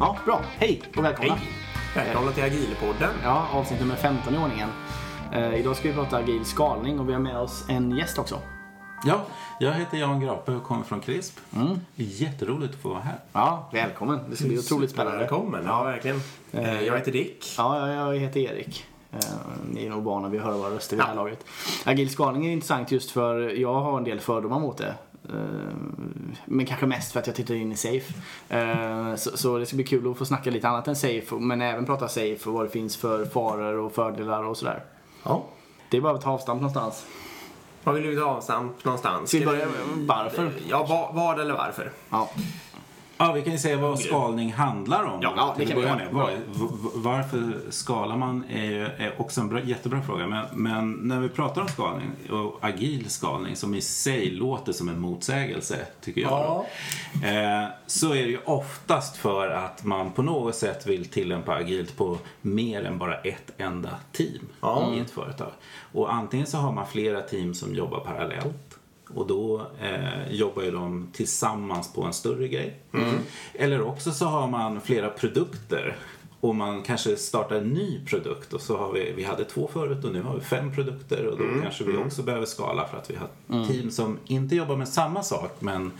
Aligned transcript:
Ja, 0.00 0.16
bra. 0.24 0.40
Hej 0.58 0.82
och 0.96 1.04
välkomna. 1.04 1.34
Hej! 1.34 1.48
Välkomna 2.04 2.32
till 2.32 2.42
Agilpodden. 2.44 3.10
Ja, 3.22 3.46
avsnitt 3.52 3.80
nummer 3.80 3.94
15 3.96 4.34
i 4.34 4.38
ordningen. 4.38 4.68
Eh, 5.32 5.54
idag 5.54 5.76
ska 5.76 5.88
vi 5.88 5.94
prata 5.94 6.16
agil 6.16 6.44
skalning 6.44 7.00
och 7.00 7.08
vi 7.08 7.12
har 7.12 7.20
med 7.20 7.36
oss 7.38 7.64
en 7.68 7.96
gäst 7.96 8.18
också. 8.18 8.38
Ja, 9.04 9.20
jag 9.60 9.72
heter 9.72 9.96
Jan 9.98 10.20
Grape 10.20 10.52
och 10.52 10.62
kommer 10.62 10.84
från 10.84 11.00
CRISP. 11.00 11.40
Jätteroligt 11.94 12.74
att 12.74 12.80
få 12.80 12.88
vara 12.88 13.00
här. 13.00 13.18
Ja, 13.32 13.68
välkommen. 13.72 14.20
Det 14.30 14.36
ska 14.36 14.44
bli 14.48 14.58
otroligt 14.58 14.90
spännande. 14.90 15.18
Välkommen, 15.18 15.62
ja 15.66 15.82
verkligen. 15.82 16.20
Eh, 16.52 16.82
Jag 16.82 16.96
heter 16.98 17.12
Dick. 17.12 17.54
Ja, 17.58 17.88
jag 17.92 18.16
heter 18.18 18.40
Erik. 18.40 18.84
Eh, 19.12 19.18
Ni 19.70 19.86
är 19.86 19.90
nog 19.90 20.04
vana 20.04 20.28
vid 20.28 20.40
att 20.40 20.46
höra 20.46 20.56
våra 20.56 20.70
röster 20.70 20.96
vid 20.96 21.04
det 21.04 21.08
här 21.08 21.14
laget. 21.14 21.44
Agil 21.84 22.10
skalning 22.10 22.46
är 22.46 22.52
intressant 22.52 22.90
just 22.92 23.10
för 23.10 23.38
jag 23.60 23.74
har 23.74 23.98
en 23.98 24.04
del 24.04 24.20
fördomar 24.20 24.58
mot 24.60 24.78
det. 24.78 24.94
Eh, 25.28 25.34
Men 26.44 26.66
kanske 26.66 26.86
mest 26.86 27.12
för 27.12 27.20
att 27.20 27.26
jag 27.26 27.36
tittar 27.36 27.54
in 27.54 27.72
i 27.72 27.76
Safe. 27.76 28.14
Eh, 28.48 29.14
Så, 29.16 29.36
så 29.36 29.58
det 29.58 29.66
ska 29.66 29.76
bli 29.76 29.84
kul 29.84 30.10
att 30.10 30.18
få 30.18 30.24
snacka 30.24 30.50
lite 30.50 30.68
annat 30.68 30.88
än 30.88 30.96
Safe, 30.96 31.34
men 31.34 31.62
även 31.62 31.86
prata 31.86 32.08
Safe 32.08 32.48
och 32.48 32.52
vad 32.54 32.64
det 32.66 32.70
finns 32.70 32.96
för 32.96 33.24
faror 33.24 33.78
och 33.78 33.92
fördelar 33.92 34.42
och 34.42 34.56
sådär. 34.56 34.84
Ja. 35.22 35.44
Det 35.90 35.96
är 35.96 36.00
bara 36.00 36.14
att 36.14 36.20
ta 36.22 36.30
avstamp 36.30 36.60
någonstans. 36.60 37.06
Var 37.84 37.92
vill 37.92 38.06
vi 38.06 38.16
ta 38.16 38.24
avstamp 38.24 38.84
någonstans? 38.84 39.28
Ska 39.28 39.38
vi 39.38 39.46
börja 39.46 39.66
med 39.66 40.06
varför? 40.06 40.50
Ja, 40.68 40.86
vad, 40.88 41.14
vad 41.14 41.40
eller 41.40 41.54
varför? 41.54 41.90
Ja. 42.10 42.30
Ja, 43.18 43.32
vi 43.32 43.42
kan 43.42 43.52
ju 43.52 43.58
säga 43.58 43.76
vad 43.76 43.98
skalning 43.98 44.52
handlar 44.52 45.04
om. 45.04 45.18
Ja, 45.22 45.54
det 45.58 45.66
kan 45.66 45.76
vi 45.80 45.82
med. 45.86 46.08
Var, 46.12 46.30
varför 46.94 47.60
skalar 47.70 48.16
man 48.16 48.44
är, 48.50 48.64
ju- 48.64 48.84
är 48.84 49.14
också 49.20 49.40
en 49.40 49.48
bra, 49.48 49.60
jättebra 49.62 50.02
fråga. 50.02 50.26
Men, 50.26 50.44
men 50.52 50.92
när 50.92 51.20
vi 51.20 51.28
pratar 51.28 51.60
om 51.62 51.68
skalning 51.68 52.10
och 52.30 52.58
agil 52.60 53.10
skalning 53.10 53.56
som 53.56 53.74
i 53.74 53.80
sig 53.80 54.30
låter 54.30 54.72
som 54.72 54.88
en 54.88 55.00
motsägelse, 55.00 55.86
tycker 56.00 56.20
jag. 56.20 56.30
Ja. 56.30 56.66
Då, 57.22 57.26
eh, 57.28 57.64
så 57.86 58.10
är 58.10 58.22
det 58.22 58.28
ju 58.30 58.38
oftast 58.44 59.16
för 59.16 59.48
att 59.48 59.84
man 59.84 60.12
på 60.12 60.22
något 60.22 60.54
sätt 60.54 60.86
vill 60.86 61.04
tillämpa 61.08 61.54
agilt 61.54 61.96
på 61.96 62.18
mer 62.40 62.84
än 62.84 62.98
bara 62.98 63.14
ett 63.18 63.50
enda 63.58 63.90
team 64.12 64.46
Ja. 64.60 64.92
i 64.96 65.00
ett 65.00 65.10
företag. 65.10 65.50
Och 65.92 66.12
antingen 66.14 66.46
så 66.46 66.58
har 66.58 66.72
man 66.72 66.86
flera 66.86 67.20
team 67.20 67.54
som 67.54 67.74
jobbar 67.74 68.00
parallellt 68.00 68.63
och 69.16 69.26
då 69.26 69.66
eh, 69.82 70.32
jobbar 70.32 70.62
ju 70.62 70.70
de 70.70 71.08
tillsammans 71.12 71.92
på 71.92 72.02
en 72.02 72.12
större 72.12 72.48
grej. 72.48 72.80
Eller 73.54 73.82
också 73.82 74.12
så 74.12 74.24
har 74.26 74.48
man 74.48 74.80
flera 74.80 75.08
produkter. 75.10 75.96
Och 76.40 76.54
man 76.54 76.82
kanske 76.82 77.16
startar 77.16 77.56
en 77.56 77.68
ny 77.68 78.04
produkt. 78.06 78.52
Och 78.52 78.60
så 78.60 78.76
har 78.76 78.92
vi, 78.92 79.12
vi 79.16 79.24
hade 79.24 79.44
två 79.44 79.70
förut 79.72 80.04
och 80.04 80.12
nu 80.12 80.22
har 80.22 80.34
vi 80.34 80.40
fem 80.40 80.74
produkter. 80.74 81.26
Och 81.26 81.38
då 81.38 81.44
kanske 81.62 81.84
vi 81.84 81.96
också 81.96 82.22
behöver 82.22 82.46
skala 82.46 82.86
för 82.86 82.98
att 82.98 83.10
vi 83.10 83.16
har 83.16 83.28
team 83.66 83.90
som 83.90 84.18
inte 84.26 84.56
jobbar 84.56 84.76
med 84.76 84.88
samma 84.88 85.22
sak 85.22 85.56
men 85.58 85.92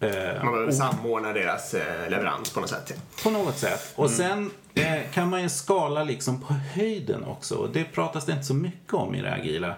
eh, 0.00 0.10
Man 0.44 0.52
behöver 0.52 0.72
samordna 0.72 1.32
deras 1.32 1.74
eh, 1.74 2.10
leverans 2.10 2.50
på 2.50 2.60
något 2.60 2.68
sätt. 2.70 2.94
på 3.22 3.30
något 3.30 3.58
sätt. 3.58 3.92
Och 3.96 4.10
sen 4.10 4.50
eh, 4.74 5.10
kan 5.12 5.30
man 5.30 5.42
ju 5.42 5.48
skala 5.48 6.04
liksom 6.04 6.40
på 6.40 6.54
höjden 6.54 7.24
också. 7.24 7.54
Och 7.54 7.70
det 7.72 7.84
pratas 7.84 8.26
det 8.26 8.32
inte 8.32 8.44
så 8.44 8.54
mycket 8.54 8.94
om 8.94 9.14
i 9.14 9.22
det 9.22 9.32
agila 9.34 9.74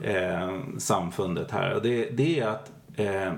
eh, 0.00 0.58
samfundet 0.78 1.50
här. 1.50 1.74
Och 1.74 1.82
det, 1.82 2.10
det 2.10 2.40
är 2.40 2.46
att 2.46 2.72
eh, 2.96 3.32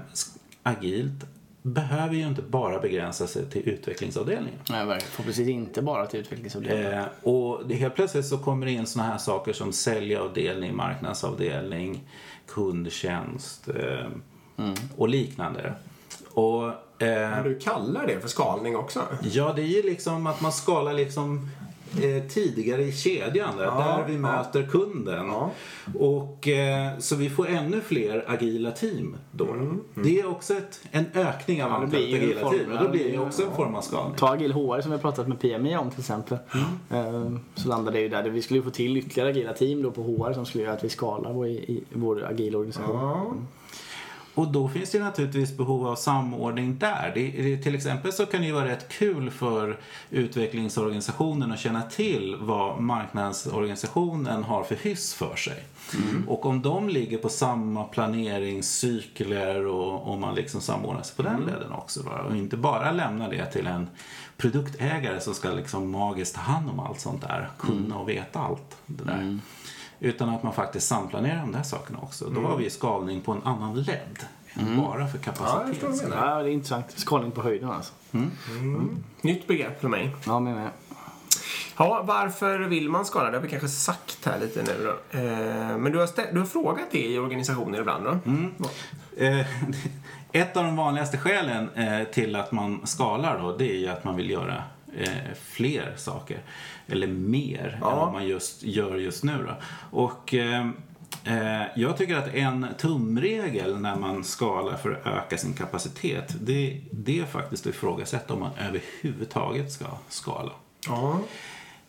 agilt 0.63 1.27
behöver 1.63 2.15
ju 2.15 2.27
inte 2.27 2.43
bara 2.43 2.81
begränsa 2.81 3.27
sig 3.27 3.51
till 3.51 3.69
utvecklingsavdelningen. 3.69 4.59
Nej, 4.71 4.87
verkligen. 4.87 5.25
Precis 5.27 5.49
inte 5.49 5.83
bara 5.83 6.07
till 6.07 6.21
utvecklingsavdelningen. 6.21 6.93
Eh, 6.93 7.05
och 7.23 7.71
helt 7.73 7.95
plötsligt 7.95 8.27
så 8.27 8.39
kommer 8.39 8.67
det 8.67 8.73
in 8.73 8.87
såna 8.87 9.05
här 9.05 9.19
saker 9.19 9.53
som 9.53 9.73
säljavdelning, 9.73 10.77
marknadsavdelning, 10.77 12.09
kundtjänst 12.47 13.69
eh, 13.69 14.07
och 14.97 15.09
liknande. 15.09 15.75
Och 16.31 16.67
eh, 17.03 17.31
Men 17.31 17.45
du 17.45 17.59
kallar 17.59 18.07
det 18.07 18.21
för 18.21 18.29
skalning 18.29 18.77
också? 18.77 19.03
Ja, 19.23 19.53
det 19.53 19.63
är 19.63 19.67
ju 19.67 19.83
liksom 19.83 20.27
att 20.27 20.41
man 20.41 20.53
skalar 20.53 20.93
liksom 20.93 21.49
eh, 21.97 22.23
tidigare 22.29 22.83
i 22.83 22.93
kedjan 22.93 23.57
där, 23.57 23.65
Ja, 23.65 23.97
där 23.99 24.05
vi 24.09 24.13
ja. 24.15 24.19
möter 24.21 24.63
kunden. 24.67 25.27
Ja. 25.27 25.51
Och 25.99 26.49
eh, 26.49 26.99
så 26.99 27.17
vi 27.17 27.31
får 27.31 27.49
ännu 27.49 27.81
fler 27.81 28.25
agila 28.29 28.71
team 28.71 29.17
då. 29.33 29.45
Mm, 29.45 29.81
Det 29.95 30.21
är 30.21 30.27
också 30.31 30.55
ett, 30.55 30.81
en 30.91 31.05
ökning 31.15 31.65
av 31.65 31.73
antalet 31.73 31.95
agila 32.15 32.41
form- 32.41 32.59
team. 32.59 32.73
Och 32.73 32.85
då 32.85 32.89
blir 32.91 33.05
det 33.05 33.11
ju 33.11 33.19
också 33.21 33.43
en 33.43 33.53
form 33.57 33.75
av 33.75 33.81
skalning. 33.83 34.17
Ta 34.17 34.29
agil 34.35 34.53
HR 34.53 34.81
som 34.81 34.91
vi 34.91 34.97
har 34.97 35.03
pratat 35.03 35.29
med 35.29 35.41
PMI 35.41 35.77
om 35.77 35.91
till 35.91 36.01
exempel. 36.01 36.39
Eh, 36.91 37.31
Så 37.55 37.69
landade 37.69 37.97
det 37.97 38.03
ju 38.03 38.09
där. 38.09 38.23
Vi 38.23 38.43
skulle 38.43 38.63
få 38.63 38.71
till 38.71 38.97
ytterligare 38.97 39.31
agila 39.31 39.53
team 39.53 39.83
då 39.83 39.91
på 39.91 40.03
HR 40.03 40.33
som 40.33 40.47
skulle 40.47 40.65
göra 40.65 40.75
att 40.75 40.85
vi 40.85 40.89
skalar 40.89 41.33
vår, 41.33 41.47
i, 41.47 41.51
i 41.53 41.83
vår 41.93 42.25
agila 42.31 42.59
organisation. 42.59 43.47
Och 44.35 44.53
då 44.53 44.69
finns 44.69 44.91
det 44.91 44.99
naturligtvis 44.99 45.57
behov 45.57 45.87
av 45.87 45.97
samordning 45.97 46.79
där. 46.79 47.13
Det, 47.15 47.31
det, 47.31 47.57
till 47.57 47.75
exempel 47.75 48.13
så 48.13 48.27
kan 48.27 48.41
det 48.41 48.47
ju 48.47 48.53
vara 48.53 48.69
rätt 48.69 48.89
kul 48.89 49.31
för 49.31 49.79
utvecklingsorganisationen 50.11 51.53
att 51.53 51.59
känna 51.59 51.83
till 51.83 52.37
vad 52.41 52.81
marknadsorganisationen 52.81 54.45
har 54.45 54.65
för 54.65 54.75
hyss 54.75 55.15
för 55.15 55.37
sig. 55.37 55.65
Och 56.27 56.47
om 56.47 56.63
de 56.63 56.89
ligger 56.89 57.19
på 57.19 57.29
samma 57.29 57.85
planeringscykler 57.85 59.67
och, 59.67 60.13
och 60.13 60.19
man 60.19 60.35
liksom 60.35 60.61
samordnar 60.61 61.03
sig 61.03 61.17
på 61.17 61.23
den 61.23 61.41
leden 61.41 61.73
också. 61.73 62.03
Va? 62.03 62.23
Och 62.29 62.37
inte 62.37 62.57
bara 62.57 62.93
lämna 62.93 63.29
det 63.29 63.47
till 63.47 63.67
en 63.67 63.89
produktägare 64.37 65.21
som 65.21 65.35
ska 65.35 65.51
liksom 65.51 65.91
magiskt 65.91 66.35
ta 66.35 66.41
hand 66.41 66.71
om 66.71 66.81
allt 66.81 67.01
sånt 67.01 67.23
där. 67.23 67.51
Kunna 67.59 67.99
och 67.99 68.09
veta 68.09 68.41
allt 68.41 68.77
det 68.87 69.05
där. 69.05 69.39
Utan 70.01 70.29
att 70.29 70.43
man 70.43 70.53
faktiskt 70.53 70.87
samplanerar 70.89 71.41
de 71.41 71.53
där 71.53 71.63
sakerna 71.63 71.99
också. 72.03 72.29
Då 72.31 72.41
har 72.41 72.57
vi 72.57 72.71
skalning 72.71 73.21
på 73.21 73.33
en 73.33 73.43
annan 73.45 73.83
led 73.83 74.19
än 74.55 74.77
bara 74.77 74.93
för 74.93 74.99
Ja, 75.01 75.09
jag 75.13 75.23
kapacitet. 75.25 75.69
förstår 75.69 75.89
vad 75.89 75.99
du 75.99 76.03
menar. 76.09 76.37
Ja, 76.37 76.43
det 76.43 76.51
är 76.51 76.53
intressant. 76.53 76.87
Skalning 76.97 77.31
på 77.31 77.43
höjden 77.43 77.71
alltså. 77.71 77.93
Nytt 79.23 79.47
begrepp 79.47 79.81
för 79.81 79.89
mig. 79.89 80.17
Ja, 80.27 80.41
men 80.41 80.55
med. 80.55 80.71
Ja, 81.79 82.03
varför 82.07 82.59
vill 82.59 82.89
man 82.89 83.05
skala? 83.05 83.31
Det 83.31 83.37
har 83.37 83.43
vi 83.43 83.49
kanske 83.49 83.69
sagt 83.69 84.27
här 84.27 84.41
lite 84.41 84.63
nu 84.63 84.85
då. 84.85 85.19
Eh, 85.19 85.79
men 85.79 85.93
du 85.93 85.99
har, 85.99 86.07
stä- 86.07 86.33
du 86.33 86.39
har 86.39 86.47
frågat 86.47 86.85
det 86.91 87.07
i 87.07 87.19
organisationer 87.19 87.81
ibland 87.81 88.05
då? 88.05 88.19
Eh, 89.25 89.47
Ett 90.33 90.57
av 90.57 90.65
de 90.65 90.77
vanligaste 90.77 91.19
skälen 91.19 91.71
eh, 91.71 92.05
till 92.09 92.37
att 92.37 92.53
man 92.53 92.81
skalar 92.87 93.39
då, 93.39 93.57
det 93.57 93.71
är 93.71 93.79
ju 93.79 93.89
att 93.89 94.05
man 94.05 94.17
vill 94.17 94.31
göra 94.31 94.63
eh, 94.99 95.35
fler 95.45 95.95
saker. 95.97 96.39
Eller 96.87 97.07
mer 97.07 97.79
Ja. 97.81 97.91
än 97.91 97.97
vad 97.99 98.13
man 98.13 98.27
just 98.29 98.63
gör 98.63 98.97
just 98.97 99.25
nu 99.25 99.45
då. 99.47 99.55
Och 99.99 100.35
eh, 100.35 100.69
eh, 101.25 101.63
jag 101.77 101.97
tycker 101.97 102.17
att 102.17 102.35
en 102.35 102.67
tumregel 102.79 103.81
när 103.81 103.97
man 103.97 104.25
skalar 104.25 104.77
för 104.77 104.91
att 104.93 105.07
öka 105.07 105.39
sin 105.39 105.53
kapacitet, 105.55 106.35
det, 106.41 106.81
det 106.91 107.21
är 107.21 107.25
faktiskt 107.25 107.67
att 107.67 107.75
ifrågasätta 107.75 108.35
om 108.35 108.41
man 108.41 108.51
överhuvudtaget 108.69 109.73
ska 109.73 109.87
skala. 110.09 110.53
Ja. 110.87 111.21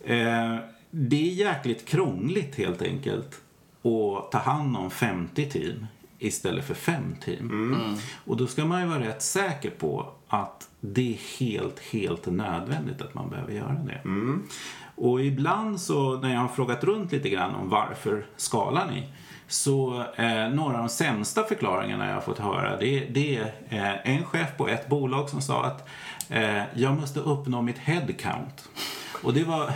Eh, 0.04 0.56
det 0.92 1.16
är 1.16 1.34
jäkligt 1.34 1.86
krångligt 1.88 2.56
helt 2.56 2.82
enkelt 2.82 3.42
att 3.84 4.32
ta 4.32 4.38
hand 4.38 4.78
om 4.78 4.92
50 4.92 5.50
team 5.50 5.88
istället 6.20 6.66
för 6.66 6.74
5 6.74 7.16
team. 7.26 7.76
Och 8.26 8.38
då 8.38 8.48
ska 8.48 8.66
man 8.66 8.82
ju 8.82 8.88
vara 8.88 9.00
rätt 9.00 9.22
säker 9.22 9.70
på 9.70 10.14
att 10.28 10.70
det 10.82 11.14
är 11.14 11.40
helt, 11.40 11.80
helt 11.80 12.26
nödvändigt 12.26 13.02
att 13.02 13.14
man 13.14 13.30
behöver 13.30 13.54
göra 13.54 13.74
det. 13.74 14.02
Och 14.96 15.22
ibland 15.22 15.82
så 15.82 16.18
när 16.18 16.34
jag 16.34 16.40
har 16.40 16.48
frågat 16.48 16.84
runt 16.84 17.12
lite 17.12 17.30
grann 17.30 17.56
om 17.56 17.70
varför 17.70 18.26
skalar 18.38 18.88
ni? 18.92 19.04
Så 19.48 20.04
eh, 20.16 20.50
några 20.50 20.74
av 20.74 20.78
de 20.78 20.90
sämsta 20.90 21.44
förklaringarna 21.44 22.08
jag 22.08 22.14
har 22.14 22.22
fått 22.22 22.40
höra 22.40 22.78
det, 22.78 23.00
det 23.00 23.38
är 23.38 23.54
eh, 23.70 24.16
en 24.16 24.26
chef 24.26 24.58
på 24.58 24.68
ett 24.68 24.88
bolag 24.90 25.30
som 25.30 25.42
sa 25.42 25.66
att 25.66 25.88
eh, 26.30 26.64
jag 26.74 27.00
måste 27.00 27.20
uppnå 27.20 27.62
mitt 27.62 27.78
headcount. 27.78 28.64
Och 29.24 29.34
det 29.34 29.44
var, 29.44 29.72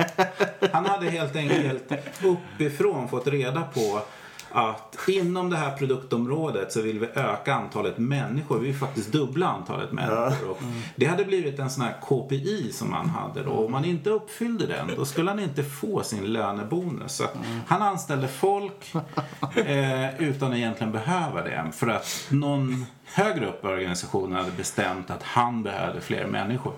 han 0.73 0.85
hade 0.85 1.09
helt 1.09 1.35
enkelt 1.35 1.91
uppifrån 2.23 3.07
fått 3.09 3.27
reda 3.27 3.61
på 3.61 4.01
att 4.55 4.97
inom 5.07 5.49
det 5.49 5.57
här 5.57 5.77
produktområdet 5.77 6.71
så 6.71 6.81
vill 6.81 6.99
vi 6.99 7.05
öka 7.05 7.53
antalet 7.53 7.97
människor. 7.97 8.59
Vi 8.59 8.67
vill 8.67 8.75
faktiskt 8.75 9.11
dubbla 9.11 9.47
antalet 9.47 9.91
människor. 9.91 10.49
Och 10.49 10.61
det 10.95 11.05
hade 11.05 11.25
blivit 11.25 11.59
en 11.59 11.69
sån 11.69 11.83
här 11.83 11.95
KPI 12.01 12.71
som 12.71 12.93
han 12.93 13.09
hade 13.09 13.43
då. 13.43 13.51
Om 13.51 13.71
man 13.71 13.85
inte 13.85 14.09
uppfyllde 14.09 14.65
den 14.67 14.91
då 14.97 15.05
skulle 15.05 15.29
han 15.29 15.39
inte 15.39 15.63
få 15.63 16.03
sin 16.03 16.33
lönebonus. 16.33 17.15
Så 17.15 17.23
att 17.23 17.37
han 17.67 17.81
anställde 17.81 18.27
folk 18.27 18.93
eh, 19.55 20.21
utan 20.21 20.51
att 20.51 20.57
egentligen 20.57 20.91
behöva 20.91 21.41
det. 21.41 21.71
För 21.73 21.87
att 21.87 22.27
någon 22.29 22.85
högre 23.05 23.49
upp 23.49 23.63
i 23.63 23.67
organisationen 23.67 24.37
hade 24.37 24.51
bestämt 24.51 25.09
att 25.09 25.23
han 25.23 25.63
behövde 25.63 26.01
fler 26.01 26.27
människor. 26.27 26.73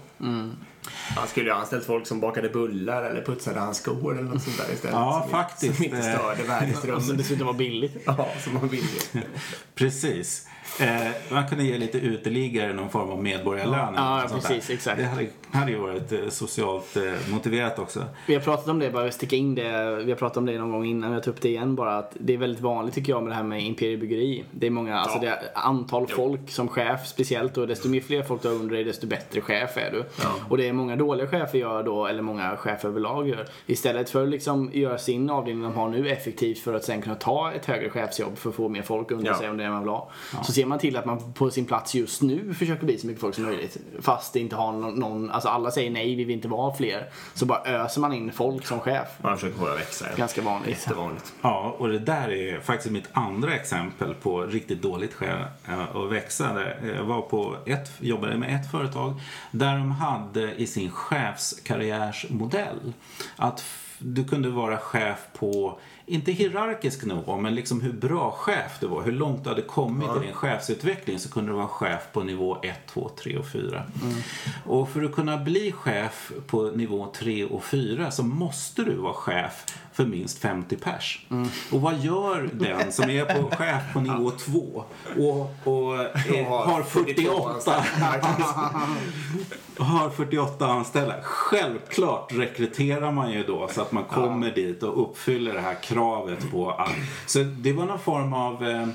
Han 1.16 1.28
skulle 1.28 1.46
ju 1.46 1.52
ha 1.52 1.60
anställt 1.60 1.86
folk 1.86 2.08
som 2.08 2.20
bakade 2.20 2.50
bullar 2.50 3.04
eller 3.04 3.22
putsade 3.22 3.60
hans 3.60 3.78
skor 3.78 4.18
eller 4.20 4.30
något 4.30 4.44
sånt 4.44 4.58
där 4.58 4.74
istället. 4.74 4.96
Ja, 4.96 5.20
som, 5.22 5.32
faktiskt. 5.32 5.76
Som 5.76 5.86
inte 5.86 6.02
störde 6.02 6.32
Och 6.32 6.38
som 6.38 6.48
värdighetsrummet. 6.48 7.18
dessutom 7.18 7.48
var 7.48 7.54
billigt. 7.54 7.98
Ja, 8.06 8.28
som 8.44 8.68
vill 8.68 8.86
ju. 9.14 9.22
Precis. 9.76 10.48
Eh, 10.80 11.08
man 11.32 11.48
kunde 11.48 11.64
ge 11.64 11.78
lite 11.78 11.98
uteliggare 11.98 12.74
någon 12.74 12.90
form 12.90 13.10
av 13.10 13.24
medborgarlön. 13.24 13.94
Ja, 13.96 14.24
sånt 14.30 14.48
precis, 14.48 14.68
där. 14.68 14.74
exakt. 14.74 14.98
Det 14.98 15.04
hade, 15.06 15.28
hade 15.52 15.72
ju 15.72 15.78
varit 15.78 16.12
eh, 16.12 16.20
socialt 16.30 16.98
eh, 16.98 17.32
motiverat 17.34 17.80
också. 17.80 18.04
Vi 18.28 18.34
har 18.34 18.42
pratat 18.42 18.68
om 18.68 18.80
det, 18.80 18.90
bara 18.90 19.12
sticka 19.12 19.36
in 19.36 19.56
det. 19.56 19.96
Vi 20.04 20.12
har 20.12 20.18
pratat 20.18 20.38
om 20.38 20.46
det 20.46 20.58
någon 20.60 20.72
gång 20.72 20.86
innan, 20.86 21.12
jag 21.12 21.24
tar 21.24 21.32
upp 21.32 21.42
det 21.42 21.50
igen 21.50 21.76
bara. 21.76 21.98
Att 21.98 22.12
det 22.20 22.34
är 22.34 22.38
väldigt 22.38 22.62
vanligt 22.62 22.96
tycker 22.96 23.12
jag 23.14 23.24
med 23.24 23.32
det 23.32 23.36
här 23.36 23.44
med 23.44 23.62
imperiebyggeri. 23.64 24.44
Det 24.52 24.68
är 24.68 24.72
många, 24.72 25.00
alltså 25.00 25.20
det 25.20 25.28
är 25.28 25.38
antal 25.54 26.08
folk 26.08 26.50
som 26.50 26.68
chef 26.68 27.08
speciellt 27.08 27.58
och 27.58 27.68
desto 27.68 27.90
mer 27.90 28.02
fler 28.02 28.24
folk 28.24 28.42
du 28.42 28.48
har 28.48 28.56
under 28.56 28.76
dig 28.76 28.84
desto 28.84 29.08
bättre 29.08 29.42
chef 29.42 29.78
är 29.78 29.92
du. 29.92 30.04
Och 30.50 30.58
det 30.58 30.68
är 30.68 30.74
många 30.74 30.96
dåliga 30.96 31.28
chefer 31.28 31.58
gör 31.60 31.84
då, 31.84 32.08
eller 32.08 32.22
många 32.22 32.58
chefer 32.58 32.90
överlag 32.90 33.28
gör. 33.28 33.46
Istället 33.66 34.10
för 34.10 34.24
att 34.24 34.30
liksom 34.30 34.70
göra 34.74 34.98
sin 34.98 35.30
avdelning 35.30 35.64
de 35.64 35.74
har 35.76 35.90
nu 35.90 36.10
effektivt 36.10 36.60
för 36.60 36.74
att 36.74 36.84
sen 36.84 37.02
kunna 37.02 37.16
ta 37.16 37.52
ett 37.52 37.66
högre 37.66 37.90
chefsjobb 37.90 38.38
för 38.38 38.50
att 38.50 38.56
få 38.56 38.70
mer 38.70 38.82
folk 38.82 39.12
under 39.12 39.28
Ja. 39.28 39.38
sig 39.38 39.50
om 39.50 39.58
det 39.58 39.64
är 39.64 39.70
man 39.70 39.80
vill 39.80 39.90
ha. 39.90 40.10
Så 40.44 40.52
ser 40.52 40.66
man 40.68 40.80
till 40.80 40.98
att 40.98 41.06
man 41.06 41.34
på 41.34 41.52
sin 41.52 41.66
plats 41.66 41.96
just 41.96 42.22
nu 42.22 42.54
försöker 42.54 42.86
bli 42.86 42.98
så 42.98 43.08
mycket 43.08 43.22
folk 43.22 43.36
som 43.36 43.44
möjligt. 43.44 43.78
Fast 44.02 44.34
det 44.34 44.40
inte 44.40 44.56
har 44.56 44.72
någon, 44.72 45.00
någon 45.00 45.32
alltså 45.32 45.50
alla 45.50 45.72
säger 45.72 45.92
nej, 45.92 46.16
vi 46.16 46.24
vill 46.24 46.36
inte 46.36 46.48
vara 46.48 46.76
fler. 46.76 47.10
Så 47.34 47.46
bara 47.46 47.64
öser 47.64 48.02
man 48.02 48.14
in 48.14 48.32
folk 48.32 48.66
som 48.66 48.80
chef. 48.80 49.08
Man 49.22 49.38
försöker 49.38 49.72
att 49.72 49.80
växa. 49.80 50.06
Ganska 50.16 50.42
vanligt. 50.42 50.70
Jättevanligt. 50.70 51.34
Ja, 51.42 51.76
och 51.78 51.90
det 51.90 52.00
där 52.00 52.32
är 52.32 52.60
faktiskt 52.60 52.92
mitt 52.92 53.10
andra 53.12 53.56
exempel 53.56 54.14
på 54.14 54.42
riktigt 54.42 54.82
dåligt 54.82 55.14
skäl 55.14 55.46
eh, 55.68 55.96
att 55.96 56.12
växa. 56.12 56.54
Där 56.54 56.94
Jag 56.96 57.04
var 57.04 57.22
på 57.22 57.56
ett, 57.66 57.92
jobbade 58.00 58.38
med 58.38 58.56
ett 58.56 58.72
företag 58.72 59.14
där 59.52 59.78
de 59.78 59.92
hade 59.92 60.56
i 60.56 60.68
sin 60.68 60.92
chefskarriärsmodell 60.92 62.94
att 63.36 63.64
du 64.00 64.24
kunde 64.24 64.50
vara 64.50 64.78
chef 64.78 65.28
på, 65.40 65.80
inte 66.10 66.32
hierarkisk 66.32 67.06
nivå, 67.06 67.38
men 67.38 67.56
liksom 67.56 67.82
hur 67.82 67.94
bra 67.94 68.32
chef 68.32 68.78
du 68.80 68.88
var, 68.88 69.02
hur 69.02 69.12
långt 69.12 69.44
du 69.44 69.50
hade 69.50 69.62
kommit 69.62 70.10
i 70.18 70.26
din 70.26 70.34
chefsutveckling 70.34 71.20
så 71.20 71.30
kunde 71.30 71.52
du 71.52 71.56
vara 71.56 71.68
chef 71.68 72.02
på 72.14 72.24
nivå 72.24 72.58
1, 72.64 72.80
2, 72.88 73.10
3 73.24 73.38
och 73.38 73.48
4. 73.48 73.84
Och 74.66 74.90
för 74.90 75.04
att 75.04 75.12
kunna 75.12 75.38
bli 75.38 75.72
chef 75.72 76.32
på 76.48 76.62
nivå 76.62 77.14
3 77.16 77.46
och 77.46 77.64
4 77.64 78.12
så 78.12 78.24
måste 78.24 78.84
du 78.84 78.96
vara 78.96 79.14
chef 79.14 79.66
för 79.94 80.06
minst 80.06 80.40
50 80.40 80.76
pers. 80.76 81.26
Och 81.72 81.82
vad 81.82 81.98
gör 82.00 82.50
den 82.54 82.92
som 82.92 83.10
är 83.10 83.26
på 83.26 83.56
chef 83.56 83.84
på 83.94 84.00
nivå 84.00 84.32
2 84.32 84.84
och, 85.18 85.54
och 85.64 86.02
eh, 86.02 86.48
har 86.48 86.84
48 86.84 87.84
har 89.78 90.10
48 90.10 90.66
anställda. 90.72 91.16
Självklart 91.22 92.34
rekryterar 92.34 93.12
man 93.12 93.32
ju 93.32 93.44
då 93.44 93.68
så 93.72 93.82
att 93.82 93.92
man 93.92 94.04
kommer 94.04 94.52
dit 94.52 94.84
och 94.84 95.02
uppfyller 95.02 95.54
det 95.54 95.62
här 95.62 95.76
kravet 95.84 95.97
på 96.52 96.72
att... 96.72 96.90
Så 97.26 97.40
det 97.44 97.74
var 97.74 97.86
någon 97.86 98.00
form 98.00 98.34
av 98.34 98.66
eh, 98.68 98.88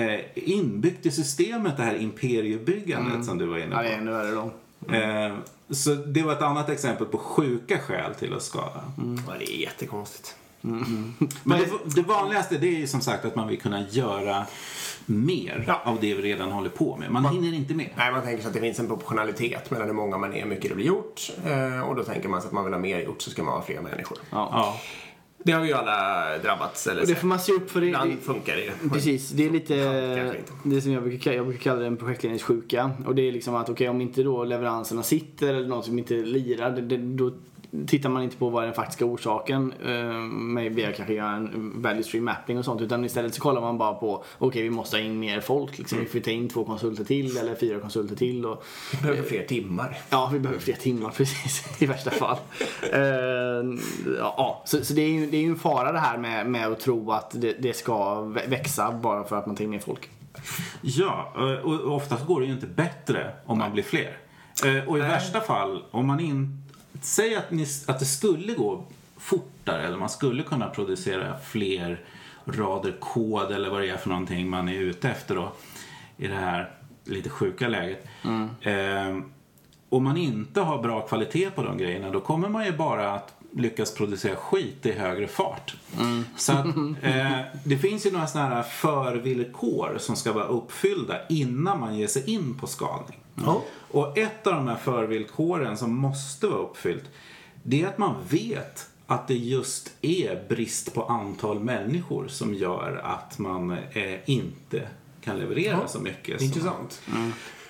eh, 0.00 0.20
inbyggt 0.34 1.06
i 1.06 1.10
systemet 1.10 1.76
det 1.76 1.82
här 1.82 1.94
imperiebyggandet 1.96 3.24
som 3.24 3.38
du 3.38 3.46
var 3.46 3.58
inne 3.58 3.70
Ja, 3.70 3.76
på. 3.76 3.82
det 3.82 3.88
är 3.88 3.98
ännu 3.98 4.10
värre 4.10 4.30
då. 4.30 4.50
Eh, 4.94 5.32
så 5.70 5.94
det 5.94 6.22
var 6.22 6.32
ett 6.32 6.42
annat 6.42 6.68
exempel 6.68 7.06
på 7.06 7.18
sjuka 7.18 7.78
skäl 7.78 8.14
till 8.14 8.34
att 8.34 8.42
skada. 8.42 8.84
Ja, 9.28 9.34
det 9.38 9.54
är 9.56 9.60
jättekonstigt. 9.60 10.34
Men 11.42 11.58
det, 11.58 11.66
det 11.94 12.02
vanligaste 12.02 12.58
det 12.58 12.66
är 12.68 12.78
ju 12.78 12.86
som 12.86 13.00
sagt 13.00 13.24
att 13.24 13.34
man 13.36 13.48
vill 13.48 13.60
kunna 13.60 13.84
göra 13.90 14.46
mer 15.06 15.64
Ja. 15.66 15.80
av 15.84 15.98
det 16.00 16.14
vi 16.14 16.22
redan 16.22 16.52
håller 16.52 16.70
på 16.70 16.96
med. 16.96 17.10
Man 17.10 17.24
hinner 17.26 17.54
inte 17.54 17.74
med. 17.74 17.88
Nej, 17.96 18.12
man 18.12 18.22
tänker 18.22 18.42
sig 18.42 18.48
att 18.48 18.54
det 18.54 18.60
finns 18.60 18.78
en 18.78 18.86
proportionalitet 18.88 19.70
mellan 19.70 19.86
hur 19.86 19.94
många 19.94 20.18
man 20.18 20.30
är 20.32 20.36
och 20.36 20.42
hur 20.42 20.48
mycket 20.48 20.68
det 20.68 20.74
blir 20.74 20.86
gjort. 20.86 21.30
Eh, 21.46 21.80
och 21.80 21.96
då 21.96 22.04
tänker 22.04 22.28
man 22.28 22.40
sig 22.40 22.48
att 22.48 22.52
man 22.52 22.64
vill 22.64 22.72
ha 22.72 22.80
mer 22.80 23.00
gjort 23.00 23.22
så 23.22 23.30
ska 23.30 23.42
man 23.42 23.54
ha 23.54 23.62
fler 23.62 23.80
människor. 23.80 24.18
Ja. 24.30 24.80
Det 25.46 25.52
har 25.52 25.64
ju 25.64 25.72
alla 25.72 26.38
drabbats 26.38 26.86
eller 26.86 27.02
Och 27.02 27.08
det 27.08 27.14
får 27.14 27.26
man 27.26 27.38
se 27.38 27.52
upp 27.52 27.70
för. 27.70 27.80
Det, 27.80 27.86
Ibland 27.86 28.20
funkar 28.20 28.56
det. 28.56 28.88
Precis, 28.92 29.30
det 29.30 29.46
är 29.46 29.50
lite 29.50 29.74
det 30.62 30.80
som 30.80 30.92
jag 30.92 31.02
brukar, 31.02 31.32
jag 31.32 31.46
brukar 31.46 31.62
kalla 31.62 31.80
den 31.80 31.96
projektledningssjuka. 31.96 32.90
Och 33.06 33.14
det 33.14 33.22
är 33.28 33.32
liksom 33.32 33.54
att 33.54 33.68
okej 33.68 33.88
om 33.88 34.00
inte 34.00 34.22
då 34.22 34.44
leveranserna 34.44 35.02
sitter 35.02 35.54
eller 35.54 35.68
något 35.68 35.84
som 35.84 35.98
inte 35.98 36.14
lirar, 36.14 36.70
det, 36.70 36.80
det, 36.80 36.96
då 36.96 37.32
tittar 37.86 38.08
man 38.08 38.22
inte 38.22 38.36
på 38.36 38.48
vad 38.50 38.62
är 38.62 38.66
den 38.66 38.74
faktiska 38.74 39.04
orsaken. 39.04 39.72
Uh, 39.86 40.12
maybe 40.30 40.82
jag 40.82 40.96
kanske 40.96 41.14
gör 41.14 41.26
en 41.28 41.72
value 41.82 42.02
stream 42.02 42.24
mapping 42.24 42.58
och 42.58 42.64
sånt. 42.64 42.80
Utan 42.80 43.04
istället 43.04 43.34
så 43.34 43.40
kollar 43.40 43.60
man 43.60 43.78
bara 43.78 43.94
på, 43.94 44.24
okej 44.38 44.62
vi 44.62 44.70
måste 44.70 44.96
ha 44.96 45.02
in 45.02 45.18
mer 45.20 45.40
folk. 45.40 45.78
Liksom. 45.78 45.98
Vi 45.98 46.06
får 46.06 46.20
ta 46.20 46.30
in 46.30 46.48
två 46.48 46.64
konsulter 46.64 47.04
till 47.04 47.36
eller 47.36 47.54
fyra 47.54 47.80
konsulter 47.80 48.16
till. 48.16 48.46
Och, 48.46 48.64
Vi 48.92 48.98
behöver 49.02 49.22
fler 49.22 49.42
timmar. 49.44 49.98
Ja, 50.10 50.30
vi 50.32 50.38
behöver 50.40 50.60
fler 50.60 50.74
timmar 50.74 51.10
precis 51.16 51.82
i 51.82 51.86
värsta 51.86 52.10
fall. 52.10 52.36
Eh, 52.92 53.00
ja, 54.18 54.62
så, 54.66 54.84
så 54.84 54.94
det 54.94 55.02
är 55.02 55.08
ju 55.10 55.26
det 55.30 55.36
är 55.36 55.40
ju 55.42 55.48
en 55.48 55.56
fara 55.56 55.92
det 55.92 55.98
här 55.98 56.18
med, 56.18 56.46
med 56.46 56.66
att 56.68 56.80
tro 56.80 57.10
att 57.12 57.30
det, 57.40 57.52
det 57.58 57.72
ska 57.76 57.92
vä- 58.20 58.48
växa 58.50 58.92
bara 58.92 59.24
för 59.24 59.36
att 59.36 59.46
man 59.46 59.56
tar 59.56 59.64
in 59.64 59.70
mer 59.70 59.78
folk. 59.78 60.08
Ja, 60.82 61.32
eh, 61.36 61.42
och 61.66 61.94
oftast 61.96 62.26
går 62.26 62.40
det 62.40 62.46
ju 62.46 62.52
inte 62.52 62.66
bättre 62.66 63.32
om 63.46 63.58
man 63.58 63.72
blir 63.72 63.82
fler. 63.82 64.16
Eh, 64.64 64.88
Och 64.88 64.98
i 64.98 65.00
värsta 65.00 65.40
fall, 65.40 65.82
om 65.90 66.06
man 66.06 66.20
in... 66.20 66.63
Säg 67.04 67.34
att, 67.34 67.50
ni, 67.50 67.66
att 67.86 67.98
det 67.98 68.04
skulle 68.04 68.54
gå 68.54 68.84
fortare 69.16 69.82
eller 69.82 69.98
man 69.98 70.08
skulle 70.08 70.42
kunna 70.42 70.68
producera 70.68 71.38
fler 71.38 72.00
rader 72.44 72.92
kod 73.00 73.52
eller 73.52 73.70
vad 73.70 73.80
det 73.80 73.90
är 73.90 73.96
för 73.96 74.08
någonting 74.08 74.48
man 74.48 74.68
är 74.68 74.74
ute 74.74 75.10
efter 75.10 75.34
då 75.34 75.52
i 76.16 76.26
det 76.26 76.34
här 76.34 76.70
lite 77.04 77.30
sjuka 77.30 77.68
läget. 77.68 78.06
Eh, 78.60 79.18
om 79.88 80.04
man 80.04 80.16
inte 80.16 80.60
har 80.60 80.82
bra 80.82 81.00
kvalitet 81.00 81.50
på 81.50 81.62
de 81.62 81.78
grejerna 81.78 82.10
då 82.10 82.20
kommer 82.20 82.48
man 82.48 82.64
ju 82.64 82.72
bara 82.72 83.12
att 83.12 83.34
lyckas 83.52 83.94
producera 83.94 84.36
skit 84.36 84.86
i 84.86 84.92
högre 84.92 85.28
fart. 85.28 85.76
Så 86.36 86.52
att, 86.52 86.66
eh, 87.02 87.40
det 87.64 87.78
finns 87.78 88.06
ju 88.06 88.10
några 88.10 88.26
sådana 88.26 88.54
här 88.54 88.62
förvillkor 88.62 89.96
som 89.98 90.16
ska 90.16 90.32
vara 90.32 90.44
uppfyllda 90.44 91.26
innan 91.28 91.80
man 91.80 91.96
ger 91.96 92.06
sig 92.06 92.30
in 92.30 92.54
på 92.54 92.66
skalning. 92.66 93.18
Och 93.90 94.18
ett 94.18 94.46
av 94.46 94.52
de 94.54 94.68
här 94.68 94.76
förvillkoren 94.76 95.76
som 95.76 95.96
måste 95.96 96.46
vara 96.46 96.58
uppfyllt 96.60 97.04
det 97.62 97.82
är 97.82 97.86
att 97.88 97.98
man 97.98 98.14
vet 98.30 98.88
att 99.06 99.28
det 99.28 99.34
just 99.34 99.92
är 100.02 100.44
brist 100.48 100.94
på 100.94 101.04
antal 101.04 101.60
människor 101.60 102.28
som 102.28 102.54
gör 102.54 103.00
att 103.04 103.38
man 103.38 103.70
eh, 103.70 104.30
inte 104.30 104.88
kan 105.20 105.38
leverera 105.38 105.78
Ja, 105.82 105.88
så 105.88 106.00
mycket. 106.00 106.42
Intressant. 106.42 107.02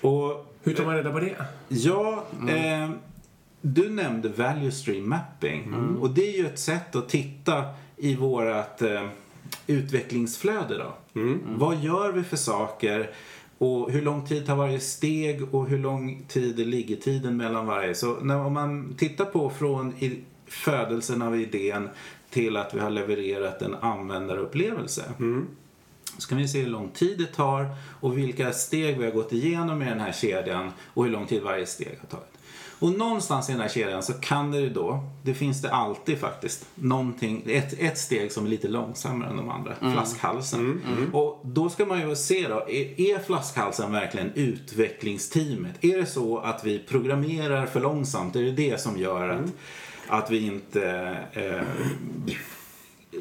Och 0.01 0.55
Hur 0.63 0.73
tar 0.73 0.85
man 0.85 0.95
reda 0.95 1.11
på 1.11 1.19
det? 1.19 1.35
Ja, 1.67 2.23
eh, 2.49 2.89
du 3.61 3.89
nämnde 3.89 4.29
value 4.29 4.71
stream 4.71 5.09
mapping. 5.09 5.73
Och 6.01 6.09
det 6.09 6.29
är 6.33 6.37
ju 6.37 6.45
ett 6.47 6.59
sätt 6.59 6.95
att 6.95 7.09
titta 7.09 7.63
i 7.97 8.15
vårat 8.15 8.81
eh, 8.81 9.07
utvecklingsflöde 9.67 10.77
då. 10.77 10.93
Vad 11.57 11.75
gör 11.79 12.11
vi 12.11 12.23
för 12.23 12.37
saker? 12.37 13.11
Och 13.57 13.91
hur 13.91 14.01
lång 14.01 14.25
tid 14.25 14.45
tar 14.45 14.55
varje 14.55 14.79
steg 14.79 15.53
och 15.53 15.67
hur 15.67 15.79
lång 15.79 16.25
tid 16.27 16.59
är 16.59 16.65
liggetiden 16.65 17.37
mellan 17.37 17.65
varje? 17.65 17.95
Så 17.95 18.19
när, 18.19 18.37
om 18.37 18.53
man 18.53 18.95
tittar 18.97 19.25
på 19.25 19.49
från 19.49 19.93
i, 19.99 20.23
födelsen 20.47 21.21
av 21.21 21.39
idén 21.39 21.89
till 22.29 22.57
att 22.57 22.73
vi 22.73 22.79
har 22.79 22.89
levererat 22.89 23.61
en 23.61 23.75
användarupplevelse. 23.75 25.03
Så 26.17 26.29
kan 26.29 26.37
vi 26.37 26.47
se 26.47 26.61
hur 26.61 26.69
lång 26.69 26.89
tid 26.89 27.17
det 27.17 27.25
tar 27.25 27.67
och 28.01 28.17
vilka 28.17 28.53
steg 28.53 28.97
vi 28.97 29.05
har 29.05 29.11
gått 29.11 29.33
igenom 29.33 29.81
i 29.81 29.85
den 29.85 29.99
här 29.99 30.11
kedjan 30.11 30.71
och 30.93 31.03
hur 31.03 31.11
lång 31.11 31.25
tid 31.25 31.43
varje 31.43 31.65
steg 31.65 31.97
har 31.99 32.07
tagit. 32.07 32.34
Och 32.79 32.91
någonstans 32.91 33.49
i 33.49 33.51
den 33.51 33.61
här 33.61 33.69
kedjan 33.69 34.03
så 34.03 34.13
kan 34.13 34.51
det 34.51 34.59
ju 34.59 34.69
då, 34.69 35.03
det 35.23 35.33
finns 35.33 35.61
det 35.61 35.71
alltid 35.71 36.17
faktiskt, 36.17 36.65
någonting, 36.75 37.43
ett, 37.47 37.73
ett 37.79 37.97
steg 37.97 38.31
som 38.31 38.45
är 38.45 38.49
lite 38.49 38.67
långsammare 38.67 39.29
än 39.29 39.37
de 39.37 39.49
andra, 39.49 39.75
flaskhalsen. 39.93 40.81
Och 41.13 41.41
då 41.43 41.69
ska 41.69 41.85
man 41.85 42.09
ju 42.09 42.15
se 42.15 42.47
då, 42.47 42.55
är, 42.55 43.01
är 43.01 43.19
flaskhalsen 43.19 43.91
verkligen 43.91 44.31
utvecklingsteamet? 44.35 45.83
Är 45.83 45.97
det 45.97 46.05
så 46.05 46.37
att 46.37 46.63
vi 46.63 46.79
programmerar 46.79 47.65
för 47.65 47.79
långsamt? 47.79 48.35
Är 48.35 48.43
det 48.43 48.51
det 48.51 48.81
som 48.81 48.97
gör 48.97 49.29
att, 49.29 49.51
att 50.07 50.31
vi 50.31 50.45
inte 50.45 51.17
eh, 51.33 51.61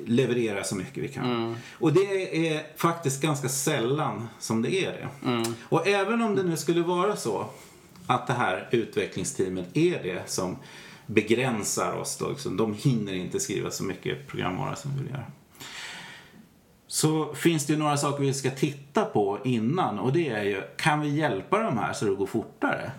leverera 0.07 0.65
så 0.65 0.77
mycket 0.77 1.05
vi 1.05 1.09
kan. 1.09 1.57
Och 1.79 1.93
det 1.93 2.49
är 2.49 2.63
faktiskt 2.77 3.23
ganska 3.23 3.49
sällan 3.49 4.29
som 4.39 4.63
det 4.63 4.75
är 4.75 4.93
det. 4.93 5.09
Och 5.63 5.87
även 5.87 6.23
om 6.23 6.35
det 6.35 6.43
nu 6.43 6.57
skulle 6.57 6.83
vara 6.83 7.17
så 7.17 7.47
att 8.07 8.27
det 8.27 8.33
här 8.33 8.69
utvecklingsteamet 8.71 9.77
är 9.77 10.03
det 10.03 10.23
som 10.31 10.57
begränsar 11.07 11.93
oss 11.93 12.19
då, 12.19 12.29
liksom, 12.31 12.57
de 12.57 12.75
hinner 12.75 13.13
inte 13.15 13.41
skriva 13.41 13.71
så 13.71 13.85
mycket 13.85 14.27
programvara 14.27 14.77
som 14.77 14.91
vi 14.97 15.03
vill 15.03 15.11
göra. 15.11 15.25
Så 16.87 17.35
finns 17.35 17.67
det 17.67 17.73
ju 17.73 17.79
några 17.79 17.97
saker 17.97 18.23
vi 18.25 18.35
ska 18.35 18.51
titta 18.51 19.05
på 19.05 19.39
innan 19.45 19.99
och 19.99 20.13
det 20.13 20.29
är 20.29 20.43
ju, 20.45 20.63
kan 20.77 21.01
vi 21.01 21.09
hjälpa 21.09 21.59
de 21.63 21.79
här 21.79 21.93
så 21.93 22.05
det 22.05 22.15
går 22.15 22.27
fortare? 22.27 22.91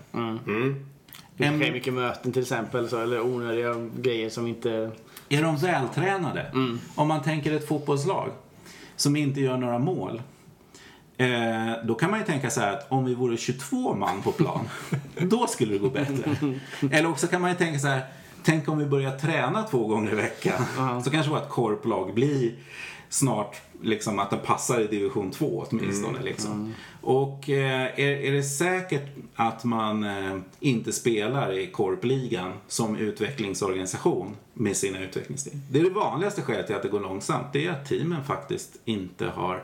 Det 1.38 1.46
En- 1.46 1.60
sker 1.62 1.72
mycket 1.72 1.94
möten 1.94 2.32
till 2.34 2.42
exempel, 2.42 2.90
så, 2.90 3.02
eller 3.02 3.22
onödiga 3.22 3.90
grejer 4.02 4.30
som 4.30 4.48
inte... 4.48 4.92
Är 5.30 5.42
de 5.44 5.58
vältränade? 5.58 6.52
Om 6.96 7.08
man 7.08 7.24
tänker 7.24 7.54
ett 7.54 7.68
fotbollslag 7.68 8.30
som 8.96 9.16
inte 9.16 9.42
gör 9.42 9.58
några 9.58 9.80
mål. 9.80 10.22
Eh, 11.18 11.74
då 11.84 11.96
kan 11.96 12.12
man 12.12 12.20
ju 12.20 12.26
tänka 12.26 12.50
så 12.50 12.62
här 12.62 12.74
att 12.74 12.92
om 12.92 13.06
vi 13.06 13.14
vore 13.14 13.38
22 13.38 13.94
man 13.94 14.22
på 14.22 14.32
plan, 14.32 14.70
då 15.20 15.48
skulle 15.48 15.74
det 15.74 15.80
gå 15.80 15.90
bättre. 15.90 16.36
Eller 16.92 17.10
också 17.10 17.28
kan 17.28 17.42
man 17.42 17.50
ju 17.50 17.58
tänka 17.58 17.80
så 17.80 17.88
här, 17.88 18.02
tänk 18.44 18.70
om 18.70 18.78
vi 18.78 18.86
börjar 18.86 19.18
träna 19.18 19.64
två 19.64 19.88
gånger 19.88 20.12
i 20.12 20.16
veckan. 20.16 20.66
Så 21.04 21.12
kanske 21.12 21.32
vårt 21.32 21.50
korplag 21.50 22.14
blir 22.14 22.52
snart 23.10 23.62
liksom 23.82 24.20
att 24.20 24.30
den 24.30 24.40
passar 24.40 24.80
i 24.80 24.88
division 24.88 25.32
2 25.32 25.66
åtminstone. 25.70 26.22
Liksom. 26.22 26.74
Och 27.02 27.50
eh, 27.50 27.82
är, 27.82 28.00
är 28.00 28.32
det 28.32 28.44
säkert 28.44 29.16
att 29.36 29.64
man 29.64 30.04
eh, 30.04 30.38
inte 30.60 30.92
spelar 30.92 31.60
i 31.60 31.68
korpligan 31.68 32.54
som 32.68 32.96
utvecklingsorganisation 32.96 34.36
med 34.54 34.78
sina 34.78 35.00
utvecklingsteam? 35.00 35.62
Det 35.70 35.80
är 35.80 35.84
det 35.84 35.90
vanligaste 35.90 36.42
skälet 36.42 36.68
till 36.68 36.76
att 36.76 36.84
det 36.84 36.90
går 36.90 37.00
långsamt. 37.00 37.48
Det 37.54 37.66
är 37.66 37.72
att 37.72 37.86
teamen 37.86 38.24
faktiskt 38.24 38.76
inte 38.86 39.26
har 39.26 39.64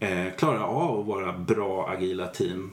eh, 0.00 0.32
klarar 0.38 0.60
av 0.60 1.00
att 1.00 1.06
vara 1.06 1.32
bra 1.32 1.88
agila 1.88 2.26
team 2.26 2.70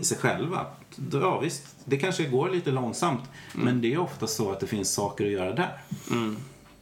i 0.00 0.04
sig 0.04 0.18
själva. 0.18 0.66
Ja 1.12 1.38
visst, 1.38 1.76
det 1.84 1.96
kanske 1.96 2.24
går 2.24 2.50
lite 2.50 2.70
långsamt 2.70 3.22
men 3.54 3.80
det 3.80 3.94
är 3.94 3.98
ofta 3.98 4.26
så 4.26 4.52
att 4.52 4.60
det 4.60 4.66
finns 4.66 4.94
saker 4.94 5.24
att 5.24 5.30
göra 5.30 5.52
där. 5.52 5.80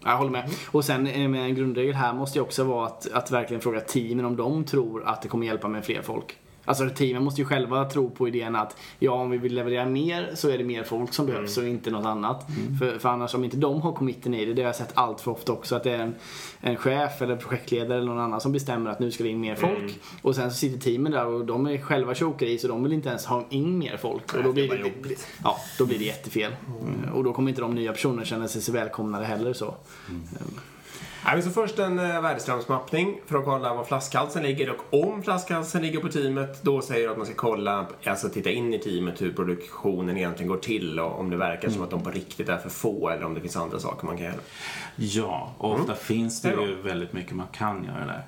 Jag 0.04 0.16
håller 0.16 0.30
med. 0.30 0.50
Och 0.66 0.84
sen 0.84 1.06
eh, 1.06 1.28
med 1.28 1.42
en 1.42 1.54
grundregel 1.54 1.94
här 1.94 2.12
måste 2.12 2.38
ju 2.38 2.42
också 2.42 2.64
vara 2.64 2.86
att, 2.86 3.12
att 3.12 3.30
verkligen 3.30 3.60
fråga 3.60 3.80
teamen 3.80 4.24
om 4.24 4.36
de 4.36 4.64
tror 4.64 5.04
att 5.04 5.22
det 5.22 5.28
kommer 5.28 5.46
hjälpa 5.46 5.68
med 5.68 5.84
fler 5.84 6.02
folk. 6.02 6.36
Alltså 6.66 6.88
teamen 6.90 7.24
måste 7.24 7.40
ju 7.40 7.44
själva 7.44 7.84
tro 7.84 8.10
på 8.10 8.28
idén 8.28 8.56
att 8.56 8.76
ja, 8.98 9.12
om 9.12 9.30
vi 9.30 9.38
vill 9.38 9.54
leverera 9.54 9.86
mer 9.86 10.30
så 10.34 10.50
är 10.50 10.58
det 10.58 10.64
mer 10.64 10.84
folk 10.84 11.12
som 11.12 11.26
behövs 11.26 11.58
och 11.58 11.66
inte 11.66 11.90
något 11.90 12.06
annat. 12.06 12.46
För, 12.78 12.98
för 12.98 13.08
annars 13.08 13.34
om 13.34 13.44
inte 13.44 13.56
de 13.56 13.82
har 13.82 13.92
committen 13.92 14.34
i 14.34 14.44
det, 14.44 14.52
det 14.54 14.62
har 14.62 14.68
jag 14.68 14.76
sett 14.76 14.92
allt 14.94 15.20
för 15.20 15.30
ofta 15.30 15.52
också, 15.52 15.76
att 15.76 15.82
det 15.82 15.90
är 15.92 15.98
en, 15.98 16.14
en 16.60 16.76
chef 16.76 17.22
eller 17.22 17.36
projektledare 17.36 17.98
eller 17.98 18.06
någon 18.06 18.20
annan 18.20 18.40
som 18.40 18.52
bestämmer 18.52 18.90
att 18.90 19.00
nu 19.00 19.10
ska 19.10 19.24
vi 19.24 19.30
in 19.30 19.40
mer 19.40 19.54
folk. 19.54 19.98
Och 20.22 20.34
sen 20.34 20.50
så 20.50 20.56
sitter 20.56 20.78
teamen 20.78 21.12
där 21.12 21.26
och 21.26 21.46
de 21.46 21.66
är 21.66 21.78
själva 21.78 22.14
chokade 22.14 22.50
i 22.50 22.58
så 22.58 22.68
de 22.68 22.82
vill 22.82 22.92
inte 22.92 23.08
ens 23.08 23.26
ha 23.26 23.46
in 23.50 23.78
mer 23.78 23.96
folk. 23.96 24.34
Och 24.34 24.42
då 24.42 24.52
blir 24.52 24.68
det 24.68 25.08
det, 25.08 25.28
ja, 25.44 25.56
då 25.78 25.86
blir 25.86 25.98
det 25.98 26.04
jättefel. 26.04 26.52
Och 27.14 27.24
då 27.24 27.32
kommer 27.32 27.48
inte 27.48 27.60
de 27.60 27.74
nya 27.74 27.92
personerna 27.92 28.24
känna 28.24 28.48
sig 28.48 28.62
så 28.62 28.72
välkomnade 28.72 29.24
heller 29.24 29.52
så. 29.52 29.74
Nej, 31.26 31.34
men 31.34 31.44
så 31.44 31.50
först 31.50 31.78
en 31.78 31.98
eh, 31.98 32.20
värdeströmsmappning 32.20 33.20
för 33.26 33.38
att 33.38 33.44
kolla 33.44 33.74
var 33.74 33.84
flaskhalsen 33.84 34.42
ligger 34.42 34.70
och 34.70 35.06
om 35.06 35.22
flaskhalsen 35.22 35.82
ligger 35.82 36.00
på 36.00 36.08
teamet 36.08 36.62
då 36.62 36.82
säger 36.82 37.04
jag 37.04 37.10
att 37.10 37.16
man 37.16 37.26
ska 37.26 37.34
kolla, 37.34 37.86
alltså 38.04 38.28
titta 38.28 38.50
in 38.50 38.74
i 38.74 38.78
teamet 38.78 39.22
hur 39.22 39.32
produktionen 39.32 40.16
egentligen 40.16 40.48
går 40.48 40.58
till 40.58 41.00
och 41.00 41.20
om 41.20 41.30
det 41.30 41.36
verkar 41.36 41.70
som 41.70 41.82
att 41.82 41.90
de 41.90 42.02
på 42.02 42.10
riktigt 42.10 42.48
är 42.48 42.56
för 42.56 42.68
få 42.68 43.08
eller 43.08 43.24
om 43.24 43.34
det 43.34 43.40
finns 43.40 43.56
andra 43.56 43.78
saker 43.78 44.06
man 44.06 44.16
kan 44.16 44.26
göra. 44.26 44.36
Ja, 44.96 45.54
och 45.58 45.74
ofta 45.74 45.94
finns 45.94 46.42
det 46.42 46.48
Det 46.48 46.62
är 46.62 46.66
ju 46.66 46.82
väldigt 46.82 47.12
mycket 47.12 47.32
man 47.32 47.46
kan 47.52 47.84
göra 47.84 48.06
där. 48.06 48.22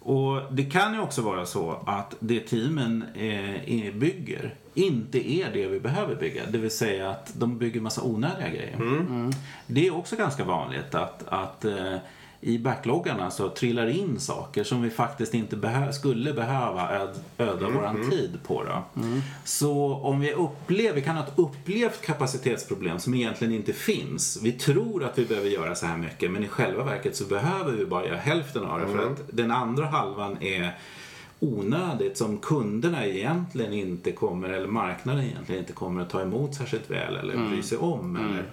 Och 0.00 0.54
det 0.54 0.64
kan 0.64 0.94
ju 0.94 1.00
också 1.00 1.22
vara 1.22 1.46
så 1.46 1.82
att 1.86 2.14
det 2.20 2.40
teamen 2.40 3.04
eh, 3.14 3.94
bygger 3.94 4.54
inte 4.74 5.32
är 5.32 5.52
det 5.52 5.66
vi 5.66 5.80
behöver 5.80 6.14
bygga. 6.14 6.42
Det 6.48 6.58
vill 6.58 6.70
säga 6.70 7.10
att 7.10 7.32
de 7.34 7.58
bygger 7.58 7.80
massa 7.80 8.02
onödiga 8.02 8.48
grejer. 8.48 8.78
Det 9.66 9.86
är 9.86 9.96
också 9.96 10.16
ganska 10.16 10.44
vanligt 10.44 10.94
att, 10.94 11.28
att 11.28 11.64
eh, 11.64 11.96
i 12.46 12.58
backloggarna 12.58 13.30
så 13.30 13.48
trillar 13.48 13.86
in 13.86 14.20
saker 14.20 14.64
som 14.64 14.82
vi 14.82 14.90
faktiskt 14.90 15.34
inte 15.34 15.56
behö- 15.56 15.92
skulle 15.92 16.32
behöva 16.32 16.88
öd- 16.90 17.20
öda 17.38 17.68
våran 17.70 18.10
tid 18.10 18.38
på. 18.46 18.64
Då. 18.64 19.00
Så 19.44 19.94
om 19.94 20.20
vi 20.20 20.32
upplever, 20.32 20.94
vi 20.94 21.02
kan 21.02 21.16
ha 21.16 21.24
ett 21.24 21.32
upplevt 21.36 22.00
kapacitetsproblem 22.02 22.98
som 22.98 23.14
egentligen 23.14 23.54
inte 23.54 23.72
finns. 23.72 24.40
Vi 24.42 24.52
tror 24.52 25.04
att 25.04 25.18
vi 25.18 25.24
behöver 25.24 25.48
göra 25.48 25.74
så 25.74 25.86
här 25.86 25.96
mycket 25.96 26.30
men 26.30 26.44
i 26.44 26.48
själva 26.48 26.84
verket 26.84 27.16
så 27.16 27.24
behöver 27.24 27.72
vi 27.72 27.86
bara 27.86 28.06
göra 28.06 28.16
hälften 28.16 28.64
av 28.64 28.80
det 28.80 28.86
för 28.88 29.06
att 29.12 29.20
den 29.32 29.50
andra 29.50 29.86
halvan 29.86 30.36
är 30.42 30.78
onödigt 31.40 32.16
som 32.18 32.38
kunderna 32.38 33.06
egentligen 33.06 33.72
inte 33.72 34.12
kommer, 34.12 34.48
eller 34.48 34.68
marknaden 34.68 35.24
egentligen 35.24 35.60
inte 35.60 35.72
kommer 35.72 36.02
att 36.02 36.10
ta 36.10 36.20
emot 36.22 36.54
särskilt 36.54 36.90
väl 36.90 37.16
eller 37.16 37.48
bry 37.48 37.62
sig 37.62 37.78
om. 37.78 38.16
Eller, 38.16 38.44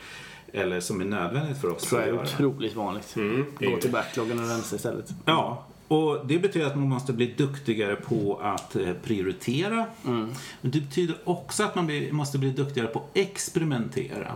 eller 0.53 0.79
som 0.79 1.01
är 1.01 1.05
nödvändigt 1.05 1.57
för 1.57 1.71
oss 1.71 1.83
tror 1.83 2.01
att 2.01 2.07
jag 2.07 2.15
är 2.15 2.21
otroligt 2.21 2.75
vanligt. 2.75 3.15
är 3.17 3.71
Gå 3.71 3.77
till 3.77 3.91
backloggen 3.91 4.39
och 4.39 4.47
rensa 4.47 4.75
istället. 4.75 5.09
Ja, 5.25 5.65
och 5.87 6.25
det 6.25 6.39
betyder 6.39 6.67
att 6.67 6.75
man 6.75 6.89
måste 6.89 7.13
bli 7.13 7.33
duktigare 7.37 7.95
på 7.95 8.39
att 8.43 8.75
eh, 8.75 8.93
prioritera. 9.03 9.85
Men 10.01 10.71
det 10.71 10.79
betyder 10.79 11.15
också 11.23 11.63
att 11.63 11.75
man 11.75 11.85
blir, 11.85 12.11
måste 12.11 12.37
bli 12.37 12.49
duktigare 12.49 12.87
på 12.87 12.99
att 12.99 13.17
experimentera. 13.17 14.35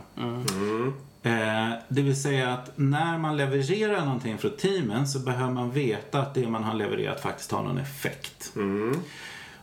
Eh, 1.24 1.74
det 1.88 2.02
vill 2.02 2.22
säga 2.22 2.54
att 2.54 2.72
när 2.76 3.18
man 3.18 3.38
levererar 3.38 4.06
någonting 4.06 4.38
från 4.38 4.52
teamen 4.52 5.08
så 5.08 5.20
behöver 5.20 5.54
man 5.54 5.72
veta 5.72 6.22
att 6.22 6.34
det 6.34 6.48
man 6.48 6.64
har 6.64 6.74
levererat 6.74 7.22
faktiskt 7.22 7.52
har 7.52 7.64
någon 7.64 7.78
effekt. 7.78 8.54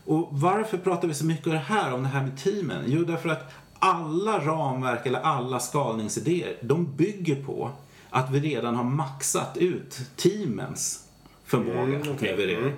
Och 0.05 0.27
varför 0.31 0.77
pratar 0.77 1.07
vi 1.07 1.13
så 1.13 1.25
mycket 1.25 1.47
om 1.47 1.53
det 1.53 1.57
här, 1.57 1.93
om 1.93 2.03
det 2.03 2.09
här 2.09 2.21
med 2.21 2.37
teamen? 2.37 2.83
Jo, 2.87 3.03
därför 3.03 3.29
att 3.29 3.53
alla 3.79 4.45
ramverk 4.45 5.05
eller 5.05 5.19
alla 5.19 5.59
skalningsidéer, 5.59 6.57
de 6.61 6.95
bygger 6.95 7.43
på 7.43 7.71
att 8.09 8.31
vi 8.31 8.39
redan 8.39 8.75
har 8.75 8.83
maxat 8.83 9.57
ut 9.57 9.99
teamens 10.15 11.07
förmåga 11.45 12.11
att 12.11 12.21
leverera. 12.21 12.73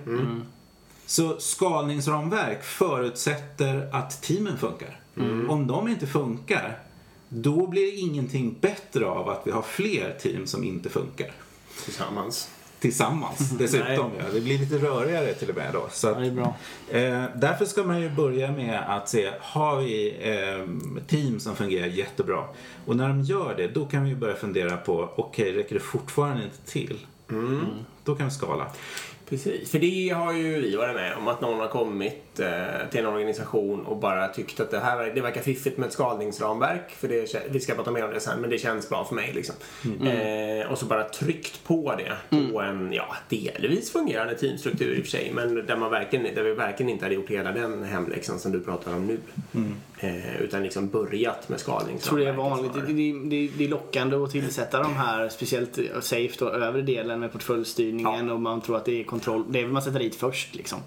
Så 1.05 1.39
skalningsramverk 1.39 2.63
förutsätter 2.63 3.89
att 3.95 4.21
teamen 4.21 4.57
funkar. 4.57 4.99
Om 5.49 5.67
de 5.67 5.87
inte 5.87 6.07
funkar, 6.07 6.79
då 7.29 7.67
blir 7.67 7.91
det 7.91 7.97
ingenting 7.97 8.55
bättre 8.61 9.05
av 9.05 9.29
att 9.29 9.41
vi 9.45 9.51
har 9.51 9.61
fler 9.61 10.17
team 10.19 10.47
som 10.47 10.63
inte 10.63 10.89
funkar. 10.89 11.31
Tillsammans. 11.85 12.49
Tillsammans 12.79 13.49
dessutom. 13.49 14.11
ja. 14.17 14.23
Det 14.33 14.41
blir 14.41 14.57
lite 14.59 14.77
rörigare 14.77 15.33
till 15.33 15.49
och 15.49 15.55
med 15.55 15.73
då. 15.73 15.87
Så 15.91 16.07
Ja, 16.07 16.11
att, 16.11 16.19
det 16.19 16.27
är 16.27 16.31
bra. 16.31 16.55
Eh, 16.91 17.23
därför 17.35 17.65
ska 17.65 17.83
man 17.83 18.01
ju 18.01 18.09
börja 18.09 18.51
med 18.51 18.83
att 18.87 19.09
se, 19.09 19.31
har 19.39 19.77
vi 19.77 20.15
eh, 20.21 20.65
team 21.07 21.39
som 21.39 21.55
fungerar 21.55 21.87
jättebra? 21.87 22.43
Och 22.85 22.95
när 22.95 23.07
de 23.07 23.21
gör 23.21 23.53
det, 23.57 23.67
då 23.67 23.85
kan 23.85 24.03
vi 24.03 24.15
börja 24.15 24.35
fundera 24.35 24.77
på, 24.77 25.09
okej, 25.15 25.53
räcker 25.53 25.75
det 25.75 25.81
fortfarande 25.81 26.43
inte 26.43 26.71
till? 26.71 26.99
Då 28.03 28.15
kan 28.15 28.25
vi 28.27 28.31
skala. 28.33 28.67
Precis, 29.29 29.71
för 29.71 29.79
det 29.79 30.09
har 30.09 30.33
ju 30.33 30.61
vi 30.61 30.75
varit 30.75 30.95
med 30.95 31.13
om 31.17 31.27
att 31.27 31.41
någon 31.41 31.59
har 31.59 31.67
kommit 31.67 32.23
till 32.89 32.99
en 32.99 33.05
organisation 33.05 33.85
och 33.85 33.97
bara 33.97 34.27
tyckt 34.27 34.59
att 34.59 34.71
det 34.71 34.79
här 34.79 35.11
det 35.15 35.21
verkar 35.21 35.41
fiffigt 35.41 35.77
med 35.77 35.87
ett 35.87 35.93
skalningsramverk. 35.93 36.91
För 36.91 37.07
det, 37.07 37.35
vi 37.49 37.59
ska 37.59 37.75
prata 37.75 37.91
mer 37.91 38.05
om 38.05 38.13
det 38.13 38.19
sen, 38.19 38.41
men 38.41 38.49
det 38.49 38.57
känns 38.57 38.89
bra 38.89 39.05
för 39.05 39.15
mig. 39.15 39.31
Liksom. 39.33 39.55
Eh, 40.07 40.71
och 40.71 40.77
så 40.77 40.85
bara 40.85 41.03
tryckt 41.03 41.63
på 41.63 41.95
det 41.97 42.39
på 42.51 42.61
en 42.61 42.93
ja, 42.93 43.15
delvis 43.29 43.91
fungerande 43.91 44.35
teamstruktur 44.35 44.95
i 44.95 45.01
och 45.01 45.03
för 45.03 45.11
sig. 45.11 45.31
Men 45.33 45.65
där, 45.65 45.75
man 45.75 45.91
verkligen, 45.91 46.35
där 46.35 46.43
vi 46.43 46.53
verkligen 46.53 46.89
inte 46.89 47.05
hade 47.05 47.15
gjort 47.15 47.29
hela 47.29 47.51
den 47.51 47.83
hemläxan 47.83 48.39
som 48.39 48.51
du 48.51 48.59
pratar 48.59 48.95
om 48.95 49.07
nu. 49.07 49.19
Eh, 49.99 50.41
utan 50.41 50.63
liksom 50.63 50.87
börjat 50.87 51.49
med 51.49 51.59
Jag 51.67 52.01
tror 52.01 52.19
det 52.19 52.27
är 52.27 52.33
vanligt. 52.33 52.73
Det, 52.73 52.81
det, 52.81 53.49
det, 53.57 53.63
är 53.63 53.67
lockande 53.67 54.15
att 54.15 54.31
tillsätta 54.31 54.83
de 54.83 54.95
här, 54.95 55.29
speciellt 55.29 55.79
safe 56.01 56.35
då, 56.39 56.49
övre 56.49 56.81
delen 56.81 57.19
med 57.19 57.31
portföljstyrningen 57.31 58.29
och 58.29 58.41
man 58.41 58.61
tror 58.61 58.77
att 58.77 58.85
det 58.85 58.99
är 58.99 59.03
kontroll. 59.03 59.43
Det 59.49 59.59
är 59.59 59.63
väl 59.63 59.73
man 59.73 59.81
sätter 59.81 59.99
dit 59.99 60.15
först 60.15 60.55
liksom. 60.55 60.79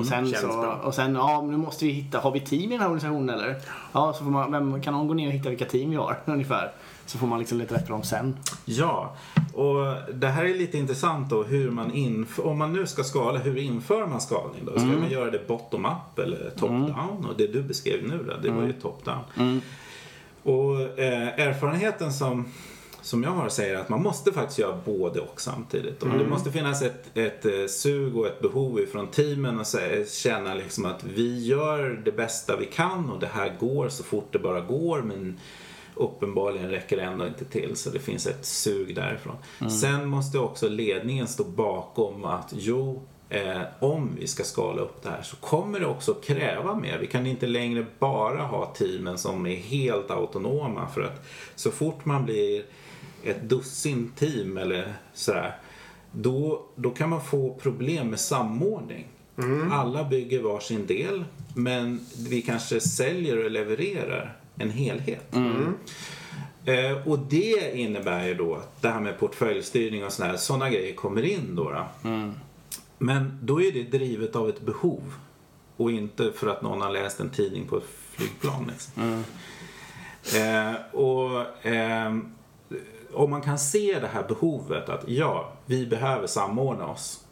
Och 0.00 0.06
sen 0.06 0.32
Känns 0.32 0.40
så. 0.40 0.85
Och 0.86 0.94
sen 0.94 1.14
ja, 1.14 1.42
nu 1.42 1.56
måste 1.56 1.84
vi 1.84 1.90
hitta, 1.90 2.18
har 2.18 2.30
vi 2.30 2.40
team 2.40 2.62
i 2.62 2.66
den 2.66 2.80
här 2.80 2.86
organisationen 2.86 3.28
eller? 3.28 3.56
Ja, 3.92 4.12
så 4.12 4.24
får 4.24 4.30
man, 4.30 4.52
vem, 4.52 4.82
kan 4.82 4.94
någon 4.94 5.08
gå 5.08 5.14
ner 5.14 5.26
och 5.26 5.32
hitta 5.32 5.48
vilka 5.48 5.64
team 5.64 5.90
vi 5.90 5.96
har 5.96 6.18
ungefär? 6.24 6.72
Så 7.06 7.18
får 7.18 7.26
man 7.26 7.38
liksom 7.38 7.58
leta 7.58 7.78
på 7.78 7.92
dem 7.92 8.02
sen. 8.02 8.36
Ja, 8.64 9.16
och 9.54 9.94
det 10.14 10.28
här 10.28 10.44
är 10.44 10.54
lite 10.54 10.78
intressant 10.78 11.30
då 11.30 11.42
hur 11.42 11.70
man 11.70 11.92
inför, 11.92 12.46
om 12.46 12.58
man 12.58 12.72
nu 12.72 12.86
ska 12.86 13.04
skala, 13.04 13.38
hur 13.38 13.56
inför 13.56 14.06
man 14.06 14.20
skalning 14.20 14.64
då? 14.64 14.78
Ska 14.78 14.88
man 14.88 15.10
göra 15.10 15.30
det 15.30 15.48
bottom-up 15.48 16.18
eller 16.18 16.50
top-down? 16.56 17.26
Och 17.28 17.36
det 17.38 17.46
du 17.46 17.62
beskrev 17.62 18.08
nu 18.08 18.24
då, 18.28 18.32
det 18.42 18.50
var 18.50 18.62
ju 18.62 18.72
top-down. 18.72 19.60
Och 20.42 20.98
eh, 20.98 21.40
erfarenheten 21.48 22.12
som, 22.12 22.44
som 23.06 23.22
jag 23.22 23.30
har 23.30 23.48
säger 23.48 23.76
att 23.76 23.88
man 23.88 24.02
måste 24.02 24.32
faktiskt 24.32 24.58
göra 24.58 24.78
både 24.84 25.20
och 25.20 25.40
samtidigt. 25.40 26.02
Och 26.02 26.08
Det 26.08 26.26
måste 26.26 26.52
finnas 26.52 26.82
ett, 26.82 27.16
ett 27.16 27.44
eh, 27.44 27.66
sug 27.68 28.16
och 28.16 28.26
ett 28.26 28.40
behov 28.40 28.80
ifrån 28.80 29.06
teamen 29.06 29.60
och 29.60 29.66
säga, 29.66 30.06
känna 30.06 30.54
liksom 30.54 30.84
att 30.84 31.04
vi 31.04 31.44
gör 31.44 32.02
det 32.04 32.12
bästa 32.12 32.56
vi 32.56 32.66
kan 32.66 33.10
och 33.10 33.20
det 33.20 33.26
här 33.26 33.56
går 33.60 33.88
så 33.88 34.04
fort 34.04 34.32
det 34.32 34.38
bara 34.38 34.60
går 34.60 35.02
men 35.02 35.38
uppenbarligen 35.94 36.70
räcker 36.70 36.96
det 36.96 37.02
ändå 37.02 37.26
inte 37.26 37.44
till 37.44 37.76
så 37.76 37.90
det 37.90 37.98
finns 37.98 38.26
ett 38.26 38.46
sug 38.46 38.94
därifrån. 38.94 39.36
Sen 39.70 40.08
måste 40.08 40.38
också 40.38 40.68
ledningen 40.68 41.28
stå 41.28 41.44
bakom 41.44 42.24
att 42.24 42.52
jo, 42.56 43.02
eh, 43.28 43.62
om 43.78 44.16
vi 44.20 44.26
ska 44.26 44.44
skala 44.44 44.82
upp 44.82 45.02
det 45.02 45.10
här 45.10 45.22
så 45.22 45.36
kommer 45.36 45.80
det 45.80 45.86
också 45.86 46.14
kräva 46.14 46.74
mer. 46.74 46.98
Vi 46.98 47.06
kan 47.06 47.26
inte 47.26 47.46
längre 47.46 47.86
bara 47.98 48.42
ha 48.42 48.66
teamen 48.66 49.18
som 49.18 49.46
är 49.46 49.56
helt 49.56 50.10
autonoma 50.10 50.88
för 50.88 51.02
att 51.02 51.26
så 51.54 51.70
fort 51.70 52.04
man 52.04 52.24
blir 52.24 52.64
ett 53.24 53.42
dussin 53.42 54.12
team 54.16 54.58
eller 54.58 54.94
sådär 55.14 55.56
då, 56.12 56.66
då 56.74 56.90
kan 56.90 57.10
man 57.10 57.24
få 57.24 57.54
problem 57.54 58.10
med 58.10 58.20
samordning. 58.20 59.06
Alla 59.72 60.04
bygger 60.04 60.42
varsin 60.42 60.86
del 60.86 61.24
men 61.54 62.00
vi 62.28 62.42
kanske 62.42 62.80
säljer 62.80 63.44
och 63.44 63.50
levererar 63.50 64.36
en 64.56 64.70
helhet. 64.70 65.34
Eh, 66.64 67.08
och 67.08 67.18
det 67.18 67.76
innebär 67.76 68.26
ju 68.26 68.34
då 68.34 68.54
att 68.54 68.82
det 68.82 68.88
här 68.88 69.00
med 69.00 69.18
portföljstyrning 69.18 70.04
och 70.04 70.12
sådana 70.36 70.70
grejer 70.70 70.94
kommer 70.94 71.22
in 71.22 71.54
då. 71.56 71.70
då. 71.70 72.08
Men 72.98 73.38
då 73.42 73.62
är 73.62 73.72
det 73.72 73.82
drivet 73.82 74.36
av 74.36 74.48
ett 74.48 74.60
behov 74.60 75.14
och 75.76 75.90
inte 75.90 76.32
för 76.32 76.46
att 76.46 76.62
någon 76.62 76.80
har 76.80 76.90
läst 76.90 77.20
en 77.20 77.30
tidning 77.30 77.66
på 77.66 77.76
ett 77.76 77.86
flygplan. 78.10 78.70
Liksom. 78.72 79.24
Eh, 80.40 80.94
och, 80.94 81.46
ehm, 81.62 82.32
om 83.12 83.30
man 83.30 83.42
kan 83.42 83.58
se 83.58 83.98
det 84.00 84.06
här 84.06 84.24
behovet 84.28 84.88
att 84.88 85.08
ja, 85.08 85.52
vi 85.66 85.86
behöver 85.86 86.26
samordna 86.26 86.86
oss. 86.86 87.24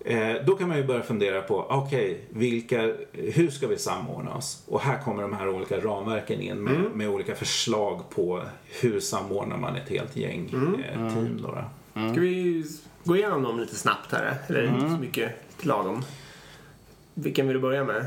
Eh, 0.00 0.44
då 0.46 0.56
kan 0.56 0.68
man 0.68 0.76
ju 0.76 0.84
börja 0.84 1.02
fundera 1.02 1.40
på, 1.40 1.66
okej, 1.68 2.20
vilka, 2.30 2.94
hur 3.12 3.50
ska 3.50 3.66
vi 3.66 3.78
samordna 3.78 4.34
oss? 4.34 4.62
Och 4.68 4.80
här 4.80 5.02
kommer 5.02 5.22
de 5.22 5.32
här 5.32 5.48
olika 5.48 5.80
ramverken 5.80 6.40
in 6.40 6.58
med, 6.58 6.74
med 6.94 7.08
olika 7.08 7.34
förslag 7.34 8.10
på 8.10 8.42
hur 8.80 9.00
samordnar 9.00 9.56
man 9.56 9.76
ett 9.76 9.88
helt 9.88 10.16
gäng 10.16 10.50
eh, 10.88 11.14
team. 11.14 11.40
Då, 11.42 11.48
då. 11.48 12.12
Ska 12.12 12.20
vi 12.20 12.64
gå 13.06 13.16
igenom 13.16 13.42
dem 13.42 13.60
lite 13.60 13.74
snabbt 13.76 14.12
här? 14.12 14.34
Eller 14.46 14.66
inte 14.66 14.90
så 14.90 14.96
mycket 14.96 15.32
lagom? 15.60 16.04
Vilken 17.14 17.46
vill 17.46 17.54
du 17.54 17.60
börja 17.60 17.84
med? 17.84 18.06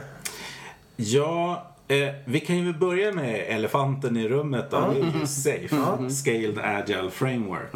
Ja, 0.96 1.68
eh, 1.88 2.14
vi 2.26 2.40
kan 2.40 2.58
ju 2.58 2.74
börja 2.74 3.12
med 3.12 3.46
elefanten 3.48 4.18
i 4.18 4.28
rummet 4.28 4.72
då. 4.72 4.80
Det 4.94 5.00
är 5.00 5.20
ju 5.20 5.28
SAFE, 5.28 6.10
Scaled 6.10 6.60
Agile 6.64 7.10
Framework. 7.12 7.74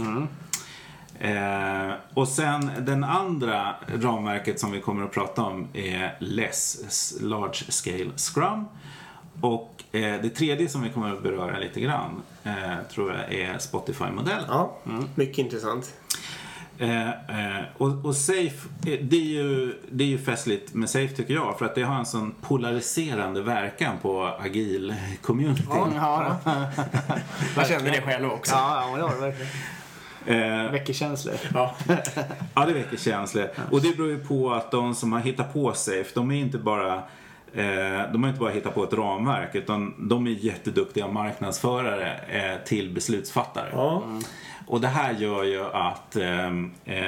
Eh, 1.19 1.93
och 2.13 2.27
sen 2.27 2.71
den 2.79 3.03
andra 3.03 3.75
ramverket 3.87 4.59
som 4.59 4.71
vi 4.71 4.81
kommer 4.81 5.03
att 5.05 5.11
prata 5.11 5.43
om 5.43 5.67
är 5.73 6.17
LESS, 6.19 7.13
Large 7.21 7.71
Scale 7.71 8.11
Scrum. 8.17 8.65
Och 9.41 9.83
eh, 9.91 10.21
det 10.21 10.29
tredje 10.29 10.69
som 10.69 10.81
vi 10.81 10.89
kommer 10.89 11.13
att 11.13 11.23
beröra 11.23 11.59
lite 11.59 11.81
grann 11.81 12.21
eh, 12.43 12.53
tror 12.93 13.13
jag 13.13 13.33
är 13.33 13.57
Spotify-modellen. 13.57 14.45
Ja, 14.47 14.77
mycket 15.15 15.37
intressant. 15.37 15.93
Eh, 16.77 17.09
eh, 17.09 17.63
och, 17.77 18.05
och 18.05 18.15
Safe, 18.15 18.69
eh, 18.85 18.99
det 19.01 19.15
är, 19.15 19.43
ju, 19.43 19.75
det 19.91 20.03
är 20.03 20.07
ju 20.07 20.17
festligt 20.17 20.73
med 20.73 20.89
Safe 20.89 21.15
tycker 21.15 21.33
jag 21.33 21.59
för 21.59 21.65
att 21.65 21.75
det 21.75 21.83
har 21.83 21.95
en 21.95 22.05
sån 22.05 22.35
polariserande 22.41 23.41
verkan 23.41 23.97
på 24.01 24.29
agil-communityn. 24.39 25.91
Ja, 25.95 26.37
Jag 27.55 27.67
känner 27.67 27.91
det 27.91 28.01
själv 28.01 28.31
också. 28.31 28.55
ja, 28.55 28.97
ja 28.97 29.07
det 29.07 29.21
verkligen. 29.21 29.51
Eh, 30.25 30.71
Väcker 30.71 30.93
känslor. 30.93 31.35
Ja. 31.53 31.75
ja, 32.53 32.65
det 32.65 32.73
väcker 32.73 32.97
känslor. 32.97 33.49
Och 33.71 33.81
det 33.81 33.97
beror 33.97 34.09
ju 34.09 34.19
på 34.19 34.53
att 34.53 34.71
de 34.71 34.95
som 34.95 35.13
har 35.13 35.19
hittat 35.19 35.53
på 35.53 35.73
Safe, 35.73 36.09
de 36.13 36.31
är 36.31 36.35
inte 36.35 36.57
bara 36.57 36.93
eh, 37.53 38.11
de 38.11 38.23
har 38.23 38.27
inte 38.27 38.39
bara 38.39 38.51
hittat 38.51 38.75
på 38.75 38.83
ett 38.83 38.93
ramverk 38.93 39.55
utan 39.55 40.09
de 40.09 40.27
är 40.27 40.31
jätteduktiga 40.31 41.07
marknadsförare 41.07 42.19
eh, 42.27 42.65
till 42.65 42.93
beslutsfattare. 42.93 43.69
Ja. 43.71 44.03
Och 44.73 44.81
det 44.81 44.87
här 44.87 45.13
gör 45.13 45.43
ju 45.43 45.63
att 45.63 46.15
ehm, 46.15 46.71
eh, 46.85 47.03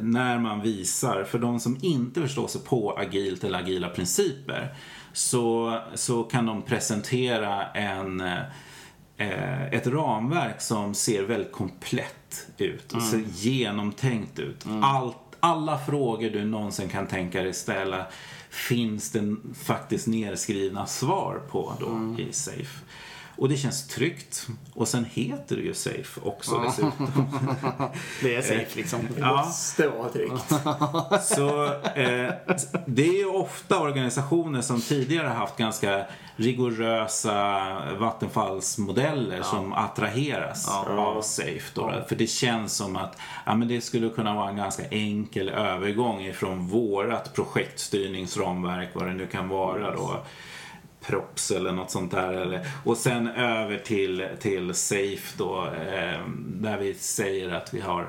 när 0.00 0.38
man 0.38 0.60
visar, 0.60 1.24
för 1.24 1.38
de 1.38 1.60
som 1.60 1.78
inte 1.82 2.20
förstår 2.20 2.48
sig 2.48 2.60
på 2.60 2.96
agilt 2.98 3.44
eller 3.44 3.58
agila 3.58 3.88
principer, 3.88 4.74
så, 5.12 5.78
så 5.94 6.22
kan 6.22 6.46
de 6.46 6.62
presentera 6.62 7.66
en, 7.66 8.20
eh, 9.16 9.64
ett 9.72 9.86
ramverk 9.86 10.60
som 10.60 10.94
ser 10.94 11.22
väldigt 11.22 11.52
komplett 11.52 12.46
ut 12.58 12.92
och 12.92 13.02
ser 13.02 13.24
genomtänkt 13.34 14.38
ut. 14.38 14.66
Allt, 14.82 15.16
alla 15.40 15.78
frågor 15.78 16.30
du 16.30 16.44
någonsin 16.44 16.88
kan 16.88 17.06
tänka 17.06 17.42
dig 17.42 17.54
ställa 17.54 18.06
finns 18.50 19.12
det 19.12 19.36
faktiskt 19.64 20.06
nedskrivna 20.06 20.86
svar 20.86 21.42
på 21.50 21.72
då 21.80 22.22
i 22.22 22.32
Safe. 22.32 22.84
Och 23.40 23.48
det 23.48 23.56
känns 23.56 23.86
tryggt. 23.86 24.46
Och 24.74 24.88
sen 24.88 25.04
heter 25.04 25.56
det 25.56 25.62
ju 25.62 25.74
Safe 25.74 26.20
också 26.24 26.58
dessutom. 26.58 26.92
Det 28.22 28.36
är 28.36 28.42
safe 28.42 28.76
liksom. 28.76 29.00
Ja, 29.18 29.44
Måste 29.44 29.88
vara 29.88 30.08
tryggt. 30.08 30.48
så 31.36 31.64
eh, 31.84 32.32
det 32.86 33.08
är 33.08 33.18
ju 33.18 33.26
ofta 33.26 33.80
organisationer 33.80 34.60
som 34.60 34.80
tidigare 34.80 35.28
haft 35.28 35.56
ganska 35.56 36.04
rigorösa 36.36 37.66
vattenfallsmodeller 37.98 39.42
som 39.42 39.72
attraheras 39.72 40.68
av 40.86 41.22
Safe. 41.22 41.70
Då, 41.74 42.04
För 42.08 42.16
det 42.16 42.26
känns 42.26 42.76
som 42.76 42.96
att 42.96 43.18
ja, 43.46 43.54
men 43.54 43.68
det 43.68 43.80
skulle 43.80 44.08
kunna 44.08 44.34
vara 44.34 44.48
en 44.48 44.56
ganska 44.56 44.82
enkel 44.90 45.48
övergång 45.48 46.22
ifrån 46.22 46.68
vårat 46.68 47.34
projektstyrningsramverk, 47.34 48.88
vad 48.94 49.06
det 49.06 49.14
nu 49.14 49.26
kan 49.26 49.48
vara 49.48 49.96
då. 49.96 50.20
Props 51.00 51.50
eller 51.50 51.72
något 51.72 51.90
sånt 51.90 52.10
där. 52.10 52.32
Eller, 52.32 52.66
och 52.84 52.96
sen 52.96 53.28
över 53.28 53.78
till, 53.78 54.28
till 54.40 54.74
Safe 54.74 55.36
då, 55.38 55.66
eh, 55.66 56.20
där 56.46 56.78
vi 56.78 56.94
säger 56.94 57.50
att 57.50 57.74
vi 57.74 57.80
har 57.80 58.08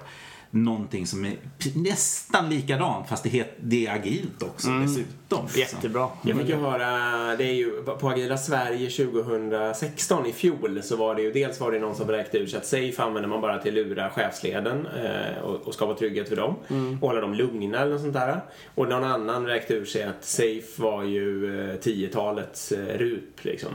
någonting 0.51 1.07
som 1.07 1.25
är 1.25 1.37
nästan 1.75 2.49
likadant 2.49 3.09
fast 3.09 3.23
det, 3.23 3.29
het, 3.29 3.57
det 3.61 3.87
är 3.87 3.95
agilt 3.95 4.43
också 4.43 4.69
dessutom. 4.69 5.13
Liksom. 5.35 5.59
Jättebra. 5.59 6.07
Jag 6.23 6.37
fick 6.37 6.49
ju 6.49 6.55
höra, 6.55 6.87
det 7.35 7.43
är 7.43 7.53
ju 7.53 7.71
på 7.83 8.09
Agila 8.09 8.37
Sverige 8.37 8.89
2016 8.89 10.25
i 10.25 10.33
fjol 10.33 10.79
så 10.83 10.95
var 10.95 11.15
det 11.15 11.21
ju 11.21 11.31
dels 11.31 11.59
var 11.59 11.71
det 11.71 11.79
någon 11.79 11.95
som 11.95 12.07
räknade 12.07 12.37
ut 12.43 12.49
sig 12.49 12.57
att 12.59 12.65
Safe 12.65 13.03
använder 13.03 13.29
man 13.29 13.41
bara 13.41 13.57
till 13.57 13.79
att 13.79 13.87
lura 13.87 14.09
chefsleden 14.09 14.87
eh, 15.03 15.43
och, 15.43 15.67
och 15.67 15.73
skapa 15.73 15.93
trygghet 15.93 16.29
för 16.29 16.35
dem 16.35 16.55
och 17.01 17.07
hålla 17.07 17.21
dem 17.21 17.33
lugna 17.33 17.79
eller 17.79 17.91
något 17.91 18.01
sånt 18.01 18.13
där. 18.13 18.41
Och 18.75 18.87
någon 18.89 19.03
annan 19.03 19.45
räknade 19.47 19.81
ur 19.81 19.85
sig 19.85 20.03
att 20.03 20.25
Safe 20.25 20.81
var 20.81 21.03
ju 21.03 21.59
eh, 21.69 21.75
10-talets 21.75 22.71
eh, 22.71 22.97
RUP 22.97 23.43
liksom. 23.43 23.69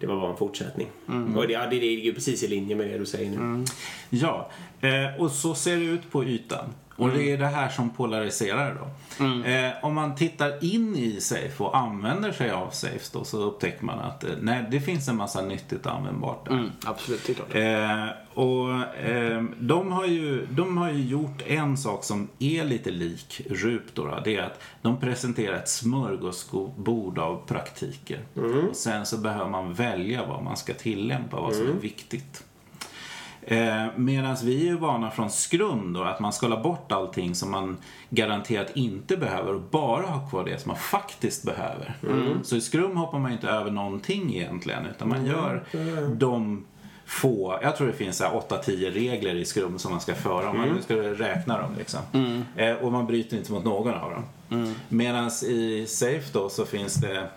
Det 0.00 0.06
var 0.06 0.16
bara 0.20 0.30
en 0.30 0.36
fortsättning. 0.36 0.88
Och 1.36 1.46
det, 1.46 1.52
ja, 1.52 1.66
det 1.70 1.76
är 1.76 2.00
ju 2.04 2.14
precis 2.14 2.42
i 2.42 2.48
linje 2.48 2.76
med 2.76 2.88
det 2.90 2.98
du 2.98 3.06
säger 3.06 3.30
nu. 3.30 3.64
Ja, 4.10 4.50
eh, 4.80 5.20
och 5.22 5.30
så 5.30 5.54
ser 5.54 5.76
det 5.76 5.84
ut 5.84 6.10
på 6.10 6.24
ytan. 6.24 6.64
Och 6.96 7.10
det 7.10 7.32
är 7.32 7.38
det 7.38 7.46
här 7.46 7.68
som 7.68 7.90
polariserar 7.90 8.74
då. 8.74 8.88
Eh, 9.48 9.72
om 9.82 9.94
man 9.94 10.14
tittar 10.14 10.64
in 10.64 10.96
i 10.96 11.20
Safe 11.20 11.64
och 11.64 11.76
använder 11.76 12.32
sig 12.32 12.50
av 12.50 12.70
Safe 12.70 13.04
då 13.12 13.24
så 13.24 13.42
upptäcker 13.42 13.84
man 13.84 13.98
att 13.98 14.24
eh, 14.24 14.30
nej, 14.40 14.66
det 14.70 14.80
finns 14.80 15.08
en 15.08 15.16
massa 15.16 15.42
nyttigt 15.42 15.86
användbart 15.86 16.44
där. 16.44 16.52
Mm, 16.52 16.70
absolut, 16.84 17.30
det 17.52 17.62
är. 17.62 18.06
Eh, 18.06 18.12
och 18.34 18.70
eh, 18.96 19.42
de, 19.58 19.92
har 19.92 20.06
ju, 20.06 20.46
de 20.46 20.76
har 20.76 20.90
ju 20.90 21.04
gjort 21.04 21.42
en 21.46 21.76
sak 21.76 22.04
som 22.04 22.28
är 22.38 22.64
lite 22.64 22.90
lik 22.90 23.40
RUP 23.50 23.94
då, 23.94 24.04
då. 24.04 24.20
Det 24.24 24.36
är 24.36 24.42
att 24.42 24.60
de 24.82 25.00
presenterar 25.00 25.56
ett 25.56 25.68
smörgåsbord 25.68 27.18
av 27.18 27.46
praktiker. 27.46 28.20
Och 28.34 28.76
sen 28.76 29.06
så 29.06 29.18
behöver 29.18 29.50
man 29.50 29.74
välja 29.74 30.26
vad 30.26 30.42
man 30.42 30.56
ska 30.56 30.74
tillämpa, 30.74 31.40
vad 31.40 31.54
som 31.54 31.66
är 31.66 31.80
viktigt. 31.80 32.44
Eh, 33.46 33.86
Medan 33.96 34.36
vi 34.44 34.68
är 34.68 34.74
vana 34.74 35.10
från 35.10 35.28
Scrum 35.30 35.92
då, 35.92 36.02
att 36.02 36.20
man 36.20 36.32
skalar 36.32 36.62
bort 36.62 36.92
allting 36.92 37.34
som 37.34 37.50
man 37.50 37.76
garanterat 38.10 38.70
inte 38.74 39.16
behöver 39.16 39.54
och 39.54 39.60
bara 39.60 40.06
har 40.06 40.30
kvar 40.30 40.44
det 40.44 40.58
som 40.60 40.68
man 40.68 40.76
faktiskt 40.78 41.42
behöver. 41.44 41.94
Så 42.42 42.56
i 42.56 42.60
Scrum 42.60 42.96
hoppar 42.96 43.18
man 43.18 43.32
inte 43.32 43.48
över 43.48 43.70
någonting 43.70 44.34
egentligen 44.36 44.86
utan 44.86 45.08
man 45.08 45.26
gör 45.26 45.64
de 46.14 46.64
få, 47.06 47.58
jag 47.62 47.76
tror 47.76 47.86
det 47.86 47.92
finns 47.92 48.16
så 48.16 48.24
här 48.24 48.32
8-10 48.48 48.90
regler 48.90 49.34
i 49.34 49.44
Scrum 49.44 49.78
som 49.78 49.90
man 49.90 50.00
ska 50.00 50.14
föra 50.14 50.50
om 50.50 50.56
man 50.58 50.68
nu 50.68 50.82
ska 50.82 50.94
räkna 50.96 51.58
dem 51.58 51.70
liksom. 51.78 52.00
Eh, 52.56 52.72
och 52.74 52.92
man 52.92 53.06
bryter 53.06 53.36
inte 53.36 53.52
mot 53.52 53.64
någon 53.64 53.94
av 53.94 54.10
dem. 54.10 54.24
Medan 54.88 55.30
i 55.48 55.84
Safe 55.88 56.24
då 56.32 56.48
så 56.48 56.64
finns 56.64 56.94
det 56.94 57.28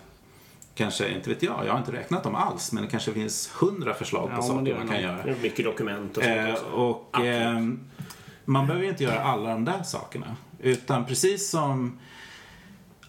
Kanske, 0.78 1.08
inte 1.14 1.28
vet 1.30 1.42
jag, 1.42 1.66
jag 1.66 1.72
har 1.72 1.78
inte 1.78 1.92
räknat 1.92 2.22
dem 2.22 2.34
alls, 2.34 2.72
men 2.72 2.82
det 2.84 2.90
kanske 2.90 3.12
finns 3.12 3.50
hundra 3.60 3.94
förslag 3.94 4.28
på 4.28 4.34
Ja, 4.36 4.42
saker 4.42 4.76
man 4.76 4.88
kan 4.88 5.00
göra. 5.02 5.34
Mycket 5.42 5.64
dokument 5.64 6.16
och 6.16 6.22
sånt 6.22 6.36
Eh, 6.36 6.52
också. 6.52 6.64
och 6.66 7.24
ehm, 7.24 7.80
man 8.44 8.66
behöver 8.66 8.86
inte 8.88 9.04
göra 9.04 9.20
alla 9.22 9.50
de 9.50 9.64
där 9.64 9.82
sakerna. 9.82 10.36
Utan 10.58 11.04
precis 11.06 11.50
som 11.50 11.98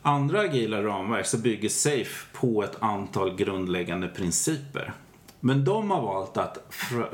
andra 0.02 0.40
agila 0.40 0.84
ramverk 0.84 1.26
så 1.26 1.38
bygger 1.38 1.70
Safe 1.70 2.28
på 2.34 2.64
ett 2.64 2.78
antal 2.80 3.36
grundläggande 3.36 4.08
principer. 4.08 4.94
Men 5.40 5.66
de 5.66 5.92
har 5.92 6.02
valt 6.02 6.38
att 6.38 6.58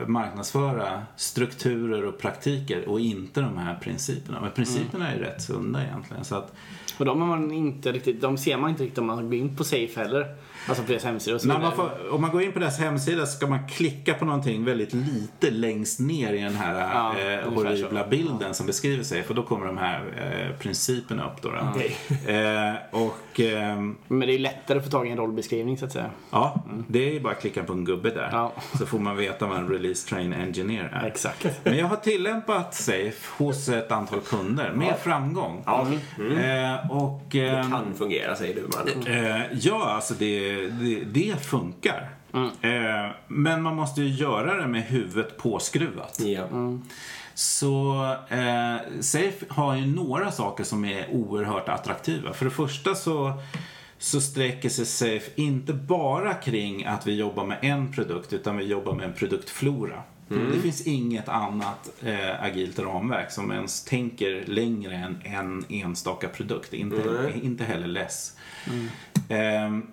marknadsföra 0.08 1.04
strukturer 1.16 2.06
och 2.06 2.18
praktiker 2.20 2.90
och 2.90 3.00
inte 3.00 3.42
de 3.42 3.58
här 3.58 3.76
principerna. 3.82 4.42
Men 4.42 4.52
principerna 4.52 5.12
är 5.12 5.18
rätt 5.20 5.42
sunda 5.42 5.84
egentligen. 5.84 6.26
Så 6.26 6.36
att, 6.36 6.54
och 6.98 7.06
de, 7.06 7.22
har 7.22 7.28
man 7.28 7.52
inte 7.52 7.92
riktigt, 7.92 8.22
de 8.22 8.38
ser 8.38 8.58
man 8.58 8.70
inte 8.70 8.84
riktigt 8.84 8.98
om 8.98 9.06
man 9.06 9.30
går 9.30 9.34
in 9.34 9.56
på 9.56 9.64
Safe 9.64 10.00
heller. 10.00 10.36
Alltså 10.68 10.84
på 10.84 10.92
deras 10.92 11.04
hemsida 11.04 11.36
och 11.36 11.42
så 11.42 11.48
man 11.48 11.72
får, 11.76 12.14
om 12.14 12.22
man 12.22 12.32
går 12.32 12.44
in 12.44 12.52
på 12.52 12.60
deras 12.60 12.80
hemsida 12.80 13.26
så 13.26 13.38
ska 13.38 13.48
man 13.48 13.68
klicka 13.68 14.14
på 14.14 14.26
någonting 14.26 14.66
väldigt 14.66 14.94
lite 14.94 15.52
längst 15.52 16.00
ner 16.00 16.34
i 16.34 16.42
den 16.42 16.56
här 16.56 16.80
Ja, 16.94 17.20
eh, 17.20 17.50
horribla 17.54 18.04
så. 18.04 18.10
bilden 18.10 18.54
som 18.54 18.66
beskriver 18.66 19.04
sig. 19.04 19.24
För 19.24 19.34
då 19.34 19.44
kommer 19.44 19.66
de 19.66 19.78
här 19.78 20.02
eh, 20.50 20.58
principerna 20.60 21.26
upp. 21.26 21.42
Då, 21.42 21.50
då. 21.52 21.58
Okej. 21.76 21.96
Eh, 22.36 22.74
och 22.92 23.40
ehm, 23.40 23.96
Men 24.08 24.28
det 24.28 24.34
är 24.34 24.40
lättare 24.40 24.78
att 24.78 24.84
få 24.86 24.92
tag 24.92 25.08
i 25.08 25.12
en 25.12 25.18
rollbeskrivning 25.18 25.78
så 25.78 25.86
att 25.86 25.92
säga. 25.92 26.10
ja, 26.32 26.64
det 26.88 27.16
är 27.16 27.20
bara 27.20 27.34
att 27.34 27.42
klicka 27.42 27.64
på 27.64 27.74
en 27.74 27.86
gubbe 27.86 28.10
där. 28.10 28.30
Ja. 28.32 28.54
Så 28.80 28.86
får 28.86 29.00
man 29.00 29.18
veta 29.18 29.46
vad 29.48 29.58
en 29.58 29.68
release 29.70 30.10
train 30.10 30.34
engineer 30.34 31.00
är. 31.04 31.08
Exakt. 31.08 31.60
Men 31.64 31.78
jag 31.78 31.86
har 31.88 31.96
tillämpat 31.96 32.76
Safe 32.76 33.14
hos 33.38 33.70
ett 33.70 33.92
antal 33.92 34.20
kunder 34.20 34.72
med 34.72 34.96
framgång. 35.04 35.64
Ja. 35.66 35.88
Eh, 36.20 36.92
och, 36.92 37.36
ehm, 37.36 37.72
Kan 37.72 37.94
fungera 37.98 38.36
säger 38.36 38.56
du 38.56 38.62
man. 38.62 39.16
Eh, 39.16 39.42
ja, 39.54 39.86
alltså 39.90 40.14
det, 40.14 40.55
det, 40.56 41.04
det 41.04 41.46
funkar. 41.46 42.10
Eh, 42.62 43.12
men 43.28 43.62
man 43.62 43.76
måste 43.76 44.02
ju 44.02 44.08
göra 44.08 44.62
det 44.62 44.68
med 44.68 44.84
huvudet 44.84 45.38
påskruvat. 45.38 46.20
Ja. 46.20 46.48
Så 47.34 48.04
eh, 48.30 48.76
Safe 49.00 49.46
har 49.50 49.76
ju 49.76 49.86
några 49.86 50.32
saker 50.32 50.64
som 50.64 50.86
är 50.86 51.12
oerhört 51.12 51.70
attraktiva. 51.70 52.34
För 52.34 52.46
det 52.46 52.52
första 52.52 52.96
så, 52.96 53.34
så 53.98 54.22
sträcker 54.22 54.70
sig 54.70 54.86
Safe 54.86 55.32
inte 55.36 55.74
bara 55.74 56.34
kring 56.34 56.86
att 56.86 57.08
vi 57.08 57.16
jobbar 57.16 57.46
med 57.46 57.58
en 57.62 57.92
produkt 57.92 58.34
utan 58.34 58.58
vi 58.58 58.64
jobbar 58.64 58.94
med 58.94 59.06
en 59.06 59.14
produktflora. 59.14 60.04
Det 60.28 60.60
finns 60.60 60.88
inget 60.88 61.30
annat 61.30 61.90
eh, 62.02 62.44
agilt 62.44 62.80
ramverk 62.80 63.32
som 63.32 63.52
ens 63.52 63.84
tänker 63.84 64.44
längre 64.46 64.96
än 64.96 65.18
en 65.24 65.66
enstaka 65.70 66.28
produkt. 66.28 66.74
Inte, 66.74 67.22
Nej. 67.22 67.40
inte 67.44 67.64
heller 67.64 67.88
less. 67.88 68.38
Ehm, 69.30 69.88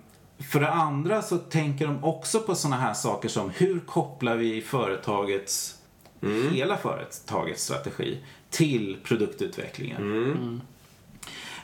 för 0.49 0.59
det 0.59 0.69
andra 0.69 1.21
så 1.21 1.37
tänker 1.37 1.87
de 1.87 2.03
också 2.03 2.39
på 2.39 2.55
sådana 2.55 2.81
här 2.81 2.93
saker 2.93 3.29
som 3.29 3.49
hur 3.49 3.79
kopplar 3.79 4.35
vi 4.35 4.61
företagets, 4.61 5.75
hela 6.51 6.77
företagets 6.77 7.63
strategi 7.63 8.17
till 8.49 8.97
produktutvecklingen. 9.03 10.61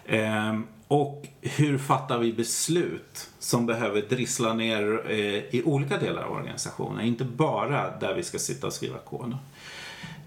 Ehm, 0.05 0.67
och 0.87 1.27
hur 1.41 1.77
fattar 1.77 2.19
vi 2.19 2.33
beslut 2.33 3.29
som 3.39 3.65
behöver 3.65 4.01
drissla 4.01 4.53
ner 4.53 5.11
eh, 5.11 5.55
i 5.55 5.61
olika 5.65 5.97
delar 5.97 6.23
av 6.23 6.31
organisationen, 6.31 7.05
inte 7.05 7.23
bara 7.23 7.99
där 7.99 8.15
vi 8.15 8.23
ska 8.23 8.39
sitta 8.39 8.67
och 8.67 8.73
skriva 8.73 8.97
kod. 8.97 9.37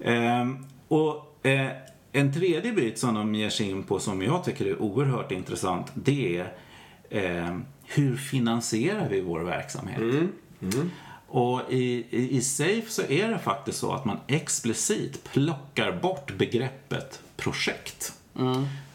Ehm, 0.01 0.67
och 0.88 1.47
eh, 1.47 1.71
en 2.12 2.33
tredje 2.33 2.73
bit 2.73 2.99
som 2.99 3.15
de 3.15 3.35
ger 3.35 3.51
sig 3.51 3.71
in 3.71 3.83
på 3.83 3.99
som 3.99 4.23
jag 4.23 4.45
tycker 4.45 4.67
är 4.67 4.83
oerhört 4.83 5.33
intressant, 5.33 5.87
det 5.95 6.38
är 6.38 6.53
eh, 7.11 7.59
hur 7.95 8.17
finansierar 8.17 9.09
vi 9.09 9.21
vår 9.21 9.41
verksamhet? 9.41 9.99
Och 11.27 11.61
i, 11.73 12.07
i, 12.11 12.37
i 12.37 12.41
Safe 12.43 12.87
så 12.89 13.03
är 13.03 13.29
det 13.29 13.39
faktiskt 13.39 13.79
så 13.79 13.93
att 13.93 14.05
man 14.05 14.19
explicit 14.27 15.25
plockar 15.25 15.93
bort 15.93 16.33
begreppet 16.39 17.21
projekt. 17.37 18.13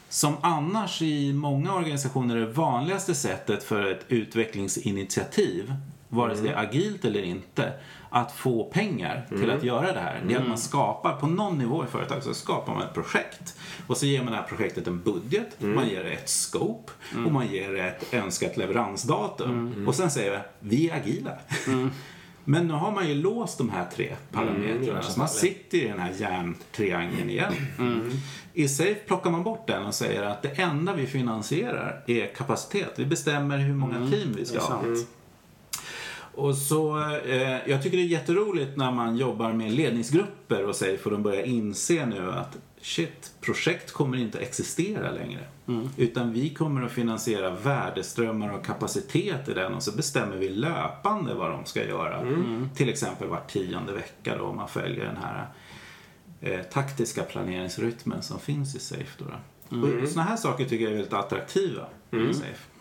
Som 0.10 0.34
annars 0.42 1.02
i 1.02 1.34
många 1.34 1.74
organisationer 1.74 2.36
är 2.36 2.40
det 2.40 2.54
vanligaste 2.54 3.16
sättet 3.16 3.64
för 3.64 3.92
ett 3.92 4.06
utvecklingsinitiativ, 4.08 5.74
vare 6.10 6.36
sig 6.36 6.43
det 6.48 6.54
är 6.54 6.58
agilt 6.63 7.06
eller 7.06 7.22
inte, 7.22 7.74
att 8.10 8.32
få 8.32 8.63
pengar 8.63 9.26
till 9.30 9.52
att 9.52 9.63
göra 9.63 9.93
det 9.93 10.00
här. 10.00 10.24
Det 10.28 10.34
är 10.34 10.38
att 10.39 10.48
man 10.48 10.58
skapar, 10.58 11.15
på 11.15 11.28
någon 11.28 11.58
nivå 11.58 11.84
i 11.84 11.88
företaget 11.88 12.24
så 12.24 12.34
skapar 12.34 12.74
man 12.74 12.84
ett 12.84 12.93
projekt. 12.93 13.60
Och 13.88 13.98
så 13.98 14.06
ger 14.06 14.24
man 14.24 14.32
det 14.32 14.38
här 14.38 14.48
projektet 14.48 14.88
en 14.88 15.02
budget, 15.02 15.56
man 15.60 15.89
ger 15.89 16.04
det 16.04 16.10
ett 16.12 16.30
scope 16.30 16.91
och 17.26 17.32
man 17.32 17.48
ger 17.48 17.72
det 17.72 17.82
ett 17.84 18.13
önskat 18.13 18.58
leveransdatum. 18.58 19.74
Och 19.88 19.96
sen 19.96 20.12
säger 20.12 20.32
vi, 20.60 20.76
vi 20.78 20.89
är 20.89 20.96
agila. 20.96 21.32
Men 22.50 22.67
nu 22.67 22.74
har 22.74 22.91
man 22.91 23.08
ju 23.08 23.15
låst 23.15 23.58
de 23.58 23.70
här 23.70 23.86
tre 23.96 24.15
parametrarna. 24.32 25.02
så 25.02 25.20
man 25.20 25.28
sitter 25.30 25.78
i 25.78 25.88
den 25.88 26.00
här 26.00 26.13
järntriangeln 26.17 27.30
igen. 27.30 27.54
I 28.54 28.67
Safe 28.67 28.96
plockar 28.96 29.30
man 29.32 29.43
bort 29.43 29.67
den 29.67 29.86
och 29.86 29.93
säger 29.93 30.24
att 30.24 30.41
det 30.41 30.50
enda 30.50 30.93
vi 30.93 31.06
finansierar 31.08 32.04
är 32.08 32.28
kapacitet. 32.36 32.93
Vi 32.96 33.06
bestämmer 33.06 33.58
hur 33.58 33.74
många 33.74 33.93
team 34.12 34.34
vi 34.38 34.46
ska 34.46 34.60
ha. 34.60 34.82
Och 36.38 36.58
så, 36.58 37.00
eh, 37.26 37.69
jag 37.69 37.84
tycker 37.84 37.97
det 37.97 38.04
är 38.04 38.08
jätteroligt 38.08 38.78
när 38.78 38.91
man 38.91 39.17
jobbar 39.17 39.54
med 39.54 39.71
ledningsgrupper 39.71 40.65
och 40.65 40.76
säger 40.76 40.97
för 40.97 41.12
de 41.12 41.23
börjar 41.23 41.43
inse 41.43 42.06
nu 42.06 42.32
att 42.32 42.58
shit, 42.82 43.32
projekt 43.41 43.91
kommer 43.91 44.17
inte 44.17 44.39
existera 44.39 45.12
längre. 45.12 45.39
Utan 45.97 46.34
vi 46.34 46.50
kommer 46.50 46.82
att 46.82 46.91
finansiera 46.91 47.50
värdeströmmar 47.50 48.54
och 48.54 48.65
kapacitet 48.65 49.50
i 49.50 49.54
den 49.54 49.73
och 49.73 49.84
så 49.84 49.91
bestämmer 49.91 50.38
vi 50.38 50.50
löpande 50.50 51.34
vad 51.34 51.52
de 51.52 51.65
ska 51.65 51.88
göra. 51.88 52.21
Till 52.76 52.89
exempel 52.89 53.28
var 53.28 53.41
tionde 53.47 53.93
vecka 53.93 54.38
då 54.38 54.43
om 54.43 54.56
man 54.56 54.67
följer 54.67 55.06
den 55.06 55.17
här 55.17 55.47
eh, 56.41 56.63
taktiska 56.63 57.23
planeringsrytmen 57.23 58.21
som 58.21 58.39
finns 58.39 58.76
i 58.76 58.80
Safe. 58.80 59.17
Då, 59.17 59.26
då. 59.69 59.88
Och 60.04 60.10
såna 60.10 60.23
här 60.23 60.38
saker 60.38 60.65
tycker 60.65 60.84
jag 60.84 60.91
är 60.91 60.95
väldigt 60.95 61.13
attraktiva 61.13 61.86
i 62.30 62.34
Safe. 62.34 62.77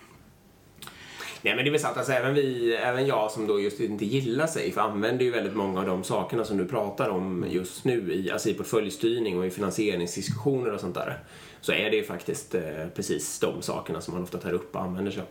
Nej 1.46 1.56
men 1.56 1.64
det 1.64 1.68
är 1.68 1.72
väl 1.72 1.80
sant, 1.80 1.96
alltså, 1.96 2.12
även, 2.12 2.34
vi, 2.34 2.74
även 2.74 3.06
jag 3.06 3.30
som 3.30 3.46
då 3.46 3.60
just 3.60 3.80
inte 3.80 4.04
gillar 4.04 4.46
Safe 4.46 4.80
använder 4.80 5.24
ju 5.24 5.30
väldigt 5.30 5.54
många 5.54 5.80
av 5.80 5.86
de 5.86 6.04
sakerna 6.04 6.44
som 6.44 6.56
du 6.56 6.66
pratar 6.66 7.08
om 7.08 7.46
just 7.48 7.84
nu 7.84 8.12
i, 8.12 8.30
alltså 8.30 8.48
i 8.48 8.54
portföljstyrning 8.54 9.38
och 9.38 9.46
i 9.46 9.50
finansieringsdiskussioner 9.50 10.72
och 10.72 10.80
sånt 10.80 10.94
där. 10.94 11.18
Så 11.60 11.72
är 11.72 11.90
det 11.90 11.96
ju 11.96 12.04
faktiskt 12.04 12.54
eh, 12.54 12.62
precis 12.94 13.38
de 13.38 13.62
sakerna 13.62 14.00
som 14.00 14.14
man 14.14 14.22
ofta 14.22 14.38
tar 14.38 14.52
upp 14.52 14.76
och 14.76 14.82
använder 14.82 15.12
sig 15.12 15.22
av. 15.22 15.28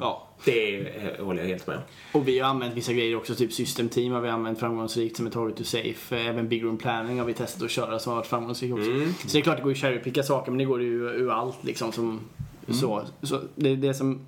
Ja. 0.00 0.28
Det 0.44 0.78
eh, 0.78 1.24
håller 1.24 1.42
jag 1.42 1.48
helt 1.48 1.66
med 1.66 1.76
om. 1.76 1.82
Och 2.12 2.28
vi 2.28 2.38
har 2.38 2.50
använt 2.50 2.74
vissa 2.74 2.92
grejer 2.92 3.16
också, 3.16 3.34
typ 3.34 3.52
systemteam 3.52 4.12
har 4.12 4.20
vi 4.20 4.28
använt 4.28 4.60
framgångsrikt 4.60 5.16
som 5.16 5.26
är 5.26 5.30
target 5.30 5.56
to 5.56 5.64
safe. 5.64 6.16
Även 6.16 6.48
big 6.48 6.64
room 6.64 6.78
planning 6.78 7.18
har 7.18 7.26
vi 7.26 7.34
testat 7.34 7.62
att 7.62 7.70
köra 7.70 7.98
som 7.98 8.10
har 8.10 8.16
varit 8.16 8.26
framgångsrikt 8.26 8.74
också. 8.74 8.90
Så 9.28 9.32
det 9.32 9.38
är 9.38 9.42
klart 9.42 9.56
det 9.56 9.62
går 9.62 9.72
ju 9.72 9.76
att 9.76 9.80
cherrypicka 9.80 10.22
saker 10.22 10.50
men 10.50 10.58
det 10.58 10.64
går 10.64 10.82
ju 10.82 11.08
ur 11.08 11.30
allt 11.30 11.64
liksom. 11.64 11.92
Som, 11.92 12.20
så, 12.68 13.02
så 13.22 13.40
det, 13.54 13.76
det 13.76 13.94
som 13.94 14.20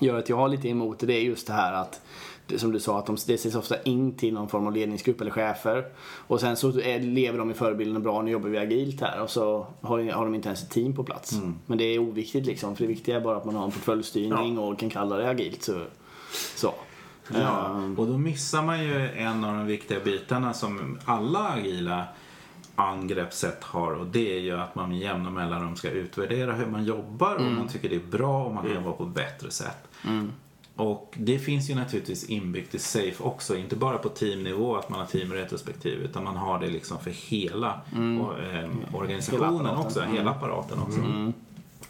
gör 0.00 0.18
att 0.18 0.28
jag 0.28 0.36
har 0.36 0.48
lite 0.48 0.68
emot 0.68 0.98
det, 0.98 1.06
det 1.06 1.14
är 1.14 1.22
just 1.22 1.46
det 1.46 1.52
här 1.52 1.72
att 1.72 2.00
som 2.56 2.72
du 2.72 2.80
sa, 2.80 2.98
att 2.98 3.06
de, 3.06 3.16
det 3.26 3.38
sätts 3.38 3.54
ofta 3.54 3.82
in 3.82 4.16
till 4.16 4.34
någon 4.34 4.48
form 4.48 4.66
av 4.66 4.72
ledningsgrupp 4.72 5.20
eller 5.20 5.30
chefer. 5.30 5.84
Och 6.26 6.40
sen 6.40 6.56
så 6.56 6.80
är, 6.80 7.00
lever 7.00 7.38
de 7.38 7.50
i 7.50 7.54
förebilden 7.54 8.02
bra, 8.02 8.22
nu 8.22 8.30
jobbar 8.30 8.48
vi 8.48 8.58
agilt 8.58 9.00
här. 9.00 9.22
Och 9.22 9.30
så 9.30 9.66
har, 9.80 10.10
har 10.10 10.24
de 10.24 10.34
inte 10.34 10.48
ens 10.48 10.62
ett 10.62 10.70
team 10.70 10.94
på 10.94 11.04
plats. 11.04 11.32
Men 11.66 11.78
det 11.78 11.84
är 11.84 11.98
oviktigt 11.98 12.46
liksom, 12.46 12.76
för 12.76 12.82
det 12.82 12.88
viktiga 12.88 13.16
är 13.16 13.20
bara 13.20 13.36
att 13.36 13.44
man 13.44 13.54
har 13.54 13.64
en 13.64 13.70
portföljstyrning 13.70 14.58
och 14.58 14.78
kan 14.78 14.90
kalla 14.90 15.16
det 15.16 15.30
agilt. 15.30 15.62
Så, 15.62 15.80
så. 16.56 16.74
Ja, 17.32 17.66
Ehm, 17.66 17.98
och 17.98 18.06
då 18.06 18.18
missar 18.18 18.62
man 18.62 18.84
ju 18.84 19.08
en 19.10 19.44
av 19.44 19.56
de 19.56 19.66
viktiga 19.66 20.00
bitarna 20.00 20.52
som 20.52 20.98
alla 21.04 21.48
agila 21.48 22.04
angreppssätt 22.76 23.64
har. 23.64 23.92
Och 23.92 24.06
det 24.06 24.36
är 24.36 24.40
ju 24.40 24.60
att 24.60 24.74
man 24.74 24.88
med 24.88 24.98
jämna 24.98 25.30
mellanrum 25.30 25.76
ska 25.76 25.90
utvärdera 25.90 26.52
hur 26.52 26.66
man 26.66 26.84
jobbar 26.84 27.34
och 27.34 27.40
om 27.46 27.56
man 27.56 27.68
tycker 27.68 27.88
det 27.88 27.96
är 27.96 28.10
bra 28.18 28.44
och 28.44 28.54
man 28.54 28.64
kan 28.64 28.74
jobba 28.74 28.92
på 28.92 29.04
ett 29.04 29.14
bättre 29.14 29.50
sätt. 29.50 29.88
Och 30.76 31.14
det 31.18 31.38
finns 31.38 31.70
ju 31.70 31.74
naturligtvis 31.74 32.24
inbyggt 32.24 32.74
i 32.74 32.78
Safe 32.78 33.22
också, 33.22 33.56
inte 33.56 33.76
bara 33.76 33.98
på 33.98 34.08
teamnivå 34.08 34.76
att 34.76 34.88
man 34.90 35.00
har 35.00 35.06
teamretrospektiv 35.06 35.98
utan 35.98 36.24
man 36.24 36.36
har 36.36 36.60
det 36.60 36.66
liksom 36.66 36.98
för 36.98 37.10
hela 37.10 37.80
och, 38.20 38.38
eh, 38.38 38.70
organisationen 38.92 39.66
Hela 39.66 39.78
också, 39.78 40.00
hela 40.00 40.30
apparaten 40.30 40.78
också. 40.78 41.00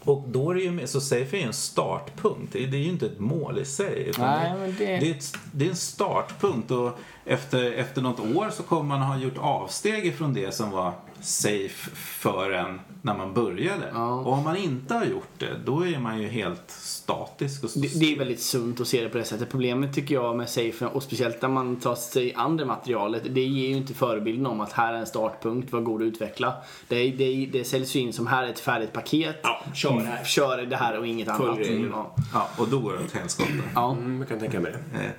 Och 0.05 0.25
då 0.29 0.51
är 0.51 0.55
det 0.55 0.61
ju, 0.61 0.87
så 0.87 1.01
Safe 1.01 1.37
är 1.37 1.41
ju 1.41 1.47
en 1.47 1.53
startpunkt, 1.53 2.53
det 2.53 2.59
är, 2.65 2.67
ju 2.69 2.89
inte 2.89 3.07
ett 3.07 3.19
mål 3.21 3.59
i 3.59 3.65
sig. 3.65 4.13
Nej, 4.19 4.53
det- 4.79 4.85
det, 4.85 5.11
är 5.11 5.15
ett, 5.15 5.37
det 5.53 5.65
är 5.65 5.71
en 5.71 5.77
startpunkt 5.77 6.71
och 6.71 6.99
efter, 7.25 7.73
efter 7.73 8.03
något 8.03 8.21
år 8.37 8.51
så 8.53 8.63
kommer 8.63 8.85
man 8.99 9.03
ha 9.03 9.19
gjort 9.19 9.39
avsteg 9.39 10.07
ifrån 10.07 10.35
det 10.35 10.55
som 10.55 10.71
var 10.71 10.93
safe 11.25 11.91
för 11.95 12.51
en 12.51 12.81
när 13.03 13.15
man 13.17 13.35
började. 13.35 13.91
Ja. 13.95 14.15
Och 14.15 14.33
om 14.33 14.45
man 14.45 14.57
inte 14.57 14.95
har 14.95 15.05
gjort 15.05 15.29
det, 15.39 15.57
då 15.65 15.87
är 15.87 15.99
man 15.99 16.23
ju 16.23 16.29
helt 16.29 16.71
statisk. 16.71 17.65
Och 17.65 17.71
så, 17.71 17.79
Det, 17.79 18.01
det 18.01 18.15
är 18.15 18.19
väldigt 18.19 18.41
sunt 18.43 18.81
att 18.81 18.89
se 18.89 19.03
det 19.03 19.09
på 19.09 19.19
det 19.19 19.25
sättet. 19.25 19.51
Problemet 19.51 19.95
tycker 19.95 20.15
jag 20.15 20.37
med 20.37 20.49
safe 20.49 20.87
och 20.87 21.03
speciellt 21.03 21.43
när 21.43 21.49
man 21.49 21.77
tar 21.77 21.95
sig 21.95 22.35
an 22.35 22.57
det 22.57 22.65
materialet. 22.65 23.23
Det 23.31 23.41
ger 23.45 23.69
ju 23.69 23.77
inte 23.77 23.95
förebilden 23.95 24.47
om 24.47 24.61
att 24.61 24.73
här 24.73 24.95
är 24.95 24.99
en 24.99 25.07
startpunkt, 25.07 25.73
vad 25.73 25.85
går 25.85 25.99
det 25.99 26.05
att 26.05 26.09
utveckla. 26.09 26.55
Det, 26.89 26.97
är- 26.97 27.17
det, 27.17 27.47
det 27.53 27.65
säljs 27.65 27.97
ju 27.97 28.01
in 28.01 28.13
som 28.13 28.27
här 28.27 28.43
är 28.45 28.49
ett 28.49 28.61
färdigt 28.61 28.93
paket. 28.93 29.41
Ja, 29.43 29.61
kör 29.75 29.97
det 29.97 30.05
här. 30.05 30.25
Kör 30.25 30.63
det 30.63 30.77
här 30.77 30.99
och 30.99 31.07
inget 31.07 31.29
annat. 31.29 31.59
reglerna. 31.59 31.91
Ja. 31.97 32.15
ja, 32.35 32.49
och 32.59 32.69
då 32.69 32.79
går 32.79 32.93
det 32.93 32.99
åt 33.05 33.13
helskotta. 33.13 33.51
Ja. 33.75 33.93
Mm, 33.93 34.19
jag 34.19 34.29
kan 34.29 34.39
tänka 34.41 34.61
mig 34.61 34.73
det. 34.73 34.99
Eh, 35.05 35.11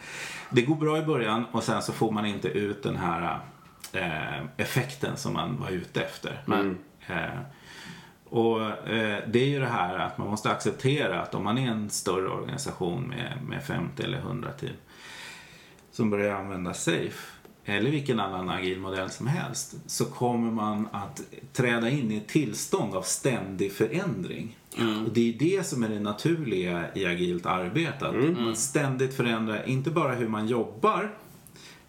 Det 0.50 0.62
går 0.62 0.76
bra 0.76 0.98
i 0.98 1.02
början 1.02 1.46
och 1.52 1.64
sen 1.64 1.82
så 1.82 1.92
får 1.94 2.12
man 2.12 2.26
inte 2.26 2.48
ut 2.48 2.84
den 2.84 2.96
här 2.96 3.40
effekten 4.58 5.18
som 5.18 5.34
man 5.34 5.58
var 5.60 5.70
ute 5.70 6.02
efter. 6.02 6.42
Eh, 7.08 7.40
och 8.30 8.62
eh, 8.62 9.20
det 9.28 9.40
är 9.40 9.48
ju 9.48 9.60
det 9.60 9.66
här 9.66 9.98
att 10.00 10.18
man 10.18 10.28
måste 10.28 10.52
acceptera 10.52 11.22
att 11.22 11.36
om 11.36 11.44
man 11.44 11.58
är 11.58 11.72
en 11.72 11.90
större 11.90 12.28
organisation 12.28 13.04
med, 13.04 13.38
med 13.48 13.64
50 13.64 14.04
eller 14.04 14.18
100 14.18 14.52
team 14.52 14.74
som 15.92 16.10
börjar 16.10 16.36
använda 16.36 16.74
Safe 16.74 17.36
eller 17.66 17.92
vilken 17.92 18.20
annan 18.20 18.50
agil 18.50 18.80
modell 18.80 19.10
som 19.10 19.28
helst 19.28 19.76
så 19.86 20.06
kommer 20.06 20.52
man 20.52 20.88
att 20.92 21.22
träda 21.54 21.90
in 21.90 22.12
i 22.12 22.18
ett 22.18 22.28
tillstånd 22.28 22.96
av 22.96 23.02
ständig 23.02 23.72
förändring. 23.72 24.58
Och 25.06 25.14
det 25.14 25.30
är 25.30 25.34
det 25.40 25.66
som 25.66 25.84
är 25.84 25.90
det 25.90 26.00
naturliga 26.00 26.84
i 26.96 27.06
agilt 27.06 27.46
arbete. 27.46 28.08
Att 28.08 28.16
man 28.16 28.56
ständigt 28.56 29.14
förändrar, 29.14 29.70
inte 29.70 29.92
bara 29.92 30.14
hur 30.14 30.28
man 30.28 30.48
jobbar 30.48 31.12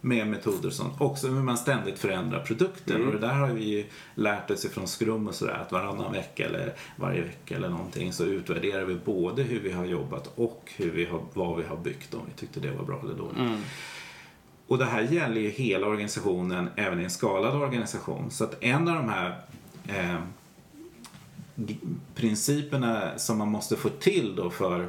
med 0.07 0.27
metoder 0.27 0.67
och 0.67 0.73
sånt, 0.73 1.01
också 1.01 1.29
hur 1.29 1.43
man 1.43 1.59
ständigt 1.59 1.99
förändrar 1.99 2.41
produkten. 2.41 3.07
Och 3.07 3.13
det 3.13 3.19
där 3.19 3.35
har 3.35 3.49
vi 3.49 3.65
ju 3.65 3.85
lärt 4.15 4.51
oss 4.51 4.65
ifrån 4.65 4.87
Scrum 4.87 5.29
och 5.29 5.35
sådär 5.35 5.53
att 5.67 5.73
varannan 5.73 6.13
vecka 6.13 6.47
eller 6.47 6.73
varje 6.97 7.23
vecka 7.23 7.57
eller 7.57 7.69
någonting 7.69 8.13
så 8.13 8.25
utvärderar 8.25 8.85
vi 8.85 8.95
både 8.95 9.43
hur 9.43 9.61
vi 9.61 9.73
har 9.73 9.85
jobbat 9.85 10.33
och 10.35 10.73
hur 10.77 10.91
vi 10.91 11.05
har, 11.05 11.21
vad 11.35 11.57
vi 11.57 11.65
har 11.65 11.77
byggt 11.77 12.15
om 12.15 12.21
vi 12.27 12.33
tyckte 12.33 12.61
det 12.61 12.71
var 12.71 12.85
bra 12.85 13.01
eller 13.05 13.15
dåligt. 13.15 13.39
Och 14.67 14.79
det 14.79 14.85
här 14.85 15.03
gäller 15.03 15.41
ju 15.41 15.49
hela 15.49 15.87
organisationen, 15.87 16.69
även 16.77 17.01
i 17.01 17.05
en 17.05 17.11
skalad 17.11 17.55
organisation. 17.55 18.31
Så 18.31 18.45
att 18.45 18.63
en 18.65 18.89
av 18.89 18.95
de 18.95 19.09
här 19.09 19.41
eh, 19.89 20.21
principerna 22.15 23.19
som 23.19 23.39
man 23.39 23.49
måste 23.49 23.77
få 23.77 23.89
till 23.89 24.37
då 24.37 24.51
för 24.51 24.89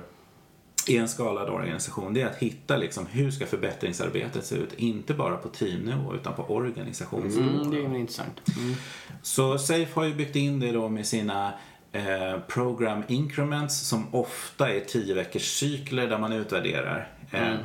i 0.89 0.97
en 0.97 1.07
skalad 1.07 1.49
organisation 1.49 2.13
det 2.13 2.21
är 2.21 2.25
att 2.25 2.35
hitta 2.35 2.77
liksom 2.77 3.05
hur 3.05 3.31
ska 3.31 3.45
förbättringsarbetet 3.45 4.45
se 4.45 4.55
ut. 4.55 4.73
Inte 4.73 5.13
bara 5.13 5.37
på 5.37 5.49
teamnivå 5.49 6.15
utan 6.15 6.33
på 6.33 6.43
organisationsnivå. 6.43 7.49
Mm, 7.49 7.71
det 7.71 7.77
är 7.77 7.89
ju 7.89 7.99
intressant. 7.99 8.41
Mm. 8.57 8.75
Så 9.21 9.57
Safe 9.57 9.89
har 9.93 10.03
ju 10.03 10.13
byggt 10.13 10.35
in 10.35 10.59
det 10.59 10.71
då 10.71 10.89
med 10.89 11.07
sina 11.07 11.53
eh, 11.91 12.39
program 12.47 13.03
increments 13.07 13.79
som 13.79 14.15
ofta 14.15 14.73
är 14.73 14.79
tio 14.79 15.13
veckors 15.13 15.59
cykler 15.59 16.07
där 16.07 16.19
man 16.19 16.33
utvärderar 16.33 17.11
eh, 17.31 17.55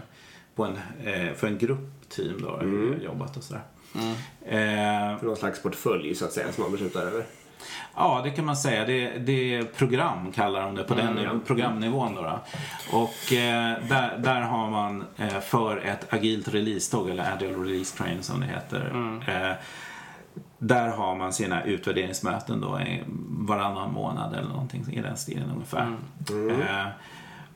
på 0.55 0.65
en, 0.65 0.77
eh, 1.05 1.35
för 1.35 1.47
en 1.47 1.59
grupp 1.59 2.09
team 2.09 2.43
då, 2.43 2.57
mm. 2.57 3.03
jobbat 3.03 3.37
och 3.37 3.43
sådär. 3.43 3.63
Eh, 4.45 5.19
För 5.19 5.27
någon 5.27 5.37
slags 5.37 5.63
portfölj 5.63 6.15
så 6.15 6.25
att 6.25 6.33
säga 6.33 6.53
som 6.53 6.63
man 6.63 6.73
beslutar 6.73 7.01
över. 7.01 7.25
Ja, 7.97 8.21
det 8.25 8.31
kan 8.31 8.45
man 8.45 8.57
säga. 8.57 8.85
Det, 8.85 9.19
det 9.19 9.55
är 9.55 9.63
program 9.63 10.33
kallar 10.33 10.63
de 10.63 10.75
det 10.75 10.85
på 10.85 10.95
den 10.95 11.15
nivån, 11.15 11.41
programnivån. 11.47 12.15
Då, 12.15 12.23
då. 12.23 12.41
Och 12.99 13.33
eh, 13.33 13.79
där, 13.89 14.19
där 14.19 14.41
har 14.41 14.71
man 14.71 15.05
eh, 15.17 15.41
för 15.41 15.77
ett 15.77 16.13
agilt 16.13 16.49
release-tåg, 16.49 17.11
eller 17.11 17.33
agile 17.33 17.55
release 17.55 17.97
train 17.97 18.23
som 18.23 18.41
det 18.41 18.47
heter. 18.47 18.93
Eh, 19.29 19.57
där 20.59 20.89
har 20.89 21.15
man 21.15 21.33
sina 21.33 21.63
utvärderingsmöten 21.63 22.61
då 22.61 22.81
i 22.81 23.03
varannan 23.29 23.93
månad 23.93 24.35
eller 24.35 24.49
någonting 24.49 24.85
i 24.93 25.01
den 25.01 25.17
stilen 25.17 25.51
ungefär. 25.55 25.97
Eh, 26.31 26.87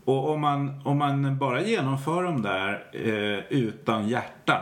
och 0.04 0.30
om 0.30 0.40
man, 0.40 0.82
om 0.84 0.98
man 0.98 1.38
bara 1.38 1.62
genomför 1.62 2.22
dem 2.22 2.42
där 2.42 2.84
eh, 2.92 3.58
utan 3.58 4.08
hjärta 4.08 4.60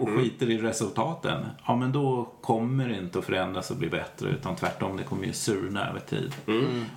och 0.00 0.08
skiter 0.08 0.50
i 0.50 0.58
resultaten, 0.58 1.46
ja 1.66 1.76
men 1.76 1.92
då 1.92 2.32
kommer 2.40 2.88
det 2.88 2.98
inte 2.98 3.18
att 3.18 3.24
förändras 3.24 3.70
och 3.70 3.76
bli 3.76 3.88
bättre 3.88 4.28
utan 4.28 4.56
tvärtom, 4.56 4.96
det 4.96 5.02
kommer 5.02 5.24
ju 5.26 5.32
surna 5.32 5.88
över 5.90 6.00
tid. 6.00 6.34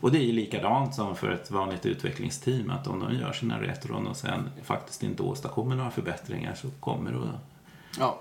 Och 0.01 0.11
det 0.11 0.17
är 0.17 0.23
ju 0.23 0.31
likadant 0.31 0.95
som 0.95 1.15
för 1.15 1.31
ett 1.31 1.51
vanligt 1.51 1.85
utvecklingsteam 1.85 2.69
att 2.69 2.87
om 2.87 2.99
de 2.99 3.13
gör 3.15 3.31
sina 3.33 3.61
retron 3.61 4.07
och 4.07 4.17
sen 4.17 4.49
faktiskt 4.63 5.03
inte 5.03 5.23
åstadkommer 5.23 5.75
några 5.75 5.91
förbättringar 5.91 6.55
så 6.55 6.67
kommer 6.79 7.11
det 7.11 7.17
att 7.17 7.23
Ja. 7.99 8.19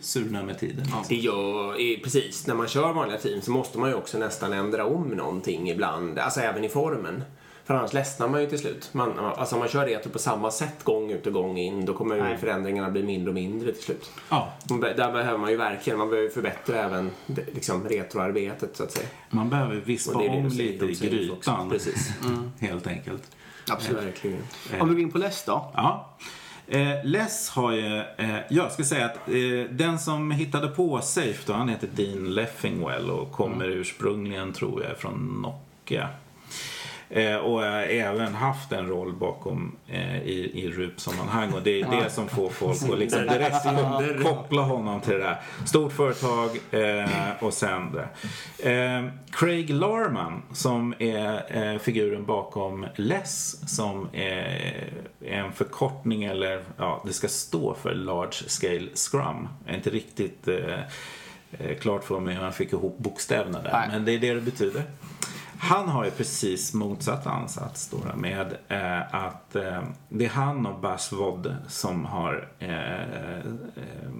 surna 0.00 0.42
med 0.42 0.58
tiden. 0.58 0.86
Gör, 1.10 1.70
eh, 1.70 2.00
precis, 2.04 2.46
när 2.46 2.54
man 2.54 2.68
kör 2.68 2.92
vanliga 2.92 3.18
team 3.18 3.40
så 3.40 3.50
måste 3.50 3.78
man 3.78 3.88
ju 3.88 3.94
också 3.94 4.18
nästan 4.18 4.52
ändra 4.52 4.84
om 4.86 5.08
någonting 5.08 5.70
ibland, 5.70 6.18
alltså 6.18 6.40
även 6.40 6.64
i 6.64 6.68
formen. 6.68 7.22
För 7.66 7.74
annars 7.74 7.92
ledsnar 7.92 8.28
man 8.28 8.40
ju 8.40 8.46
till 8.46 8.58
slut. 8.58 8.88
Man, 8.92 9.18
alltså 9.18 9.54
om 9.54 9.58
man 9.58 9.68
kör 9.68 9.86
retro 9.86 10.10
på 10.10 10.18
samma 10.18 10.50
sätt 10.50 10.84
gång 10.84 11.10
ut 11.10 11.26
och 11.26 11.32
gång 11.32 11.58
in, 11.58 11.84
då 11.84 11.94
kommer 11.94 12.22
Nej. 12.22 12.38
förändringarna 12.38 12.90
bli 12.90 13.02
mindre 13.02 13.28
och 13.28 13.34
mindre 13.34 13.72
till 13.72 13.82
slut. 13.82 14.10
Ja, 14.28 14.52
Där 14.68 15.12
behöver 15.12 15.38
man 15.38 15.50
ju 15.50 15.56
verkligen, 15.56 15.98
man 15.98 16.10
behöver 16.10 16.28
förbättra 16.28 16.76
även 16.84 17.10
liksom, 17.26 17.88
retroarbetet 17.88 18.76
så 18.76 18.82
att 18.82 18.92
säga. 18.92 19.08
man 19.30 19.50
behöver 19.50 19.74
vispa 19.76 20.18
det 20.18 20.28
det 20.28 20.36
om 20.36 20.48
lite 20.48 20.84
i 20.84 21.08
grytan. 21.08 21.70
Precis. 21.70 22.12
Helt 22.60 22.86
enkelt. 22.86 23.22
Absolut. 23.70 24.02
Verkligen. 24.02 24.42
Om 24.80 24.88
vi 24.88 24.94
går 24.94 25.02
in 25.02 25.12
på 25.12 25.18
läst 25.18 25.46
då. 25.46 25.72
Ja. 25.74 26.16
Eh, 26.66 27.04
Les 27.04 27.48
har 27.48 27.72
ju, 27.72 27.98
eh, 27.98 28.36
jag 28.50 28.72
ska 28.72 28.84
säga 28.84 29.06
att 29.06 29.28
eh, 29.28 29.70
den 29.70 29.98
som 29.98 30.30
hittade 30.30 30.68
på 30.68 31.00
Safe 31.00 31.42
då, 31.46 31.52
han 31.52 31.68
heter 31.68 31.88
Dean 31.94 32.34
Leffingwell 32.34 33.10
och 33.10 33.32
kommer 33.32 33.68
ursprungligen 33.68 34.52
tror 34.52 34.84
jag 34.84 34.98
från 34.98 35.42
Nokia. 35.42 36.08
Eh, 37.10 37.36
och 37.36 37.60
har 37.60 37.82
även 37.82 38.34
haft 38.34 38.72
en 38.72 38.86
roll 38.88 39.12
bakom 39.12 39.76
eh, 39.88 40.16
i, 40.22 40.50
i 40.54 40.70
RUP-sammanhang 40.70 41.52
och 41.52 41.62
det 41.62 41.80
är 41.80 42.02
det 42.02 42.10
som 42.10 42.28
får 42.28 42.50
folk 42.50 42.82
att 42.92 42.98
liksom 42.98 43.20
direkt 43.26 43.62
ko- 43.62 44.22
koppla 44.22 44.62
honom 44.62 45.00
till 45.00 45.12
det 45.12 45.18
där. 45.18 45.40
Stort 45.66 45.92
företag 45.92 46.50
eh, 46.70 47.10
och 47.40 47.52
sen 47.54 47.92
det. 47.92 48.08
Eh, 48.72 49.04
Craig 49.30 49.70
Larman 49.70 50.42
som 50.52 50.94
är 50.98 51.56
eh, 51.72 51.78
figuren 51.78 52.24
bakom 52.24 52.86
LESS 52.96 53.56
som 53.76 54.08
är 54.12 54.88
en 55.24 55.52
förkortning 55.52 56.24
eller 56.24 56.62
ja, 56.76 57.02
det 57.06 57.12
ska 57.12 57.28
stå 57.28 57.74
för 57.74 57.94
Large 57.94 58.32
Scale 58.46 58.88
Scrum. 58.94 59.48
Jag 59.64 59.72
är 59.72 59.76
inte 59.76 59.90
riktigt 59.90 60.48
eh, 60.48 60.78
klart 61.80 62.04
för 62.04 62.20
mig 62.20 62.34
hur 62.34 62.42
han 62.42 62.52
fick 62.52 62.72
ihop 62.72 62.98
bokstäverna 62.98 63.62
där 63.62 63.72
Nej. 63.72 63.88
men 63.92 64.04
det 64.04 64.12
är 64.12 64.18
det 64.18 64.34
det 64.34 64.40
betyder. 64.40 64.82
Han 65.58 65.88
har 65.88 66.04
ju 66.04 66.10
precis 66.10 66.74
motsatt 66.74 67.26
ansats 67.26 67.88
då 67.88 68.16
med 68.16 68.56
eh, 68.68 69.14
att 69.14 69.56
eh, 69.56 69.82
det 70.08 70.24
är 70.24 70.28
han 70.28 70.66
och 70.66 70.80
Bas 70.80 71.12
Vodde 71.12 71.56
som 71.68 72.04
har 72.04 72.48
eh, 72.58 73.36
eh, 73.36 74.12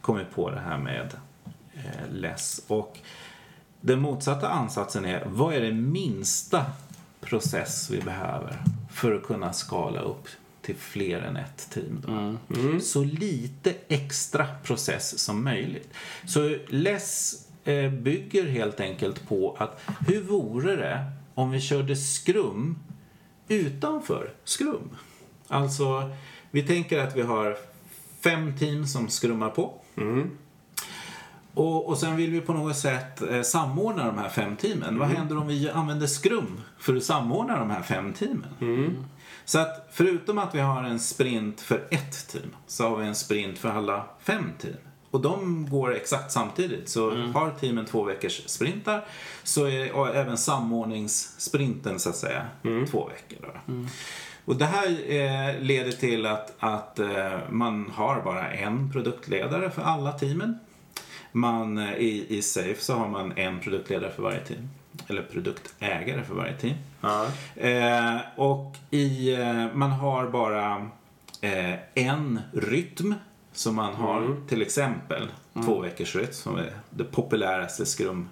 kommit 0.00 0.30
på 0.34 0.50
det 0.50 0.60
här 0.60 0.78
med 0.78 1.14
eh, 1.74 2.10
LESS. 2.10 2.60
Och 2.66 2.98
den 3.80 4.00
motsatta 4.00 4.48
ansatsen 4.48 5.04
är 5.04 5.24
vad 5.26 5.54
är 5.54 5.60
det 5.60 5.72
minsta 5.72 6.64
process 7.20 7.90
vi 7.90 8.00
behöver 8.00 8.62
för 8.90 9.14
att 9.14 9.22
kunna 9.22 9.52
skala 9.52 10.00
upp 10.00 10.28
till 10.62 10.76
fler 10.76 11.20
än 11.20 11.36
ett 11.36 11.70
team. 11.70 12.02
Då. 12.06 12.36
Så 12.80 13.04
lite 13.04 13.74
extra 13.88 14.46
process 14.64 15.18
som 15.18 15.44
möjligt. 15.44 15.94
Så 16.26 16.56
LESS 16.68 17.45
bygger 18.02 18.46
helt 18.46 18.80
enkelt 18.80 19.28
på 19.28 19.56
att 19.58 19.80
hur 20.08 20.22
vore 20.22 20.76
det 20.76 21.04
om 21.34 21.50
vi 21.50 21.60
körde 21.60 21.96
skrum 21.96 22.78
utanför 23.48 24.30
skrum? 24.44 24.90
Alltså, 25.48 26.10
vi 26.50 26.62
tänker 26.62 26.98
att 26.98 27.16
vi 27.16 27.22
har 27.22 27.56
fem 28.20 28.56
team 28.58 28.86
som 28.86 29.08
skrummar 29.08 29.50
på. 29.50 29.74
Och, 31.54 31.88
och 31.88 31.98
sen 31.98 32.16
vill 32.16 32.30
vi 32.30 32.40
på 32.40 32.52
något 32.52 32.76
sätt 32.76 33.22
eh, 33.22 33.42
samordna 33.42 34.06
de 34.06 34.18
här 34.18 34.28
fem 34.28 34.56
teamen. 34.56 34.98
Vad 34.98 35.08
händer 35.08 35.38
om 35.38 35.46
vi 35.46 35.70
använder 35.70 36.06
skrum 36.06 36.60
för 36.78 36.96
att 36.96 37.04
samordna 37.04 37.58
de 37.58 37.70
här 37.70 37.82
fem 37.82 38.12
teamen? 38.12 38.48
Så 39.44 39.58
att 39.58 39.88
förutom 39.92 40.38
att 40.38 40.54
vi 40.54 40.60
har 40.60 40.84
en 40.84 41.00
sprint 41.00 41.60
för 41.60 41.84
ett 41.90 42.28
team 42.28 42.56
så 42.66 42.88
har 42.88 42.96
vi 42.96 43.06
en 43.06 43.14
sprint 43.14 43.58
för 43.58 43.68
alla 43.68 44.04
fem 44.20 44.44
team. 44.58 44.76
Och 45.10 45.20
de 45.20 45.66
går 45.70 45.94
exakt 45.94 46.32
samtidigt. 46.32 46.88
Så 46.88 47.10
har 47.10 47.50
teamen 47.60 47.86
två 47.86 48.02
veckors 48.04 48.42
sprintar 48.46 49.04
så 49.42 49.64
är 49.64 50.16
även 50.16 50.38
samordningssprinten 50.38 51.98
så 52.00 52.08
att 52.08 52.16
säga 52.16 52.46
två 52.90 53.08
veckor. 53.08 53.38
Då. 53.42 53.72
Och 54.44 54.56
det 54.56 54.64
här 54.64 54.86
eh, 54.88 55.60
leder 55.60 55.92
till 55.92 56.26
att, 56.26 56.54
att 56.58 56.98
eh, 56.98 57.38
man 57.50 57.90
har 57.94 58.22
bara 58.22 58.52
en 58.52 58.92
produktledare 58.92 59.70
för 59.70 59.82
alla 59.82 60.12
teamen. 60.12 60.58
Man, 61.32 61.78
eh, 61.78 61.94
i, 61.94 62.26
I 62.28 62.42
Safe 62.42 62.76
så 62.78 62.94
har 62.94 63.08
man 63.08 63.32
en 63.36 63.60
produktledare 63.60 64.10
för 64.10 64.22
varje 64.22 64.40
team. 64.40 64.68
Eller 65.08 65.22
produktägare 65.22 66.24
för 66.24 66.34
varje 66.34 66.56
team. 66.56 66.74
Eh, 67.56 68.20
och 68.36 68.76
i, 68.90 69.34
eh, 69.34 69.66
man 69.74 69.90
har 69.90 70.26
bara 70.26 70.90
en 71.94 72.40
rytm 72.52 73.14
som 73.56 73.74
man 73.74 73.94
har 73.94 74.36
till 74.48 74.62
exempel 74.62 75.28
två 75.64 75.80
veckors 75.80 76.14
rytm 76.16 76.32
som 76.32 76.56
är 76.56 76.72
det 76.90 77.04
populäraste 77.04 77.86
skrum 77.86 78.28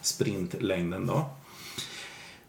sprintlängden 0.00 1.06
då. 1.06 1.30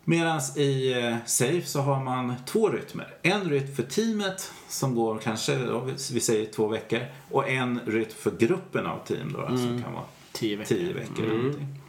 Medan 0.04 0.42
i 0.56 0.92
eh, 0.94 1.16
Safe 1.26 1.62
så 1.62 1.82
har 1.82 2.04
man 2.04 2.34
två 2.46 2.70
rytmer. 2.70 3.14
En 3.22 3.50
rytm 3.50 3.76
för 3.76 3.84
teamet 3.84 4.52
som 4.68 4.96
går 4.96 5.18
kanske, 5.18 5.56
då, 5.58 5.80
vi 6.14 6.20
säger 6.20 6.46
två 6.46 6.68
veckor. 6.68 7.00
Och 7.32 7.50
en 7.50 7.80
rytm 7.86 8.12
för 8.18 8.32
gruppen 8.32 8.86
av 8.86 9.06
team 9.06 9.34
då, 9.34 9.48
som 9.48 9.84
kan 9.84 9.94
vara 9.94 10.04
Tio 10.32 10.56
veckor. 10.56 10.76
tio 10.76 10.94
veckor. 10.94 11.26
eller 11.26 11.38
någonting. 11.38 11.82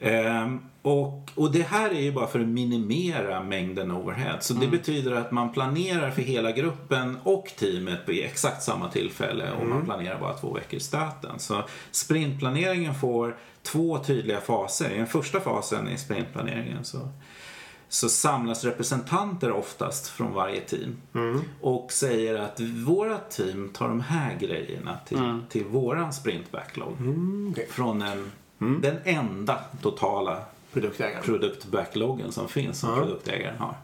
Ehm, 0.00 0.60
och, 0.84 1.30
och 1.34 1.52
det 1.52 1.62
här 1.62 1.90
är 1.90 2.00
ju 2.00 2.12
bara 2.12 2.26
för 2.26 2.40
att 2.40 2.48
minimera 2.48 3.42
mängden 3.42 3.90
overhead. 3.90 4.38
Så 4.40 4.54
det 4.54 4.66
betyder 4.66 5.12
att 5.12 5.30
man 5.30 5.52
planerar 5.52 6.10
för 6.10 6.22
hela 6.22 6.52
gruppen 6.52 7.18
och 7.22 7.52
teamet 7.56 8.06
på 8.06 8.12
exakt 8.12 8.62
samma 8.62 8.88
tillfälle 8.88 9.52
och 9.52 9.66
man 9.66 9.84
planerar 9.84 10.20
bara 10.20 10.32
två 10.32 10.52
veckor 10.52 10.76
i 10.76 10.80
stöten. 10.80 11.38
Så 11.38 11.62
sprintplaneringen 11.90 12.94
får 12.94 13.36
två 13.62 13.98
tydliga 13.98 14.40
faser. 14.40 14.90
I 14.90 14.96
den 14.96 15.06
första 15.06 15.40
fasen 15.40 15.88
i 15.88 15.98
sprintplaneringen 15.98 16.84
så 16.84 17.08
så 17.88 18.08
samlas 18.08 18.64
representanter 18.64 19.52
oftast 19.52 20.08
från 20.08 20.32
varje 20.32 20.60
team 20.60 20.96
och 21.60 21.92
säger 21.92 22.34
att 22.34 22.60
våra 22.60 23.18
team 23.18 23.70
tar 23.74 23.88
de 23.88 24.00
här 24.00 24.36
grejerna 24.40 24.98
till, 25.06 25.40
till 25.48 25.64
våran 25.64 26.12
sprint 26.12 26.50
backlog. 26.52 26.92
okej. 27.50 27.68
Från 27.70 28.02
en, 28.02 28.30
den 28.58 28.96
enda 29.04 29.60
totala 29.82 30.42
Produktägaren. 30.74 31.22
produktbackloggen 31.22 32.32
som 32.32 32.48
finns 32.48 32.80
som 32.80 32.94
produktägaren 32.94 33.58
har. 33.58 33.76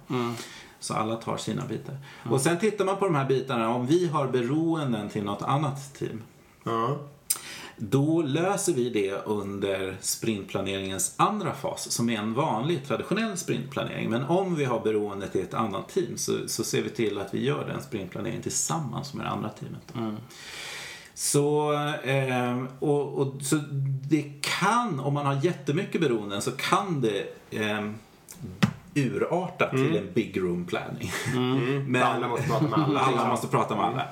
Så 0.81 0.94
alla 0.94 1.16
tar 1.16 1.37
sina 1.37 1.66
bitar. 1.66 1.96
Och 2.31 2.40
sen 2.40 2.59
tittar 2.59 2.85
man 2.85 2.96
på 2.96 3.05
de 3.05 3.14
här 3.14 3.24
bitarna, 3.24 3.68
om 3.74 3.87
vi 3.87 4.07
har 4.07 4.29
beroenden 4.29 5.09
till 5.09 5.24
något 5.24 5.42
annat 5.42 5.94
team. 5.94 6.22
Då 7.76 8.22
löser 8.22 8.72
vi 8.72 8.90
det 8.90 9.12
under 9.12 9.96
sprintplaneringens 10.00 11.14
andra 11.16 11.53
fas 11.55 11.90
som 11.90 12.11
är 12.11 12.18
en 12.18 12.35
vanlig 12.35 12.87
traditionell 12.87 13.37
sprintplanering. 13.37 14.11
Men 14.11 14.24
om 14.24 14.57
vi 14.57 14.64
har 14.64 14.81
beroende 14.81 15.29
till 15.29 15.40
ett 15.42 15.55
annat 15.55 15.88
team 15.88 16.16
så, 16.16 16.33
så 16.46 16.64
ser 16.64 16.83
vi 16.83 16.90
till 16.90 17.18
att 17.18 17.35
vi 17.35 17.44
gör 17.44 17.66
den 17.66 17.83
sprintplaneringen 17.83 18.42
tillsammans 18.42 19.14
med 19.14 19.26
det 19.26 19.31
andra 19.31 19.48
teamet. 19.48 20.16
Så, 21.21 21.73
eh, 22.05 22.63
och, 22.79 23.19
och, 23.19 23.35
så 23.43 23.57
det 24.09 24.25
kan, 24.41 25.01
om 25.01 25.15
man 25.15 25.27
har 25.27 25.41
jättemycket 25.43 26.01
beroenden 26.01 26.43
så 26.43 26.51
kan 26.51 27.01
det 27.01 27.27
eh, 27.51 27.91
urarta 28.95 29.71
till 29.71 29.97
en 29.97 30.13
big 30.15 30.41
room 30.41 30.65
planning. 30.65 31.13
Men 31.87 32.03
Alla 32.03 32.29
måste 32.29 32.49
prata 32.49 32.67
med 32.67 32.79
alla. 32.79 33.01
alla 33.01 33.29
måste 33.29 33.47
prata 33.47 33.77
med 33.77 33.85
alla. 33.85 34.07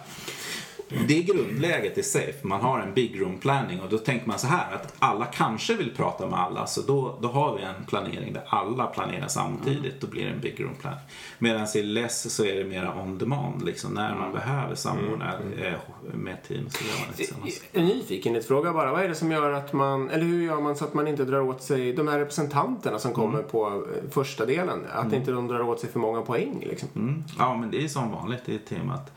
Det 0.89 1.19
är 1.19 1.23
grundläget 1.23 1.99
i 1.99 2.03
Safe. 2.03 2.47
Man 2.47 2.61
har 2.61 2.81
en 2.81 2.95
big 2.95 3.21
room 3.21 3.39
planning 3.39 3.81
och 3.81 3.91
då 3.91 3.99
tänker 3.99 4.27
man 4.29 4.39
så 4.39 4.47
här 4.47 4.75
att 4.75 4.95
alla 4.99 5.25
kanske 5.25 5.75
vill 5.75 5.95
prata 5.97 6.27
med 6.27 6.39
alla 6.39 6.67
så 6.67 6.83
då, 6.83 7.19
då 7.23 7.29
har 7.29 7.57
vi 7.57 7.63
en 7.63 7.85
planering 7.87 8.33
där 8.33 8.43
alla 8.49 8.87
planerar 8.87 9.29
samtidigt. 9.29 10.01
Då 10.01 10.07
blir 10.07 10.25
det 10.25 10.31
en 10.31 10.41
big 10.41 10.61
room 10.61 10.75
planning. 10.81 11.01
Medan 11.39 11.67
i 11.75 11.83
Less 11.83 12.35
så 12.35 12.45
är 12.45 12.57
det 12.57 12.65
mera 12.65 13.03
on 13.03 13.19
demand 13.19 13.65
liksom 13.65 13.95
när 13.95 14.15
man 14.15 14.33
behöver 14.33 14.75
samordna 14.75 15.35
eh, 15.63 15.73
med 16.15 16.43
team 16.43 16.71
så 16.71 16.85
gör 16.85 16.99
man 16.99 17.09
det 17.11 17.17
tillsammans. 17.17 17.63
En 17.73 17.85
nyfikenhetsfråga 17.85 18.73
bara. 18.73 18.93
Vad 18.93 19.03
är 19.03 19.09
det 19.09 19.15
som 19.15 19.33
gör 19.33 19.53
att 19.53 19.73
man, 19.73 20.11
eller 20.11 20.25
hur 20.25 20.43
gör 20.43 20.61
man 20.61 20.77
så 20.77 20.85
att 20.85 20.95
man 20.95 21.09
inte 21.09 21.25
drar 21.25 21.41
åt 21.41 21.63
sig 21.63 21.93
de 21.93 22.09
här 22.09 22.19
representanterna 22.19 22.99
som 22.99 23.13
kommer 23.13 23.43
på 23.43 23.67
eh, 23.67 24.11
första 24.11 24.47
delen? 24.47 24.87
Att 24.93 25.13
inte 25.13 25.33
de 25.33 25.49
drar 25.49 25.61
åt 25.61 25.81
sig 25.81 25.91
för 25.91 26.01
många 26.01 26.23
poäng 26.23 26.65
liksom? 26.71 26.89
Mm. 26.97 27.25
Ja, 27.39 27.57
men 27.57 27.71
det 27.71 27.85
är 27.85 27.89
som 27.89 28.11
vanligt 28.11 28.49
i 28.49 28.59
temat. 28.59 29.13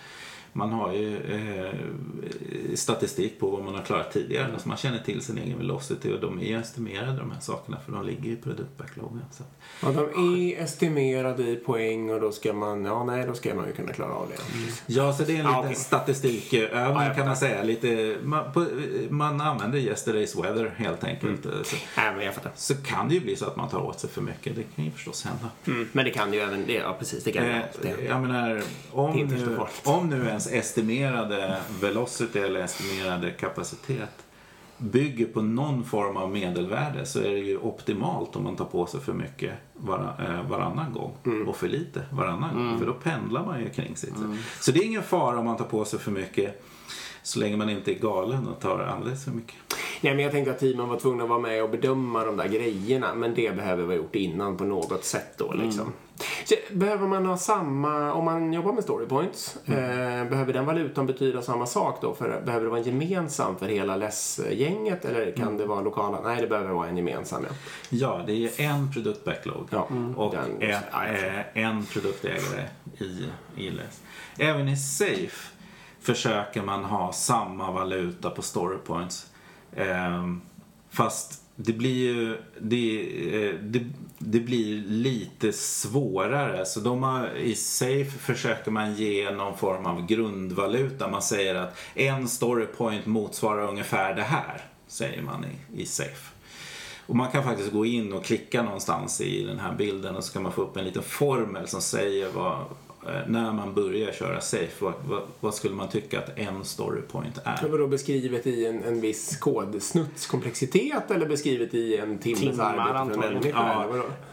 Man 0.53 0.69
har 0.71 0.93
ju 0.93 1.17
eh, 1.17 2.75
statistik 2.75 3.39
på 3.39 3.49
vad 3.49 3.63
man 3.63 3.75
har 3.75 3.81
klarat 3.81 4.11
tidigare. 4.11 4.43
Mm. 4.43 4.53
Alltså 4.53 4.67
man 4.67 4.77
känner 4.77 4.99
till 4.99 5.21
sin 5.21 5.37
egen 5.37 5.57
velocity 5.57 6.13
och 6.13 6.19
de 6.19 6.39
är 6.39 6.43
ju 6.45 6.55
estimerade 6.59 7.17
de 7.17 7.31
här 7.31 7.39
sakerna 7.39 7.77
för 7.85 7.91
de 7.91 8.05
ligger 8.05 8.31
i 8.31 8.35
produktbackloggen. 8.35 9.21
Så. 9.31 9.43
Ja, 9.83 9.91
de 9.91 9.99
är 10.53 10.61
estimerade 10.63 11.43
i 11.49 11.55
poäng 11.55 12.09
och 12.11 12.21
då 12.21 12.31
ska 12.31 12.53
man, 12.53 12.85
ja 12.85 13.03
nej, 13.03 13.25
då 13.27 13.33
ska 13.33 13.55
man 13.55 13.67
ju 13.67 13.73
kunna 13.73 13.93
klara 13.93 14.13
av 14.13 14.27
det. 14.29 14.43
Ja, 14.93 15.13
så 15.13 15.23
det 15.23 15.31
är 15.35 15.39
en 15.39 15.41
Ja, 15.45 15.49
liten 15.49 15.59
okej. 15.63 15.75
statistikövning 15.75 16.79
Ja, 16.81 17.13
kan 17.15 17.25
man 17.25 17.35
säga. 17.37 17.63
Lite, 17.63 18.17
man, 18.23 18.51
på, 18.53 18.65
man 19.09 19.41
använder 19.41 19.79
yesterday's 19.79 20.41
weather 20.41 20.73
helt 20.77 21.03
enkelt. 21.03 21.45
Mm. 21.45 21.63
Så, 21.63 21.75
Nej, 21.97 22.13
men 22.15 22.25
jag 22.25 22.33
fattar. 22.35 22.51
så 22.55 22.75
kan 22.75 23.07
det 23.09 23.13
ju 23.15 23.21
bli 23.21 23.35
så 23.35 23.45
att 23.45 23.55
man 23.55 23.69
tar 23.69 23.79
åt 23.81 23.99
sig 23.99 24.09
för 24.09 24.21
mycket. 24.21 24.55
Det 24.55 24.63
kan 24.75 24.85
ju 24.85 24.91
förstås 24.91 25.23
hända. 25.25 25.49
Mm. 25.67 25.87
Men 25.91 26.05
det 26.05 26.11
kan 26.11 26.33
ju 26.33 26.39
även, 26.39 26.65
det, 26.67 26.73
ja 26.73 26.95
precis, 26.99 27.23
det 27.23 27.31
kan 27.31 27.45
ju 27.45 27.51
Eh, 27.51 27.57
alltid. 27.63 27.91
jag 28.09 28.21
menar, 28.21 28.61
om 28.91 29.27
Det 29.29 29.37
så 29.39 29.45
nu, 29.45 29.57
om 29.83 30.09
nu 30.09 30.29
ens 30.47 30.65
estimerade 30.65 31.57
velocity 31.81 32.39
eller 32.39 32.59
estimerade 32.59 33.31
kapacitet 33.31 34.09
bygger 34.77 35.25
på 35.25 35.41
någon 35.41 35.83
form 35.83 36.17
av 36.17 36.31
medelvärde 36.31 37.05
så 37.05 37.19
är 37.19 37.31
det 37.31 37.39
ju 37.39 37.57
optimalt 37.57 38.35
om 38.35 38.43
man 38.43 38.55
tar 38.55 38.65
på 38.65 38.85
sig 38.85 38.99
för 38.99 39.13
mycket 39.13 39.53
var, 39.73 40.15
eh, 40.19 40.49
varannan 40.49 40.93
gång 40.93 41.13
Mm. 41.25 41.47
och 41.47 41.55
för 41.55 41.67
lite 41.67 42.01
varannan 42.11 42.55
gång. 42.55 42.79
För 42.79 42.85
då 42.85 42.93
pendlar 42.93 43.45
man 43.45 43.59
ju 43.59 43.69
kring 43.69 43.95
sitt. 43.95 44.13
Så 44.59 44.71
det 44.71 44.79
är 44.79 44.83
ingen 44.85 45.03
fara 45.03 45.39
om 45.39 45.45
man 45.45 45.57
tar 45.57 45.65
på 45.65 45.85
sig 45.85 45.99
för 45.99 46.11
mycket 46.11 46.63
så 47.23 47.39
länge 47.39 47.57
man 47.57 47.69
inte 47.69 47.91
är 47.91 47.99
galen 47.99 48.47
och 48.47 48.59
tar 48.59 48.79
alldeles 48.79 49.23
för 49.23 49.31
mycket. 49.31 49.55
Nej, 50.03 50.13
men 50.15 50.23
jag 50.23 50.31
tänkte 50.31 50.51
att 50.51 50.59
teamen 50.59 50.89
var 50.89 50.99
tvungna 50.99 51.23
att 51.23 51.29
vara 51.29 51.39
med 51.39 51.63
och 51.63 51.69
bedöma 51.69 52.25
de 52.25 52.37
där 52.37 52.47
grejerna. 52.47 53.13
Men 53.15 53.33
det 53.33 53.55
behöver 53.55 53.83
vara 53.83 53.95
gjort 53.95 54.15
innan 54.15 54.57
på 54.57 54.63
något 54.63 55.03
sätt 55.05 55.37
då 55.37 55.53
liksom. 55.53 55.93
Så, 56.45 56.55
behöver 56.71 57.07
man 57.07 57.25
ha 57.25 57.37
samma, 57.37 58.13
om 58.13 58.25
man 58.25 58.53
jobbar 58.53 58.73
med 58.73 58.83
story 58.83 59.05
points, 59.05 59.57
eh, 59.65 59.73
behöver 60.29 60.53
den 60.53 60.65
valutan 60.65 61.05
betyda 61.05 61.41
samma 61.41 61.65
sak 61.65 61.97
då? 62.01 62.13
För, 62.15 62.41
behöver 62.45 62.65
det 62.65 62.69
vara 62.69 62.79
en 62.79 62.85
gemensam 62.85 63.55
för 63.57 63.65
hela 63.67 63.95
LESS-gänget 63.95 65.05
eller 65.05 65.31
kan 65.31 65.57
det 65.57 65.65
vara 65.65 65.81
lokala? 65.81 66.21
Nej, 66.23 66.41
det 66.41 66.47
behöver 66.47 66.71
vara 66.71 66.87
en 66.87 66.97
gemensam 66.97 67.45
ja. 67.49 67.55
Ja, 67.89 68.23
det 68.27 68.33
är 68.33 68.61
en 68.65 68.91
produktbacklog 68.93 69.67
Ja, 69.71 69.87
och 70.15 70.31
den- 70.35 70.61
eh, 70.61 71.63
en 71.63 71.85
produktägare 71.85 72.65
i 72.99 73.25
ILS. 73.57 74.01
Även 74.39 74.67
i 74.69 74.77
Safe 74.77 75.47
försöker 76.01 76.61
man 76.61 76.83
ha 76.85 77.13
samma 77.13 77.71
valuta 77.71 78.29
på 78.29 78.41
storypoints. 78.41 79.27
Ehm, 79.75 80.41
fast 80.89 81.41
det 81.55 81.73
blir 81.73 81.97
ju 81.97 82.37
det, 82.59 82.99
eh, 83.35 83.55
det, 83.61 83.85
det 84.17 84.39
blir 84.39 84.83
lite 84.87 85.53
svårare. 85.53 86.65
Så 86.65 86.79
de 86.79 87.03
har, 87.03 87.35
i 87.35 87.55
Safe 87.55 88.11
försöker 88.19 88.71
man 88.71 88.95
ge 88.95 89.31
någon 89.31 89.57
form 89.57 89.85
av 89.85 90.05
grundvaluta. 90.05 91.07
Man 91.07 91.21
säger 91.21 91.55
att 91.55 91.77
en 91.95 92.27
story 92.27 92.65
point 92.65 93.05
motsvarar 93.05 93.67
ungefär 93.67 94.15
det 94.15 94.23
här, 94.23 94.61
säger 94.87 95.21
man 95.21 95.45
i, 95.45 95.81
i 95.81 95.85
Safe. 95.85 96.31
Och 97.05 97.15
man 97.15 97.31
kan 97.31 97.43
faktiskt 97.43 97.71
gå 97.71 97.85
in 97.85 98.13
och 98.13 98.25
klicka 98.25 98.63
någonstans 98.63 99.21
i 99.21 99.43
den 99.43 99.59
här 99.59 99.75
bilden 99.75 100.15
och 100.15 100.23
så 100.23 100.33
kan 100.33 100.43
man 100.43 100.51
få 100.51 100.61
upp 100.61 100.77
en 100.77 100.85
liten 100.85 101.03
formel 101.03 101.67
som 101.67 101.81
säger 101.81 102.29
vad, 102.29 102.65
när 103.27 103.51
man 103.53 103.73
börjar 103.73 104.11
köra 104.11 104.41
safe, 104.41 104.71
vad, 104.85 104.93
vad, 105.07 105.21
vad 105.39 105.53
skulle 105.55 105.75
man 105.75 105.87
tycka 105.89 106.19
att 106.19 106.39
en 106.39 106.65
storypoint 106.65 107.35
Det 107.35 107.41
är? 107.65 107.67
var 107.69 107.77
då 107.77 107.87
beskrivet 107.87 108.47
i 108.47 108.65
en, 108.65 108.83
en 108.83 109.01
viss 109.01 109.37
kodsnutts 109.37 110.27
komplexitet 110.27 111.11
eller 111.11 111.25
beskrivet 111.25 111.73
i 111.73 111.97
en 111.97 112.17
timmes 112.17 112.39
Timmar, 112.41 112.65
arbete 112.77 112.83
för 112.83 112.91
en 112.91 112.97
antagligen. 112.97 113.33
människa? 113.33 113.83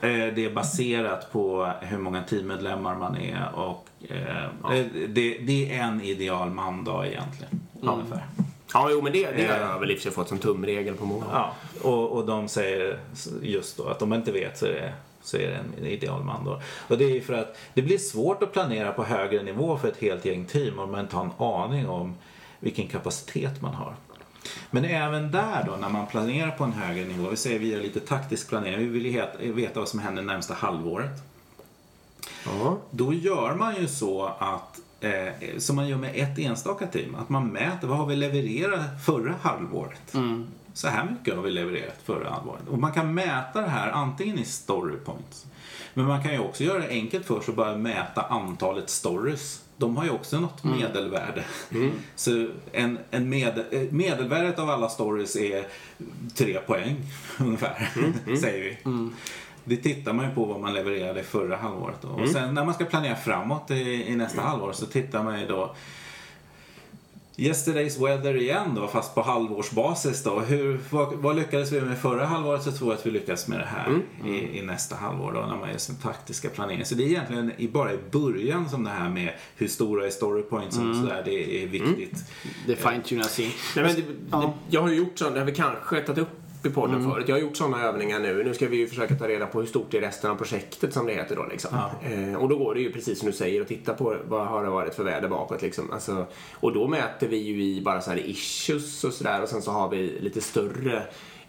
Ja, 0.01 0.07
eller 0.11 0.27
eh, 0.29 0.35
det 0.35 0.45
är 0.45 0.51
baserat 0.55 1.33
på 1.33 1.73
hur 1.81 1.99
många 1.99 2.23
teammedlemmar 2.23 2.95
man 2.97 3.17
är 3.17 3.49
och 3.55 3.87
eh, 4.09 4.45
eh, 4.45 4.87
det, 5.09 5.39
det 5.39 5.73
är 5.75 5.83
en 5.83 6.01
ideal 6.03 6.51
mandag 6.51 7.07
egentligen. 7.07 7.61
Ungefär. 7.83 8.27
Ja, 8.75 8.89
jo, 8.91 9.03
men 9.03 9.13
det, 9.13 9.31
det 9.37 9.47
har 9.47 9.55
Eh. 9.55 9.61
jag 9.61 9.79
väl 9.81 9.91
i 9.91 9.95
och 9.95 9.99
för 9.99 10.03
sig 10.03 10.13
fått 10.13 10.29
som 10.29 10.39
tumregel 10.39 10.95
på 10.95 11.05
många. 11.07 11.25
Ja, 11.33 11.53
och, 11.83 12.09
och 12.13 12.27
de 12.27 12.49
säger 12.49 12.99
just 13.43 13.77
då 13.77 13.85
att 13.89 14.03
om 14.03 14.09
man 14.09 14.19
inte 14.19 14.33
vet 14.33 14.59
så 14.59 14.67
är 14.67 14.71
det, 14.71 14.93
så 15.29 15.37
är 15.37 15.49
det 15.49 15.57
en 15.79 15.87
ideal 15.87 16.25
man 16.25 16.45
då. 16.45 16.63
Och 16.89 16.99
det 16.99 17.05
är 17.05 17.15
ju 17.15 17.21
för 17.21 17.35
att 17.35 17.57
det 17.75 17.83
blir 17.83 17.99
svårt 17.99 18.43
att 18.43 18.53
planera 18.53 18.93
på 18.93 19.05
högre 19.05 19.43
nivå 19.43 19.79
för 19.79 19.89
ett 19.89 19.97
helt 19.97 20.25
gäng 20.25 20.45
team 20.45 20.79
om 20.79 20.91
man 20.91 21.01
inte 21.01 21.17
har 21.17 21.25
en 21.25 21.33
aning 21.39 21.89
om 21.89 22.15
vilken 22.61 22.89
kapacitet 22.89 23.63
man 23.63 23.75
har. 23.75 23.95
Men 24.71 24.85
även 24.85 25.31
där 25.31 25.65
då 25.67 25.77
när 25.77 25.89
man 25.89 26.07
planerar 26.07 26.51
på 26.51 26.65
en 26.65 26.73
högre 26.73 27.05
nivå, 27.05 27.31
vi 27.31 27.37
säger 27.37 27.59
vi 27.59 27.73
gör 27.73 27.81
lite 27.81 28.01
taktisk 28.01 28.49
planering, 28.49 28.79
vi 28.79 28.87
vill 28.87 29.07
ju 29.07 29.53
veta 29.53 29.81
vad 29.81 29.89
som 29.89 30.01
händer 30.01 30.23
närmsta 30.23 30.55
halvåret. 30.55 31.11
Ja. 32.45 32.79
Då 32.91 33.13
gör 33.13 33.55
man 33.55 33.77
ju 33.77 33.87
så 33.87 34.27
att, 34.39 34.81
eh, 35.01 35.59
som 35.59 35.77
man 35.77 35.89
gör 35.89 35.97
med 35.99 36.13
ett 36.15 36.39
enstaka 36.39 36.87
team, 36.87 37.15
att 37.15 37.29
man 37.29 37.47
mäter 37.47 37.89
vad 37.89 37.99
har 37.99 38.07
vi 38.07 38.17
levererat 38.17 39.05
förra 39.07 39.35
halvåret. 39.43 40.15
Så 40.79 40.89
här 40.89 41.05
mycket 41.05 41.37
har 41.37 41.43
vi 41.43 41.51
levererat 41.51 42.01
förra 42.05 42.31
halvåret. 42.31 42.69
Och 42.69 42.79
man 42.79 42.93
kan 42.93 43.15
mäta 43.15 43.61
det 43.61 43.69
här 43.69 43.91
antingen 43.91 44.39
i 44.39 44.45
story 44.45 44.97
points. 44.97 45.47
Men 45.95 46.05
man 46.05 46.23
kan 46.23 46.33
ju 46.33 46.39
också 46.39 46.65
göra 46.65 46.79
det 46.79 46.89
enkelt 46.89 47.27
för 47.27 47.41
sig 47.41 47.53
och 47.53 47.57
bara 47.57 47.77
mäta 47.77 48.23
antalet 48.23 48.91
stories. 48.91 49.63
De 49.77 49.97
har 49.97 50.05
ju 50.05 50.11
också 50.11 50.41
något 50.41 50.65
medelvärde. 50.65 51.45
Så 52.15 52.49
en, 52.73 52.99
en 53.11 53.29
med, 53.29 53.59
eh, 53.71 53.81
medelvärdet 53.91 54.59
av 54.59 54.71
alla 54.71 54.89
stories 54.89 55.37
är 55.37 55.67
tre 56.35 56.59
poäng 56.67 56.97
ungefär, 57.39 57.91
säger 58.41 58.63
vi. 58.63 58.91
Det 59.65 59.77
tittar 59.77 60.13
man 60.13 60.29
ju 60.29 60.35
på 60.35 60.45
vad 60.45 60.61
man 60.61 60.75
levererade 60.75 61.23
förra 61.23 61.57
halvåret. 61.57 62.03
Då. 62.03 62.09
Och 62.09 62.29
sen 62.29 62.55
när 62.55 62.65
man 62.65 62.75
ska 62.75 62.85
planera 62.85 63.17
framåt 63.17 63.71
i, 63.71 64.09
i 64.09 64.17
nästa 64.17 64.43
halvår 64.43 64.73
så 64.73 64.87
tittar 64.87 65.23
man 65.23 65.41
ju 65.41 65.47
då 65.47 65.75
Yesterday's 67.39 68.05
weather 68.07 68.37
igen 68.37 68.75
då, 68.75 68.89
fast 68.89 69.15
på 69.15 69.23
halvårsbasis 69.23 70.23
då. 70.23 70.41
Hur, 70.41 70.81
vad, 70.91 71.15
vad 71.15 71.37
lyckades 71.37 71.73
vi 71.73 71.81
med 71.81 71.99
förra 71.99 72.25
halvåret 72.27 72.63
så 72.63 72.73
tror 72.73 72.91
jag 72.91 72.99
att 72.99 73.07
vi 73.07 73.11
lyckas 73.11 73.49
med 73.49 73.59
det 73.59 73.65
här 73.65 74.01
i, 74.31 74.59
i 74.59 74.63
nästa 74.63 74.97
halvår 74.97 75.33
då 75.33 75.41
när 75.41 75.57
man 75.57 75.71
gör 75.71 75.79
sin 75.79 75.97
taktiska 75.97 76.49
planering. 76.49 76.85
Så 76.85 76.95
det 76.95 77.03
är 77.05 77.07
egentligen 77.09 77.53
i, 77.57 77.69
bara 77.69 77.93
i 77.93 77.99
början 78.11 78.69
som 78.69 78.85
det 78.85 78.91
här 78.91 79.09
med 79.09 79.33
hur 79.57 79.69
stora 79.69 80.07
är 80.07 80.11
storypoints 80.11 80.79
och 80.79 80.97
sådär, 80.97 81.23
det 81.25 81.63
är 81.63 81.67
viktigt. 81.67 82.25
Det 82.67 82.77
fine-tunas 82.77 83.41
in. 83.41 83.51
Nej, 83.77 83.85
men 83.85 83.95
det, 83.97 84.03
Ja. 84.31 84.39
det, 84.41 84.77
jag 84.77 84.83
har 84.83 84.89
ju 84.89 84.95
gjort 84.97 85.19
sånt, 85.19 85.35
det 85.35 85.41
har 85.41 85.47
vi 85.47 85.55
kanske 85.55 86.01
tagit 86.01 86.19
upp 86.23 86.41
i 86.65 86.71
podden 86.71 87.05
förut. 87.11 87.29
Jag 87.29 87.37
har 87.37 87.41
gjort 87.41 87.57
sådana 87.57 87.83
övningar 87.83 88.19
nu. 88.19 88.45
Nu 88.45 88.55
ska 88.55 88.69
vi 88.69 88.77
ju 88.77 88.87
försöka 88.87 89.15
ta 89.15 89.29
reda 89.29 89.47
på 89.47 89.61
hur 89.61 89.67
stort 89.67 89.95
är 89.95 90.01
resten 90.01 90.31
av 90.31 90.35
projektet 90.35 90.93
som 90.93 91.07
det 91.07 91.15
heter 91.15 91.37
då 91.37 91.47
liksom. 91.51 91.71
Eh, 92.03 92.35
och 92.35 92.49
då 92.49 92.59
går 92.59 92.75
det 92.75 92.81
ju 92.81 92.93
precis 92.93 93.19
som 93.19 93.27
du 93.27 93.33
säger 93.33 93.61
att 93.61 93.69
titta 93.69 93.95
på 93.95 94.17
vad 94.29 94.47
har 94.47 94.65
det 94.65 94.71
varit 94.71 94.95
för 94.95 95.05
väder 95.05 95.29
bakåt 95.29 95.63
liksom. 95.63 95.93
Alltså, 95.93 96.27
och 96.53 96.73
då 96.73 96.89
mäter 96.89 97.29
vi 97.29 97.37
ju 97.37 97.65
i 97.65 97.81
bara 97.81 98.01
så 98.01 98.11
här 98.11 98.27
issues 98.27 99.05
och 99.05 99.13
sådär 99.13 99.43
och 99.43 99.49
sen 99.49 99.63
så 99.63 99.71
har 99.71 99.89
vi 99.89 100.19
lite 100.21 100.41
större 100.41 101.03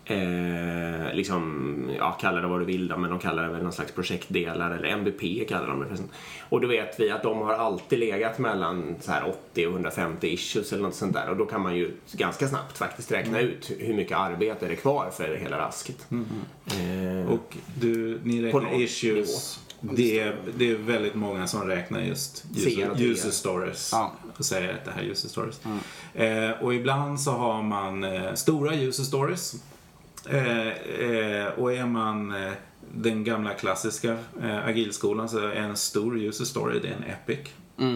Eh, 0.09 1.13
liksom, 1.13 1.91
ja 1.97 2.11
kalla 2.11 2.41
det 2.41 2.47
vad 2.47 2.59
du 2.61 2.65
vill 2.65 2.87
då, 2.87 2.97
men 2.97 3.09
de 3.09 3.19
kallar 3.19 3.43
det 3.43 3.49
väl 3.49 3.63
någon 3.63 3.73
slags 3.73 3.91
projektdelar 3.91 4.71
eller 4.71 4.87
MVP 4.87 5.49
kallar 5.49 5.67
de 5.67 5.79
det 5.79 5.85
förresten. 5.85 6.09
Och 6.49 6.61
då 6.61 6.67
vet 6.67 6.99
vi 6.99 7.11
att 7.11 7.23
de 7.23 7.37
har 7.37 7.53
alltid 7.53 7.99
legat 7.99 8.39
mellan 8.39 8.95
så 9.01 9.11
här 9.11 9.35
80 9.51 9.65
och 9.67 9.71
150 9.73 10.27
issues 10.27 10.73
eller 10.73 10.83
något 10.83 10.95
sånt 10.95 11.13
där 11.13 11.29
och 11.29 11.37
då 11.37 11.45
kan 11.45 11.61
man 11.61 11.75
ju 11.75 11.91
ganska 12.13 12.47
snabbt 12.47 12.77
faktiskt 12.77 13.11
räkna 13.11 13.39
ut 13.39 13.71
hur 13.79 13.93
mycket 13.93 14.17
arbete 14.17 14.65
det 14.67 14.71
är 14.73 14.75
kvar 14.75 15.09
för 15.09 15.35
hela 15.35 15.57
rasket. 15.59 16.07
Eh, 16.11 17.31
Och 17.31 17.57
du, 17.81 18.19
ni 18.23 18.41
räknar 18.41 18.81
issues. 18.81 19.59
Det 19.81 20.19
är, 20.19 20.35
det 20.57 20.71
är 20.71 20.75
väldigt 20.75 21.15
många 21.15 21.47
som 21.47 21.67
räknar 21.67 21.99
just 21.99 22.45
user, 22.99 23.29
stories. 23.31 23.89
Ja. 23.91 24.13
Och 24.37 24.45
säger 24.45 24.73
att 24.73 24.85
det 24.85 24.91
här 24.91 25.01
är 25.01 25.05
user 25.05 25.29
stories. 25.29 25.61
Eh, 26.13 26.63
och 26.63 26.73
ibland 26.73 27.19
så 27.21 27.31
har 27.31 27.63
man 27.63 28.03
eh, 28.03 28.33
stora 28.33 28.75
user 28.75 29.03
stories. 29.03 29.55
Eh, 30.27 30.67
eh, 30.67 31.47
och 31.47 31.73
är 31.73 31.85
man 31.85 32.31
eh, 32.31 32.51
den 32.93 33.23
gamla 33.23 33.53
klassiska 33.53 34.17
agilskolan 34.65 35.29
så 35.29 35.37
är 35.37 35.51
en 35.51 35.77
stor 35.77 36.19
user 36.19 36.45
story 36.45 36.79
det 36.79 36.87
är 36.87 36.93
en 36.93 37.03
epic. 37.03 37.39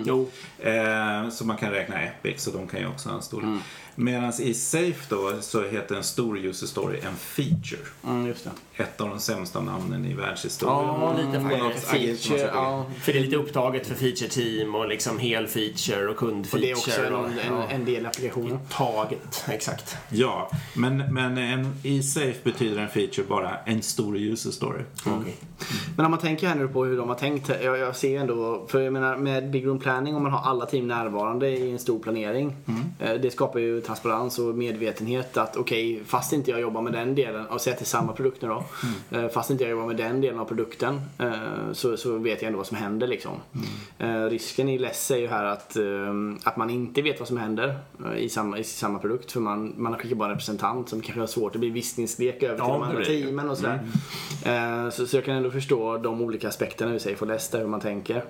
Jo. 0.06 0.30
Eh, 0.60 1.30
så 1.30 1.46
man 1.46 1.58
kan 1.58 1.72
räkna 1.72 2.02
Epic, 2.02 2.42
så 2.42 2.52
de 2.52 2.68
kan 2.68 2.80
ju 2.80 2.88
också 2.88 3.10
ha 3.10 3.16
en 3.16 3.22
storlek. 3.22 3.48
Mm. 3.48 3.60
Medan 3.96 4.34
i 4.40 4.54
Safe 4.54 5.06
då 5.10 5.34
så 5.42 5.64
heter 5.64 5.96
en 5.96 6.04
stor 6.04 6.38
user 6.38 6.68
story 6.68 7.00
en 7.00 7.16
feature. 7.16 7.82
Mm, 8.08 8.28
just 8.28 8.44
det. 8.44 8.84
Ett 8.84 9.02
av 9.02 9.10
de 9.10 9.20
sämsta 9.20 9.62
namnen 9.62 10.06
i 10.06 10.14
världshistorien. 10.14 10.78
Ja, 10.88 11.14
lite 11.18 11.38
agilt 11.40 11.62
man 11.62 11.72
Feature, 11.74 12.52
ja. 12.54 12.86
För 13.02 13.14
det 13.14 13.20
är 13.20 13.24
lite 13.24 13.36
upptaget 13.36 13.88
för 13.88 13.96
feature 13.96 14.30
team 14.30 14.76
och 14.76 14.88
liksom 14.88 15.20
hel 15.20 15.48
feature 15.48 16.06
och 16.06 16.12
Och 16.12 16.18
kundfeature. 16.18 16.62
det 16.68 16.72
är 16.72 16.76
också 16.76 17.02
en, 17.02 17.14
och, 17.14 17.26
en, 17.28 17.34
ja, 17.50 17.68
en 17.70 17.86
del 17.86 18.04
i 18.04 18.08
applikationen. 18.08 18.60
taget, 18.70 19.46
exakt. 19.50 19.98
Ja, 20.10 20.50
men, 20.76 20.98
men 21.14 21.38
en, 21.38 21.76
i 21.84 22.04
Safe 22.04 22.36
betyder 22.44 22.82
en 22.82 22.90
feature 22.90 23.26
bara 23.30 23.58
en 23.66 23.82
stor 23.82 24.18
user 24.18 24.52
story. 24.52 24.82
Okej. 25.06 25.36
Men 25.98 26.06
om 26.06 26.12
man 26.12 26.20
tänker 26.20 26.48
här 26.48 26.56
nu 26.56 26.68
på 26.68 26.86
hur 26.86 26.98
de 26.98 27.10
har 27.10 27.16
tänkt. 27.16 27.50
Jag, 27.64 27.78
jag 27.78 27.96
ser 27.96 28.20
ändå, 28.20 28.66
för 28.68 28.82
jag 28.82 28.94
menar 28.94 29.18
med 29.18 29.52
Big 29.52 29.66
Room 29.68 29.80
Planning 29.80 30.16
om 30.16 30.24
man 30.24 30.32
har 30.32 30.50
alla 30.50 30.66
team 30.66 30.88
närvarande 30.88 31.50
i 31.50 31.72
en 31.72 31.80
stor 31.80 32.00
planering. 32.00 32.56
eh, 33.00 33.14
Det 33.14 33.32
skapar 33.32 33.60
ju 33.60 33.82
transparens 33.84 34.40
och 34.40 34.56
medvetenhet 34.56 35.38
att 35.38 35.58
okej, 35.58 36.02
fast 36.06 36.34
inte 36.34 36.52
jag 36.52 36.60
jobbar 36.62 36.82
med 36.82 36.94
den 36.94 37.16
delen, 37.16 37.46
och 37.48 37.62
säg 37.62 37.74
att 37.74 37.80
det 37.80 37.84
är 37.84 37.86
samma 37.86 38.14
produkt 38.14 38.42
nu 38.42 38.48
då. 38.48 38.64
eh, 39.18 39.28
Fast 39.28 39.50
inte 39.50 39.64
jag 39.64 39.72
jobbar 39.72 39.86
med 39.86 39.98
den 39.98 40.22
delen 40.22 40.40
av 40.40 40.46
produkten 40.46 41.02
eh, 41.20 41.32
så, 41.74 41.98
så 41.98 42.18
vet 42.18 42.42
jag 42.42 42.48
ändå 42.48 42.58
vad 42.58 42.68
som 42.68 42.78
händer 42.78 43.08
liksom. 43.08 43.32
Eh, 44.00 44.24
Risken 44.24 44.70
i 44.70 44.78
Less 44.78 45.12
är 45.12 45.18
ju 45.18 45.28
här 45.28 45.44
att, 45.44 45.78
att 46.44 46.58
man 46.58 46.70
inte 46.70 47.02
vet 47.02 47.20
vad 47.20 47.28
som 47.28 47.38
händer 47.38 47.78
i 48.18 48.30
samma, 48.30 48.58
i 48.58 48.64
samma 48.64 49.00
produkt. 49.00 49.32
För 49.32 49.40
man, 49.40 49.74
man 49.78 49.98
skickar 49.98 50.16
bara 50.16 50.26
en 50.30 50.32
representant 50.34 50.90
som 50.90 51.02
kanske 51.02 51.20
har 51.20 51.28
svårt, 51.28 51.54
det 51.54 51.60
blir 51.60 51.72
visningslek 51.72 52.44
över 52.44 52.56
till 52.56 52.66
Ja, 52.68 52.74
de 52.74 52.82
andra 52.84 53.04
teamen 53.06 53.50
och 53.50 53.58
sådär. 53.58 53.80
Eh, 54.46 54.90
Så, 54.90 55.08
så 55.08 55.18
jag 55.18 55.26
kan 55.26 55.36
ändå 55.36 55.52
förstå 55.52 55.98
de 55.98 56.22
olika 56.22 56.48
aspekterna 56.48 56.96
i 56.96 57.00
sig 57.00 57.16
för 57.16 57.26
Less 57.26 57.50
där, 57.50 57.60
hur 57.60 57.68
man 57.68 57.80
tänker. 57.80 58.24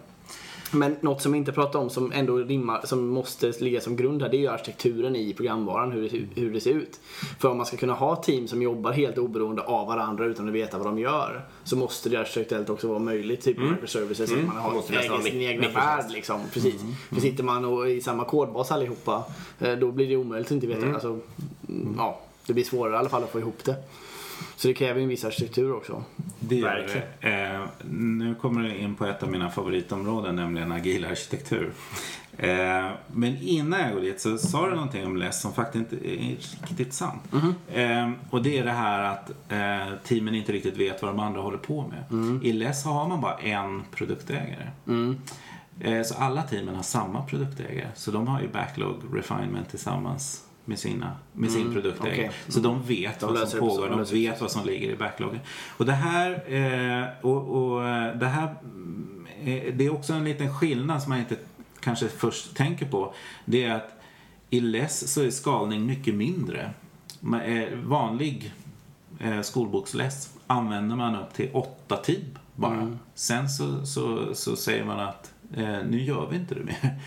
Men 0.74 0.96
något 1.02 1.22
som 1.22 1.32
vi 1.32 1.38
inte 1.38 1.52
pratar 1.52 1.80
om 1.80 1.90
som 1.90 2.12
ändå 2.12 2.38
rimmar, 2.38 2.82
som 2.84 3.08
måste 3.08 3.54
ligga 3.60 3.82
som 3.82 3.96
grund 3.96 4.22
här, 4.22 4.30
det 4.30 4.38
är 4.38 4.40
ju 4.40 4.48
arkitekturen 4.48 5.16
i 5.16 5.34
programvaran, 5.34 5.92
hur 5.92 6.10
det, 6.10 6.42
hur 6.42 6.54
det 6.54 6.62
ser 6.62 6.72
ut. 6.72 7.00
För 7.40 7.50
om 7.50 7.58
man 7.58 7.66
ska 7.66 7.78
kunna 7.78 7.94
ha 7.94 8.16
team 8.16 8.48
som 8.48 8.62
jobbar 8.62 8.92
helt 8.92 9.18
oberoende 9.18 9.62
av 9.62 9.88
varandra 9.88 10.26
utan 10.26 10.48
att 10.48 10.54
veta 10.54 10.78
vad 10.78 10.88
de 10.88 11.00
gör, 11.00 11.42
så 11.64 11.76
måste 11.76 12.10
det 12.10 12.20
arkitekturellt 12.20 12.70
också 12.70 12.88
vara 12.88 13.00
möjligt, 13.00 13.42
typ 13.42 13.58
mm. 13.58 13.72
microservices, 13.72 14.32
att 14.32 14.46
man 14.48 14.58
har 14.58 14.82
sin 14.82 14.96
mic- 14.96 15.48
egna 15.50 15.62
microservice. 15.62 15.76
värld 15.76 16.06
liksom. 16.12 16.42
Precis. 16.54 16.82
För 17.10 17.22
sitter 17.22 17.44
man 17.44 17.66
och, 17.66 17.90
i 17.90 18.02
samma 18.02 18.26
kodbas 18.26 18.72
allihopa, 18.72 19.24
eh, 19.60 19.74
då 19.74 19.92
blir 19.92 20.08
det 20.08 20.18
omöjligt 20.18 20.48
att 20.48 20.52
inte 20.52 20.68
veta. 20.68 20.94
Alltså, 20.94 21.20
mm, 21.70 21.96
ja, 21.98 22.20
det 22.46 22.54
blir 22.54 22.64
svårare 22.64 22.94
i 22.94 22.98
alla 22.98 23.10
fall 23.10 23.24
att 23.24 23.32
få 23.32 23.40
ihop 23.40 23.64
det. 23.64 23.76
Så 24.56 24.68
det 24.68 24.74
kräver 24.74 25.00
ju 25.00 25.04
en 25.04 25.10
viss 25.10 25.26
arkitektur 25.26 25.74
också. 25.74 26.04
Det 26.40 26.56
gör 26.56 26.88
det. 27.22 27.30
Eh, 27.30 27.62
nu 27.90 28.36
kommer 28.36 28.64
du 28.64 28.76
in 28.76 28.96
på 28.96 29.06
ett 29.06 29.24
av 29.24 29.30
mina 29.32 29.50
favoritområden, 29.50 30.36
nämligen 30.36 30.72
agil 30.72 31.06
arkitektur. 31.06 31.72
Eh, 32.38 32.90
men 33.08 33.38
innan 33.42 33.80
jag 33.80 33.94
går 33.94 34.02
dit 34.02 34.22
så 34.22 34.38
sa 34.38 34.70
du 34.70 34.76
någonting 34.76 35.06
om 35.06 35.18
LESS 35.18 35.42
som 35.42 35.54
faktiskt 35.54 35.94
inte 35.94 36.10
är 36.10 36.38
riktigt 36.68 36.94
sant. 36.94 37.22
Eh, 37.74 38.12
och 38.30 38.44
det 38.44 38.58
är 38.58 38.66
det 38.66 38.72
här 38.72 39.04
att 39.04 39.30
eh, 39.30 39.98
teamen 40.04 40.36
inte 40.36 40.52
riktigt 40.52 40.78
vet 40.78 41.02
vad 41.02 41.12
de 41.12 41.20
andra 41.20 41.42
håller 41.42 41.58
på 41.58 41.86
med. 41.88 42.04
I 42.46 42.54
LESS 42.54 42.84
har 42.86 43.08
man 43.08 43.22
bara 43.22 43.38
en 43.38 43.84
produktägare. 43.92 44.68
Eh, 45.80 46.04
så 46.04 46.16
alla 46.16 46.44
teamen 46.44 46.76
har 46.76 46.84
samma 46.84 47.22
produktägare. 47.26 47.88
Så 47.96 48.12
de 48.12 48.28
har 48.28 48.42
ju 48.42 48.48
backlog 48.48 48.96
refinement 49.14 49.70
tillsammans 49.70 50.43
med, 50.66 50.80
sina, 50.80 51.18
med 51.34 51.52
sin 51.52 51.74
produktägare. 51.74 52.14
okej. 52.14 52.32
Så 52.48 52.60
de 52.60 52.84
vet 52.84 53.20
De 53.20 53.34
vad 53.34 53.50
som 53.50 53.60
pågår, 53.60 53.90
de 53.90 54.04
vet 54.04 54.42
vad 54.42 54.52
som 54.52 54.66
ligger 54.66 54.90
i 54.90 54.96
backloggen. 54.96 55.40
Och 55.78 55.86
det 55.86 55.94
här, 55.94 56.54
eh, 56.54 57.08
och, 57.22 57.74
och, 57.74 57.88
eh, 57.88 58.18
det 58.18 58.28
här 58.28 58.56
mm, 58.64 59.28
eh, 59.44 59.74
det 59.74 59.86
är 59.86 59.94
också 59.94 60.14
en 60.14 60.24
liten 60.24 60.54
skillnad 60.54 61.02
som 61.02 61.10
man 61.10 61.20
inte 61.20 61.36
kanske 61.80 62.08
först 62.08 62.56
tänker 62.56 62.86
på. 62.86 63.14
Det 63.46 63.64
är 63.64 63.76
att 63.76 64.02
i 64.50 64.60
LESS 64.60 65.14
så 65.14 65.22
är 65.22 65.32
skalning 65.32 65.86
mycket 65.86 66.16
mindre. 66.16 66.74
Är 67.46 67.76
vanlig 67.76 68.54
eh, 69.20 69.42
skolboksläs 69.42 70.30
använder 70.48 70.96
man 70.96 71.16
upp 71.16 71.34
till 71.34 71.50
åtta 71.54 71.98
team 71.98 72.38
bara. 72.56 72.98
Sen 73.16 73.50
så, 73.50 73.86
så, 73.86 74.36
så 74.36 74.56
säger 74.56 74.86
man 74.86 75.00
att 75.00 75.34
eh, 75.56 75.78
nu 75.90 76.04
gör 76.04 76.28
vi 76.30 76.36
inte 76.36 76.56
det 76.56 76.64
mer. 76.64 77.00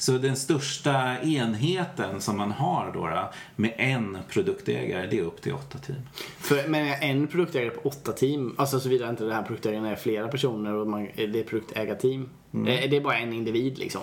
Så 0.00 0.12
den 0.12 0.36
största 0.36 1.16
enheten 1.22 2.20
som 2.20 2.36
man 2.36 2.52
har 2.52 2.92
då, 2.94 3.06
då 3.06 3.30
med 3.56 3.74
en 3.76 4.18
produktägare, 4.28 5.06
det 5.06 5.18
är 5.18 5.22
upp 5.22 5.42
till 5.42 5.52
åtta 5.52 5.78
team. 5.78 5.98
För, 6.38 6.68
men 6.68 6.86
en 7.00 7.26
produktägare 7.26 7.70
på 7.70 7.88
åtta 7.88 8.12
team, 8.12 8.54
alltså 8.58 8.80
såvida 8.80 9.08
inte 9.08 9.24
den 9.24 9.32
här 9.32 9.42
produktägaren 9.42 9.84
är 9.84 9.96
flera 9.96 10.28
personer 10.28 10.74
och 10.74 10.86
man, 10.86 11.08
det 11.16 11.40
är 11.40 11.44
produktägarteam. 11.44 12.28
Eh, 12.54 12.62
Det 12.90 12.96
är 12.96 13.00
bara 13.00 13.18
en 13.18 13.32
individ 13.32 13.78
liksom. 13.78 14.02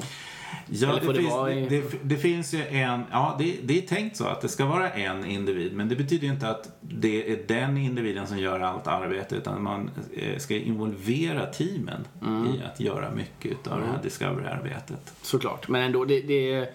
Ja, 0.70 1.00
det, 1.02 1.14
det 1.14 1.20
finns, 1.20 1.70
det, 1.70 1.98
det, 2.04 2.18
finns 2.18 2.54
ju 2.54 2.68
en, 2.68 3.04
ja 3.12 3.36
det, 3.40 3.78
är 3.78 3.82
tänkt 3.82 4.18
så 4.18 4.26
att 4.26 4.42
det 4.42 4.48
ska 4.50 4.66
vara 4.66 4.90
en 4.90 5.26
individ 5.26 5.74
men 5.74 5.90
det 5.90 5.96
betyder 5.96 6.28
ju 6.28 6.34
inte 6.34 6.50
att 6.50 6.78
det 6.82 7.32
är 7.32 7.40
den 7.48 7.78
individen 7.78 8.28
som 8.28 8.38
gör 8.38 8.60
allt 8.60 8.88
arbete 8.88 9.36
utan 9.36 9.64
man 9.64 9.90
eh, 10.14 10.38
ska 10.38 10.56
involvera 10.56 11.46
teamen 11.46 12.06
Mm. 12.28 12.56
i 12.56 12.62
att 12.64 12.80
göra 12.80 13.12
mycket 13.12 13.68
av 13.68 13.80
det 13.80 13.86
här 13.88 14.04
discovery-arbetet. 14.04 15.14
Såklart. 15.22 15.68
Men 15.68 15.82
ändå, 15.82 16.06
det, 16.06 16.22
det, 16.22 16.70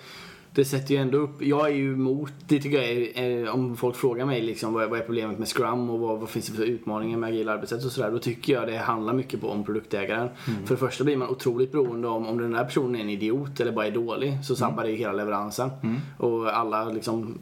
det 0.55 0.65
sätter 0.65 0.95
ju 0.95 1.01
ändå 1.01 1.19
upp... 1.19 1.43
Jag 1.43 1.67
är 1.67 1.75
ju 1.75 1.93
emot, 1.93 2.33
det 2.47 2.61
tycker 2.61 2.83
jag 2.83 2.91
är, 2.91 3.51
om 3.51 3.77
folk 3.77 3.97
frågar 3.97 4.27
mig 4.27 4.43
liksom, 4.43 4.73
vad, 4.73 4.85
är, 4.85 4.89
vad 4.89 4.99
är 4.99 5.05
problemet 5.05 5.39
med 5.39 5.49
Scrum 5.49 5.91
och 5.91 5.99
vad, 5.99 6.21
vad 6.21 6.29
finns 6.29 6.47
det 6.47 6.53
för 6.53 6.65
utmaningar 6.65 7.19
med 7.19 7.29
agila 7.29 7.53
arbetssätt 7.53 7.85
och 7.85 7.93
sådär. 7.93 8.11
Då 8.11 8.19
tycker 8.19 8.53
jag 8.53 8.69
det 8.69 8.77
handlar 8.77 9.13
mycket 9.13 9.41
på 9.41 9.49
om 9.49 9.65
produktägaren. 9.65 10.29
För 10.65 10.75
det 10.75 10.79
första 10.79 11.05
blir 11.05 11.17
man 11.17 11.29
otroligt 11.29 11.73
beroende 11.73 12.09
om, 12.09 12.27
om 12.27 12.39
den 12.39 12.53
där 12.53 12.65
personen 12.65 12.97
är 12.97 13.01
en 13.01 13.11
idiot 13.11 13.61
eller 13.61 13.73
bara 13.73 13.87
är 13.87 13.91
dålig 13.91 14.39
så 14.45 14.57
sabbar 14.57 14.83
det 14.83 14.91
ju 14.91 14.97
hela 14.97 15.13
leveransen. 15.13 15.71
Och 16.19 16.57
alla 16.57 16.85
liksom 16.85 17.39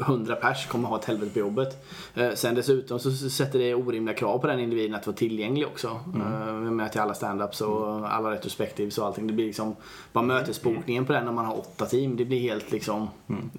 100 0.00 0.34
pers 0.34 0.66
kommer 0.66 0.88
ha 0.88 0.98
ett 0.98 1.04
helvete 1.04 1.32
på 1.32 1.38
jobbet. 1.38 1.86
Eh, 2.14 2.34
sen 2.34 2.54
dessutom 2.54 2.98
så 2.98 3.10
sätter 3.10 3.58
det 3.58 3.74
orimliga 3.74 4.16
krav 4.16 4.38
på 4.38 4.46
den 4.46 4.60
individen 4.60 4.94
att 4.94 5.06
vara 5.06 5.16
tillgänglig 5.16 5.66
också. 5.66 6.00
Eh, 6.14 6.54
med 6.54 6.92
till 6.92 7.00
alla 7.00 7.14
standups 7.14 7.60
och 7.60 8.14
alla 8.14 8.30
retrospectives 8.30 8.98
och 8.98 9.06
allting. 9.06 9.26
Det 9.26 9.32
blir 9.32 9.46
liksom 9.46 9.76
bara 10.12 10.24
mötesbokningen 10.24 11.04
på 11.04 11.12
den 11.12 11.24
när 11.24 11.32
man 11.32 11.44
har 11.44 11.58
åtta 11.58 11.86
team. 11.86 12.16
Det 12.16 12.24
blir 12.24 12.43
helt 12.44 12.72
liksom, 12.72 13.08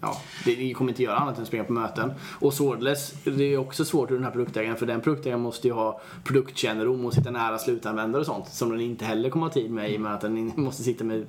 ja, 0.02 0.18
det, 0.46 0.74
kommer 0.74 0.92
inte 0.92 1.04
göra 1.04 1.16
annat 1.16 1.38
än 1.40 1.46
springa 1.46 1.64
på 1.64 1.74
möten. 1.74 2.14
Och 2.40 2.54
således, 2.54 3.14
det 3.24 3.44
är 3.44 3.58
också 3.58 3.86
svårt 3.86 4.08
för 4.08 4.16
den 4.16 4.24
här 4.24 4.32
produktägaren 4.32 4.78
för 4.78 4.86
den 4.86 5.02
produktägaren 5.02 5.42
måste 5.42 5.68
ju 5.68 5.74
ha 5.74 6.02
produktkännedom 6.24 7.06
och 7.06 7.14
sitta 7.14 7.32
nära 7.32 7.58
slutanvändare 7.58 8.20
och 8.20 8.26
sånt 8.26 8.48
som 8.48 8.70
den 8.70 8.82
inte 8.82 9.06
heller 9.06 9.30
kommer 9.30 9.46
ha 9.46 9.54
tid 9.54 9.72
med 9.72 9.92
i 9.92 9.98
och 9.98 10.02
med 10.02 10.14
att 10.14 10.22
den 10.22 10.52
måste 10.56 10.84
sitta 10.84 11.04
med 11.04 11.26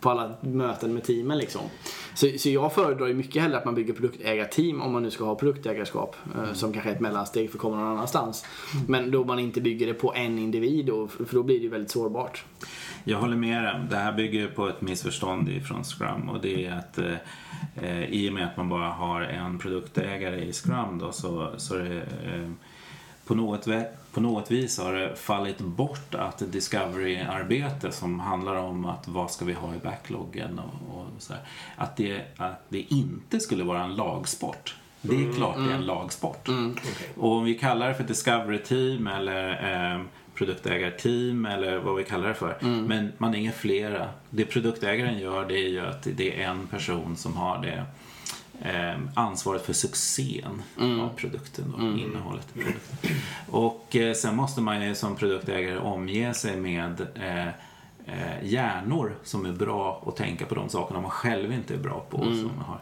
på 0.00 0.10
alla 0.10 0.34
möten 0.40 0.94
med 0.94 1.04
teamen 1.04 1.38
liksom. 1.38 1.60
Så, 2.14 2.28
så 2.38 2.50
jag 2.50 2.72
föredrar 2.72 3.06
ju 3.06 3.14
mycket 3.14 3.42
hellre 3.42 3.58
att 3.58 3.64
man 3.64 3.74
bygger 3.74 3.92
produktägarteam 3.92 4.82
om 4.82 4.92
man 4.92 5.02
nu 5.02 5.10
ska 5.10 5.24
ha 5.24 5.34
produktägarskap 5.34 6.16
eh, 6.34 6.52
som 6.52 6.72
kanske 6.72 6.90
är 6.90 6.94
ett 6.94 7.00
mellansteg 7.00 7.50
för 7.50 7.58
att 7.58 7.62
komma 7.62 7.76
någon 7.76 7.86
annanstans. 7.86 8.44
Men 8.88 9.10
då 9.10 9.24
man 9.24 9.38
inte 9.38 9.60
bygger 9.60 9.86
det 9.86 9.94
på 9.94 10.14
en 10.14 10.38
individ 10.38 10.86
för 10.86 11.24
för 11.24 11.34
då 11.34 11.42
blir 11.42 11.58
det 11.58 11.62
ju 11.62 11.68
väldigt 11.68 11.90
sårbart. 11.90 12.44
Jag 13.06 13.18
håller 13.18 13.36
med 13.36 13.64
dig. 13.64 13.74
Det 13.90 13.96
här 13.96 14.12
bygger 14.12 14.48
på 14.48 14.68
ett 14.68 14.80
missförstånd 14.80 15.66
från 15.66 15.84
Scrum 15.84 16.28
och 16.28 16.40
det 16.40 16.66
är 16.66 16.72
att 16.72 16.98
eh, 17.82 18.04
i 18.04 18.28
och 18.28 18.32
med 18.32 18.46
att 18.46 18.56
man 18.56 18.68
bara 18.68 18.88
har 18.88 19.20
en 19.20 19.58
produktägare 19.58 20.44
i 20.44 20.52
Scrum 20.52 20.98
då 20.98 21.12
så, 21.12 21.50
så 21.56 21.74
är 21.74 21.84
det 21.84 22.00
eh, 22.00 22.50
på 23.26 23.34
något, 23.34 23.66
på 24.12 24.20
något 24.20 24.50
vis 24.50 24.78
har 24.78 24.92
det 24.92 25.16
fallit 25.16 25.58
bort 25.58 26.14
att 26.14 26.42
discovery-arbete 26.52 27.92
som 27.92 28.20
handlar 28.20 28.54
om 28.54 28.84
att 28.84 29.08
vad 29.08 29.30
ska 29.30 29.44
vi 29.44 29.52
ha 29.52 29.74
i 29.74 29.78
backloggen 29.78 30.58
och, 30.58 30.98
och 30.98 31.06
så 31.18 31.32
här, 31.32 31.42
att, 31.76 31.96
det, 31.96 32.22
att 32.36 32.64
det 32.68 32.80
inte 32.80 33.40
skulle 33.40 33.64
vara 33.64 33.82
en 33.82 33.94
lagsport. 33.94 34.74
Det 35.00 35.14
är 35.14 35.32
klart 35.32 35.56
det 35.56 35.72
är 35.72 35.76
en 35.76 35.86
lagsport. 35.86 36.48
Och 37.16 37.32
om 37.32 37.44
vi 37.44 37.54
kallar 37.54 37.88
det 37.88 37.94
för 37.94 38.04
discovery 38.04 38.58
team 38.58 39.06
eller 39.06 39.50
eh, 39.94 40.00
produktägarteam 40.34 41.46
eller 41.46 41.78
vad 41.78 41.96
vi 41.96 42.04
kallar 42.04 42.28
det 42.28 42.34
för. 42.34 42.56
Men 42.60 43.12
man 43.18 43.34
är 43.34 43.50
flera. 43.50 44.08
Det 44.30 44.44
produktägaren 44.44 45.18
gör 45.18 45.48
det 45.48 45.54
är 45.54 45.68
ju 45.68 45.80
att 45.80 46.08
det 46.16 46.42
är 46.42 46.48
en 46.48 46.66
person 46.66 47.16
som 47.16 47.36
har 47.36 47.62
det 47.62 47.84
eh, 48.62 49.00
ansvaret 49.14 49.66
för 49.66 49.72
succén 49.72 50.62
av 51.00 51.08
produkten 51.16 51.74
och 51.74 51.98
innehållet 51.98 52.46
i 52.54 52.58
produkten. 52.58 53.16
Och 53.50 53.96
eh, 53.96 54.14
sen 54.14 54.36
måste 54.36 54.60
man 54.60 54.88
ju 54.88 54.94
som 54.94 55.16
produktägare 55.16 55.78
omge 55.78 56.34
sig 56.34 56.56
med 56.56 57.00
eh, 57.14 57.48
eh, 58.06 58.44
hjärnor 58.48 59.16
som 59.22 59.46
är 59.46 59.52
bra 59.52 60.04
att 60.06 60.16
tänka 60.16 60.46
på 60.46 60.54
de 60.54 60.68
sakerna 60.68 61.00
man 61.00 61.10
själv 61.10 61.52
inte 61.52 61.74
är 61.74 61.78
bra 61.78 62.06
på. 62.10 62.16
Som 62.18 62.50
man 62.56 62.64
har. 62.66 62.78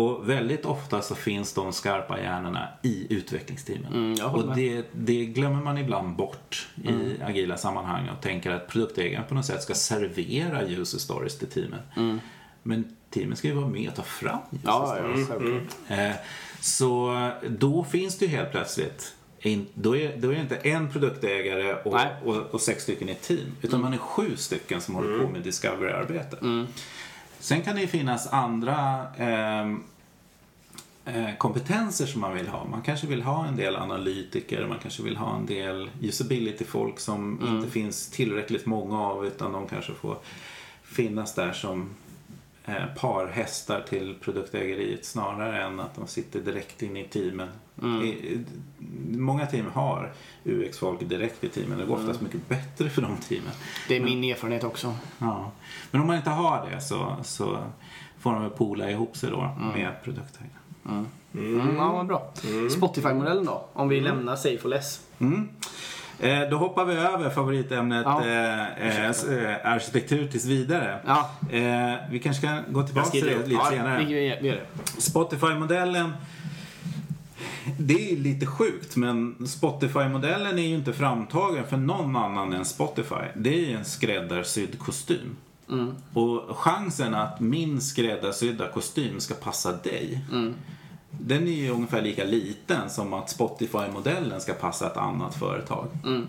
Och 0.00 0.28
väldigt 0.28 0.64
ofta 0.64 1.02
så 1.02 1.14
finns 1.14 1.52
de 1.54 1.72
skarpa 1.72 2.20
hjärnorna 2.20 2.68
i 2.82 3.06
utvecklingsteamen. 3.14 3.94
Mm, 3.94 4.26
och 4.34 4.56
det, 4.56 4.86
det 4.92 5.24
glömmer 5.26 5.62
man 5.62 5.78
ibland 5.78 6.16
bort 6.16 6.68
i 6.84 7.22
agila 7.22 7.56
sammanhang 7.56 8.08
och 8.08 8.22
tänker 8.22 8.50
att 8.50 8.68
produktägaren 8.68 9.24
på 9.28 9.34
något 9.34 9.44
sätt 9.46 9.62
ska 9.62 9.74
servera 9.74 10.62
user 10.62 10.98
stories 10.98 11.38
till 11.38 11.48
teamen. 11.48 12.20
Men 12.62 12.96
teamen 13.10 13.36
ska 13.36 13.48
ju 13.48 13.54
vara 13.54 13.68
med 13.68 13.88
och 13.88 13.94
ta 13.94 14.02
fram 14.02 14.38
user 14.50 14.60
Ja, 14.64 14.96
stories. 14.98 15.28
ja, 15.28 15.34
självklart. 15.38 15.98
Eh, 15.98 16.14
Så 16.60 17.30
då 17.48 17.84
finns 17.84 18.18
det 18.18 18.24
ju 18.24 18.30
helt 18.30 18.50
plötsligt 18.50 19.14
in, 19.46 19.66
då, 19.74 19.96
är, 19.96 20.16
då 20.16 20.28
är 20.28 20.34
det 20.34 20.40
inte 20.40 20.56
en 20.56 20.92
produktägare 20.92 21.74
och, 21.74 22.00
och, 22.24 22.36
och 22.36 22.60
sex 22.60 22.82
stycken 22.82 23.08
i 23.08 23.12
ett 23.12 23.22
team. 23.22 23.46
Utan 23.62 23.80
man 23.80 23.92
är 23.92 23.98
sju 23.98 24.36
stycken 24.36 24.80
som 24.80 24.94
håller 24.94 25.18
på 25.18 25.28
med 25.28 25.42
discovery-arbete. 25.42 26.66
Sen 27.38 27.62
kan 27.62 27.74
det 27.74 27.80
ju 27.80 27.86
finnas 27.86 28.26
andra 28.26 29.06
ehm, 29.16 29.82
eh, 31.04 31.36
kompetenser 31.38 32.06
som 32.06 32.20
man 32.20 32.34
vill 32.34 32.48
ha. 32.48 32.64
Man 32.64 32.82
kanske 32.82 33.06
vill 33.06 33.22
ha 33.22 33.46
en 33.46 33.56
del 33.56 33.76
analytiker, 33.76 34.66
man 34.66 34.78
kanske 34.78 35.02
vill 35.02 35.16
ha 35.16 35.36
en 35.36 35.46
del 35.46 35.90
usability-folk 36.02 37.00
som 37.00 37.40
inte 37.48 37.70
finns 37.70 38.08
tillräckligt 38.10 38.66
många 38.66 39.00
av 39.00 39.26
utan 39.26 39.52
de 39.52 39.68
kanske 39.68 39.94
får 39.94 40.18
finnas 40.82 41.34
där 41.34 41.52
som 41.52 41.90
parhästar 43.00 43.80
till 43.88 44.14
produktägeriet 44.20 45.04
snarare 45.04 45.62
än 45.62 45.80
att 45.80 45.94
de 45.94 46.06
sitter 46.06 46.40
direkt 46.40 46.82
in 46.82 46.96
i 46.96 47.04
teamen. 47.04 47.48
I, 48.04 48.38
många 49.08 49.46
team 49.46 49.66
har 49.72 50.12
UX-folk 50.44 51.08
direkt 51.08 51.44
i 51.44 51.48
teamen. 51.48 51.78
Det 51.78 51.84
går 51.84 51.94
oftast 51.96 52.20
mycket 52.20 52.48
bättre 52.48 52.90
för 52.90 53.02
de 53.02 53.16
teamen. 53.16 53.52
Det 53.88 53.96
är 53.96 54.00
min 54.00 54.24
erfarenhet 54.24 54.64
också. 54.64 54.94
Ja. 55.18 55.50
Men 55.90 56.00
om 56.00 56.06
man 56.06 56.16
inte 56.16 56.30
har 56.30 56.70
det 56.70 56.80
så, 56.80 57.16
så 57.22 57.58
får 58.18 58.32
de 58.32 58.42
väl 58.42 58.50
poola 58.50 58.90
ihop 58.90 59.16
sig 59.16 59.30
då 59.30 59.56
med 59.74 60.02
produktägare. 60.04 60.50
Mm. 60.88 61.76
Ja, 61.76 61.92
vad 61.92 62.06
bra. 62.06 62.32
Spotify-modellen 62.70 63.44
då? 63.44 63.66
Om 63.72 63.88
vi 63.88 64.00
lämnar 64.00 64.36
Safe 64.36 64.62
och 64.62 64.68
Less. 64.70 65.00
Mm. 66.20 66.42
Eh, 66.42 66.50
då 66.50 66.56
hoppar 66.56 66.84
vi 66.84 66.94
över 66.94 67.30
favoritämnet 67.30 68.02
Ja. 68.04 68.26
eh, 68.26 68.86
eh, 68.86 69.10
eh, 69.10 69.72
arkitektur 69.72 70.26
tills 70.26 70.44
vidare. 70.44 71.00
Ja. 71.06 71.30
Eh, 71.50 71.94
vi 72.10 72.18
kanske 72.18 72.46
kan 72.46 72.64
gå 72.68 72.82
tillbaka 72.82 73.10
till 73.10 73.26
det 73.26 73.38
lite 73.38 73.52
ja, 73.52 73.70
senare. 73.70 74.04
Vi, 74.04 74.38
vi. 74.42 74.60
Spotify-modellen 74.98 76.12
det 77.78 78.12
är 78.12 78.16
lite 78.16 78.46
sjukt 78.46 78.96
men 78.96 79.46
Spotify-modellen 79.46 80.58
är 80.58 80.62
ju 80.62 80.74
inte 80.74 80.92
framtagen 80.92 81.66
för 81.66 81.76
någon 81.76 82.16
annan 82.16 82.52
än 82.52 82.64
Spotify. 82.64 83.24
Det 83.34 83.54
är 83.54 83.68
ju 83.68 83.76
en 83.76 83.84
skräddarsydd 83.84 84.78
kostym. 84.78 85.36
Och 86.12 86.56
chansen 86.56 87.14
att 87.14 87.40
min 87.40 87.80
skräddarsydda 87.80 88.68
kostym 88.68 89.20
ska 89.20 89.34
passa 89.34 89.72
dig 89.72 90.24
den 91.10 91.48
är 91.48 91.52
ju 91.52 91.70
ungefär 91.70 92.02
lika 92.02 92.24
liten 92.24 92.90
som 92.90 93.12
att 93.12 93.30
Spotify-modellen 93.30 94.40
ska 94.40 94.52
passa 94.52 94.86
ett 94.86 94.96
annat 94.96 95.34
företag. 95.34 95.86
Mm. 96.04 96.28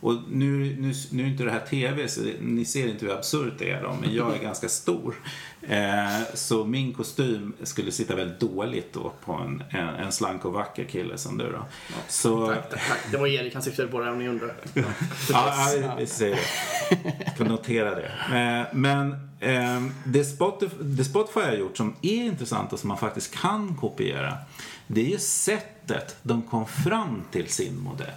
Och 0.00 0.14
nu, 0.30 0.76
nu, 0.80 0.92
nu 1.10 1.22
är 1.22 1.26
inte 1.26 1.44
det 1.44 1.50
här 1.50 1.60
TV 1.70 2.08
så 2.08 2.20
ni 2.40 2.64
ser 2.64 2.88
inte 2.88 3.06
hur 3.06 3.12
absurt 3.12 3.52
det 3.58 3.70
är 3.70 3.82
då, 3.82 3.96
men 4.00 4.14
jag 4.14 4.34
är 4.36 4.42
ganska 4.42 4.68
stor. 4.68 5.14
Eh, 5.62 6.20
så 6.34 6.64
min 6.64 6.94
kostym 6.94 7.52
skulle 7.62 7.92
sitta 7.92 8.16
väldigt 8.16 8.40
dåligt 8.40 8.92
då 8.92 9.12
på 9.24 9.32
en, 9.32 9.62
en, 9.70 9.88
en 9.88 10.12
slank 10.12 10.44
och 10.44 10.52
vacker 10.52 10.84
kille 10.84 11.18
som 11.18 11.38
du 11.38 11.52
då. 11.52 11.66
Så, 12.08 12.46
Tack, 12.46 12.70
tack. 12.70 12.98
Det 13.10 13.16
var 13.16 13.26
Erik 13.26 13.54
han 13.54 13.62
syftade 13.62 13.88
på 13.88 14.00
det 14.00 14.10
om 14.10 14.18
ni 14.18 14.28
undrar. 14.28 14.54
Ja, 15.30 15.72
ja, 15.82 15.94
vi 15.98 16.06
säger 16.06 16.36
det. 16.36 17.36
Kan 17.38 17.46
notera 17.46 17.94
det. 17.94 18.10
Eh, 18.38 18.76
Men 18.76 19.12
eh, 19.40 19.82
det 20.04 20.24
Spotify, 20.24 20.76
det 20.80 21.04
Spotify 21.04 21.40
har 21.40 21.52
gjort 21.52 21.76
som 21.76 21.94
är 22.02 22.24
intressant 22.24 22.72
och 22.72 22.78
som 22.78 22.88
man 22.88 22.98
faktiskt 22.98 23.34
kan 23.34 23.74
kopiera 23.76 24.32
det 24.86 25.00
är 25.00 25.10
ju 25.10 25.18
sättet 25.18 26.16
de 26.22 26.42
kom 26.42 26.66
fram 26.66 27.22
till 27.30 27.48
sin 27.48 27.78
modell. 27.78 28.14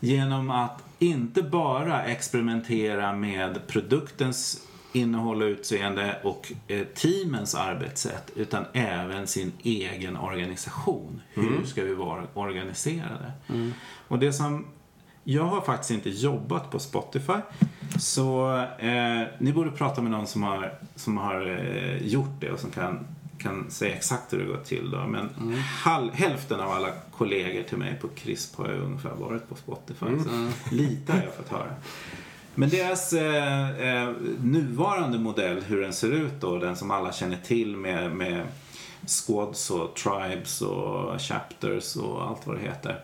Genom 0.00 0.50
att 0.50 0.84
inte 0.98 1.42
bara 1.42 2.02
experimentera 2.02 3.12
med 3.12 3.66
produktens 3.66 4.62
innehåll 4.92 5.42
och 5.42 5.46
utseende 5.46 6.18
och 6.22 6.52
eh, 6.66 6.84
teamens 6.86 7.54
arbetssätt 7.54 8.30
utan 8.36 8.64
även 8.72 9.26
sin 9.26 9.52
egen 9.62 10.16
organisation. 10.16 11.20
Hur 11.34 11.64
ska 11.64 11.84
vi 11.84 11.94
vara 11.94 12.26
organiserade? 12.34 13.32
Och 14.08 14.18
det 14.18 14.32
som 14.32 14.66
jag 15.30 15.44
har 15.44 15.60
faktiskt 15.60 15.90
inte 15.90 16.10
jobbat 16.10 16.70
på 16.70 16.78
Spotify. 16.78 17.38
Så 17.98 18.56
eh, 18.78 19.22
ni 19.38 19.52
borde 19.52 19.70
prata 19.70 20.02
med 20.02 20.10
någon 20.10 20.26
som 20.26 20.42
har, 20.42 20.78
som 20.94 21.16
har 21.16 21.46
eh, 21.46 22.06
gjort 22.06 22.40
det 22.40 22.50
och 22.50 22.60
som 22.60 22.70
kan, 22.70 23.06
kan 23.38 23.70
säga 23.70 23.94
exakt 23.96 24.32
hur 24.32 24.38
det 24.38 24.44
går 24.44 24.56
till. 24.64 24.90
Då. 24.90 25.06
Men 25.06 25.28
hal- 25.84 26.10
hälften 26.14 26.60
av 26.60 26.70
alla 26.70 26.88
kollegor 27.16 27.62
till 27.62 27.78
mig 27.78 27.98
på 28.00 28.08
CRISP 28.08 28.56
har 28.56 28.68
ju 28.68 28.80
ungefär 28.80 29.14
varit 29.14 29.48
på 29.48 29.54
Spotify. 29.54 30.06
Så 30.24 30.50
lite 30.74 31.12
har 31.12 31.22
jag 31.22 31.34
fått 31.34 31.48
höra. 31.48 31.74
Men 32.54 32.68
deras 32.68 33.12
eh, 33.12 33.80
eh, 33.80 34.10
nuvarande 34.42 35.18
modell, 35.18 35.62
hur 35.62 35.80
den 35.82 35.92
ser 35.92 36.10
ut 36.12 36.40
då, 36.40 36.58
den 36.58 36.76
som 36.76 36.90
alla 36.90 37.12
känner 37.12 37.36
till 37.36 37.76
med, 37.76 38.12
med 38.16 38.46
squads 39.06 39.70
och 39.70 39.94
tribes 39.94 40.62
och 40.62 41.20
chapters 41.20 41.96
och 41.96 42.22
allt 42.28 42.46
vad 42.46 42.56
det 42.56 42.62
heter. 42.62 43.00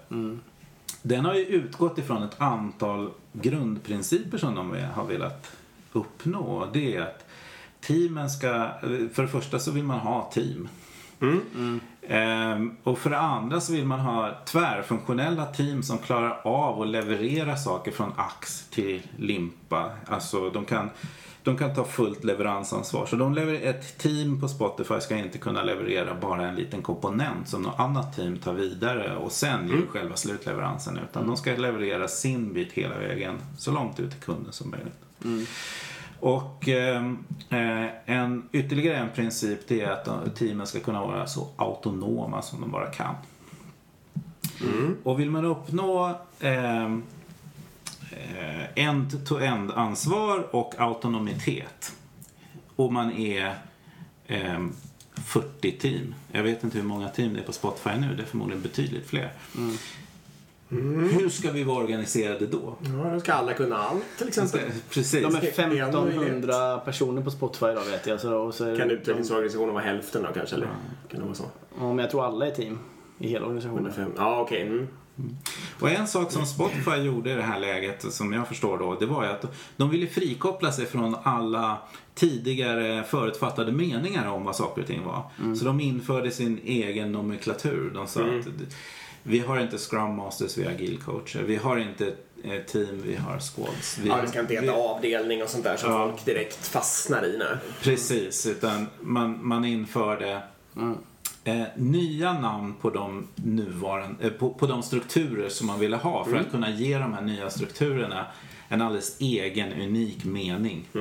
Den 1.02 1.24
har 1.24 1.34
ju 1.34 1.44
utgått 1.46 1.98
ifrån 1.98 2.22
ett 2.22 2.40
antal 2.40 3.10
grundprinciper 3.32 4.38
som 4.38 4.54
de 4.54 4.76
har 4.94 5.04
velat 5.04 5.50
uppnå. 5.92 6.68
Det 6.72 6.96
är 6.96 7.00
att 7.00 7.23
teamen 7.86 8.30
ska, 8.30 8.68
för 9.12 9.22
det 9.22 9.28
första 9.28 9.58
så 9.58 9.70
vill 9.70 9.84
man 9.84 9.98
ha 9.98 10.30
team. 10.34 10.68
Ehm, 12.08 12.76
och 12.82 12.98
för 12.98 13.10
det 13.10 13.18
andra 13.18 13.60
så 13.60 13.72
vill 13.72 13.86
man 13.86 14.00
ha 14.00 14.38
tvärfunktionella 14.46 15.46
team 15.46 15.82
som 15.82 15.98
klarar 15.98 16.40
av 16.44 16.82
att 16.82 16.88
leverera 16.88 17.56
saker 17.56 17.90
från 17.90 18.12
ax 18.16 18.68
till 18.70 19.02
limpa. 19.16 19.90
Alltså 20.06 20.50
de 20.50 20.64
kan, 20.64 20.90
de 21.42 21.56
kan 21.56 21.74
ta 21.74 21.84
fullt 21.84 22.24
leveransansvar. 22.24 23.06
Så 23.06 23.16
de 23.16 23.34
lever, 23.34 23.54
ett 23.62 23.98
team 23.98 24.40
på 24.40 24.48
Spotify 24.48 25.00
ska 25.00 25.16
inte 25.16 25.38
kunna 25.38 25.62
leverera 25.62 26.14
bara 26.14 26.48
en 26.48 26.54
liten 26.54 26.82
komponent 26.82 27.48
som 27.48 27.62
något 27.62 27.80
annat 27.80 28.16
team 28.16 28.38
tar 28.38 28.54
vidare 28.54 29.16
och 29.16 29.32
sen 29.32 29.68
ger 29.68 29.86
själva 29.90 30.16
slutleveransen. 30.16 30.98
Utan 31.10 31.26
de 31.26 31.36
ska 31.36 31.56
leverera 31.56 32.08
sin 32.08 32.52
bit 32.52 32.72
hela 32.72 32.98
vägen 32.98 33.38
så 33.58 33.72
långt 33.72 34.00
ut 34.00 34.10
till 34.10 34.20
kunden 34.20 34.52
som 34.52 34.70
möjligt. 34.70 34.98
Och 36.24 36.68
ehm, 36.68 37.24
eh, 37.50 37.86
en, 38.16 38.48
ytterligare 38.52 38.96
en 38.96 39.10
princip 39.14 39.68
det 39.68 39.80
är 39.80 39.90
att 39.90 40.04
de- 40.04 40.30
teamen 40.30 40.66
ska 40.66 40.80
kunna 40.80 41.00
vara 41.00 41.26
så 41.26 41.48
autonoma 41.56 42.42
som 42.42 42.60
de 42.60 42.70
bara 42.70 42.90
kan. 42.90 43.14
Och 45.02 45.20
vill 45.20 45.30
man 45.30 45.44
uppnå 45.44 46.18
ehm, 46.40 47.02
eh, 48.10 48.84
end-to-end 48.86 49.70
ansvar 49.70 50.54
och 50.56 50.74
autonomitet 50.78 51.92
och 52.76 52.92
man 52.92 53.12
är 53.12 53.54
ehm, 54.26 54.72
40 55.14 55.72
team. 55.78 56.14
Jag 56.32 56.42
vet 56.42 56.64
inte 56.64 56.78
hur 56.78 56.84
många 56.84 57.08
team 57.08 57.34
det 57.34 57.40
är 57.40 57.44
på 57.44 57.52
Spotify 57.52 57.90
nu. 58.00 58.14
Det 58.16 58.22
är 58.22 58.26
förmodligen 58.26 58.62
betydligt 58.62 59.06
fler. 59.06 59.32
Hur 61.12 61.28
ska 61.28 61.50
vi 61.50 61.64
vara 61.64 61.84
organiserade 61.84 62.46
då? 62.46 62.76
Ja, 62.80 63.10
då 63.14 63.20
ska 63.20 63.32
alla 63.32 63.52
kunna 63.52 63.76
allt 63.76 64.04
till 64.18 64.28
exempel. 64.28 64.60
Precis. 64.90 65.22
De 65.22 65.34
är 65.34 65.38
En 65.38 65.72
1500 65.72 66.78
personer 66.78 67.22
på 67.22 67.30
Spotify 67.30 67.66
idag 67.66 67.84
vet 67.84 68.06
jag. 68.06 68.20
Så, 68.20 68.34
och 68.34 68.54
så, 68.54 68.76
Kan 68.76 68.90
utvecklingsorganisationen 68.90 69.74
vara 69.74 69.84
hälften 69.84 70.22
då 70.22 70.28
kanske? 70.34 70.56
Eller? 70.56 70.68
Kan 71.10 71.20
det 71.20 71.26
vara 71.26 71.34
så? 71.34 71.44
Ja, 71.78 71.88
men 71.88 71.98
jag 71.98 72.10
tror 72.10 72.24
alla 72.24 72.46
är 72.46 72.50
team 72.50 72.78
i 73.18 73.28
hela 73.28 73.46
organisationen. 73.46 73.92
Fem. 73.92 74.12
Ja, 74.16 74.40
okej. 74.40 74.62
Mm. 74.62 74.88
Och 75.80 75.90
en 75.90 76.06
sak 76.06 76.32
som 76.32 76.46
Spotify 76.46 76.96
gjorde 76.96 77.30
i 77.30 77.34
det 77.34 77.42
här 77.42 77.60
läget, 77.60 78.12
som 78.12 78.32
jag 78.32 78.48
förstår 78.48 78.78
då, 78.78 78.96
det 79.00 79.06
var 79.06 79.24
ju 79.24 79.30
att 79.30 79.54
de 79.76 79.90
ville 79.90 80.06
frikoppla 80.06 80.72
sig 80.72 80.86
från 80.86 81.16
alla 81.22 81.78
tidigare 82.14 83.04
förutfattade 83.04 83.72
meningar 83.72 84.28
om 84.28 84.44
vad 84.44 84.56
saker 84.56 84.80
och 84.80 84.86
ting 84.86 85.04
var. 85.04 85.22
Så 85.54 85.64
de 85.64 85.80
införde 85.80 86.30
sin 86.30 86.60
egen 86.64 87.12
nomenklatur. 87.12 87.90
De 87.94 88.06
sa 88.06 88.20
att 88.20 88.46
vi 89.26 89.38
har 89.38 89.58
inte 89.60 89.78
Scrum 89.78 90.16
Masters, 90.16 90.58
vi 90.58 90.64
har 90.64 90.70
agilcoacher. 90.70 91.42
Vi 91.42 91.56
har 91.56 91.76
inte 91.76 92.06
eh, 92.44 92.62
team, 92.66 93.02
vi 93.04 93.16
har 93.16 93.38
squads. 93.38 93.98
Vi, 93.98 94.08
Ja, 94.08 94.16
det 94.22 94.28
ska 94.28 94.40
inte 94.40 94.54
heta 94.54 94.66
vi, 94.66 94.70
avdelning 94.70 95.42
och 95.42 95.48
sånt 95.48 95.64
där 95.64 95.76
som 95.76 95.92
Ja. 95.92 96.08
folk 96.10 96.24
direkt 96.24 96.66
fastnar 96.66 97.24
i 97.26 97.38
nu. 97.38 97.58
Precis, 97.82 98.46
utan 98.46 98.86
man, 99.00 99.46
man 99.46 99.64
införde 99.64 100.42
eh, 101.44 101.62
nya 101.76 102.32
namn 102.40 102.74
på 102.80 102.90
de, 102.90 103.26
nuvarande, 103.34 104.24
eh, 104.26 104.30
på, 104.30 104.50
på 104.50 104.66
de 104.66 104.82
strukturer 104.82 105.48
som 105.48 105.66
man 105.66 105.80
ville 105.80 105.96
ha 105.96 106.24
för 106.24 106.36
att 106.36 106.50
kunna 106.50 106.70
ge 106.70 106.98
de 106.98 107.12
här 107.14 107.22
nya 107.22 107.50
strukturerna 107.50 108.26
en 108.68 108.82
alldeles 108.82 109.20
egen, 109.20 109.72
unik 109.72 110.24
mening. 110.24 110.88
Då. 110.92 111.00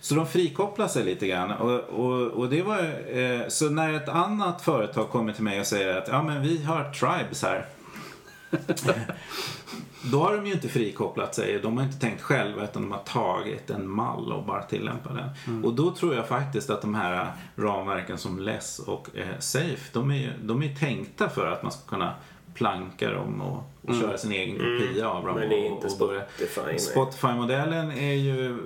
Så 0.00 0.14
de 0.14 0.26
frikopplar 0.26 0.88
sig 0.88 1.04
lite 1.04 1.26
grann. 1.26 1.50
Och, 1.50 1.80
och, 1.80 2.26
och 2.26 2.48
det 2.48 2.62
var, 2.62 2.78
eh, 3.18 3.48
så 3.48 3.70
när 3.70 3.92
ett 3.92 4.08
annat 4.08 4.62
företag 4.62 5.10
kommer 5.10 5.32
till 5.32 5.44
mig 5.44 5.60
och 5.60 5.66
säger 5.66 5.96
att 5.96 6.08
ja, 6.08 6.22
men 6.22 6.42
vi 6.42 6.62
har 6.62 6.92
tribes 6.92 7.42
här. 7.42 7.66
Då 10.02 10.22
har 10.22 10.36
de 10.36 10.46
ju 10.46 10.52
inte 10.52 10.68
frikopplat 10.68 11.34
sig. 11.34 11.60
De 11.62 11.76
har 11.76 11.84
inte 11.84 12.00
tänkt 12.00 12.22
själva 12.22 12.64
utan 12.64 12.82
de 12.82 12.92
har 12.92 12.98
tagit 12.98 13.70
en 13.70 13.88
mall 13.88 14.32
och 14.32 14.44
bara 14.44 14.62
tillämpat 14.62 15.12
den. 15.14 15.64
Och 15.64 15.74
då 15.74 15.90
tror 15.90 16.14
jag 16.14 16.28
faktiskt 16.28 16.70
att 16.70 16.82
de 16.82 16.94
här 16.94 17.32
ramverken 17.56 18.18
som 18.18 18.38
LESS 18.38 18.78
och 18.78 19.08
eh, 19.14 19.38
SAFE, 19.38 19.90
de 19.92 20.10
är 20.10 20.16
ju 20.16 20.30
de 20.42 20.62
är 20.62 20.74
tänkta 20.74 21.28
för 21.28 21.46
att 21.46 21.62
man 21.62 21.72
ska 21.72 21.88
kunna 21.88 22.14
planka 22.54 23.10
dem 23.10 23.40
och, 23.40 23.90
och 23.90 23.94
köra 23.94 24.18
sin 24.18 24.32
egen 24.32 24.58
kopia 24.58 25.08
av 25.08 25.26
dem. 25.26 25.34
Men 25.34 25.48
det 25.48 25.54
är 25.54 25.66
inte 25.66 25.86
och 25.86 25.92
Spotify. 25.92 26.78
Spotify-modellen 26.78 27.90
är 27.90 28.14
ju, 28.14 28.58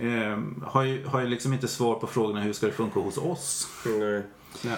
eh, 0.00 0.38
har 0.62 0.82
ju, 0.82 1.06
har 1.06 1.20
ju 1.20 1.26
liksom 1.26 1.52
inte 1.52 1.68
svar 1.68 1.94
på 1.94 2.06
frågorna 2.06 2.40
hur 2.40 2.52
ska 2.52 2.66
det 2.66 2.72
funka 2.72 3.00
hos 3.00 3.18
oss. 3.18 3.68
Nej. 4.62 4.76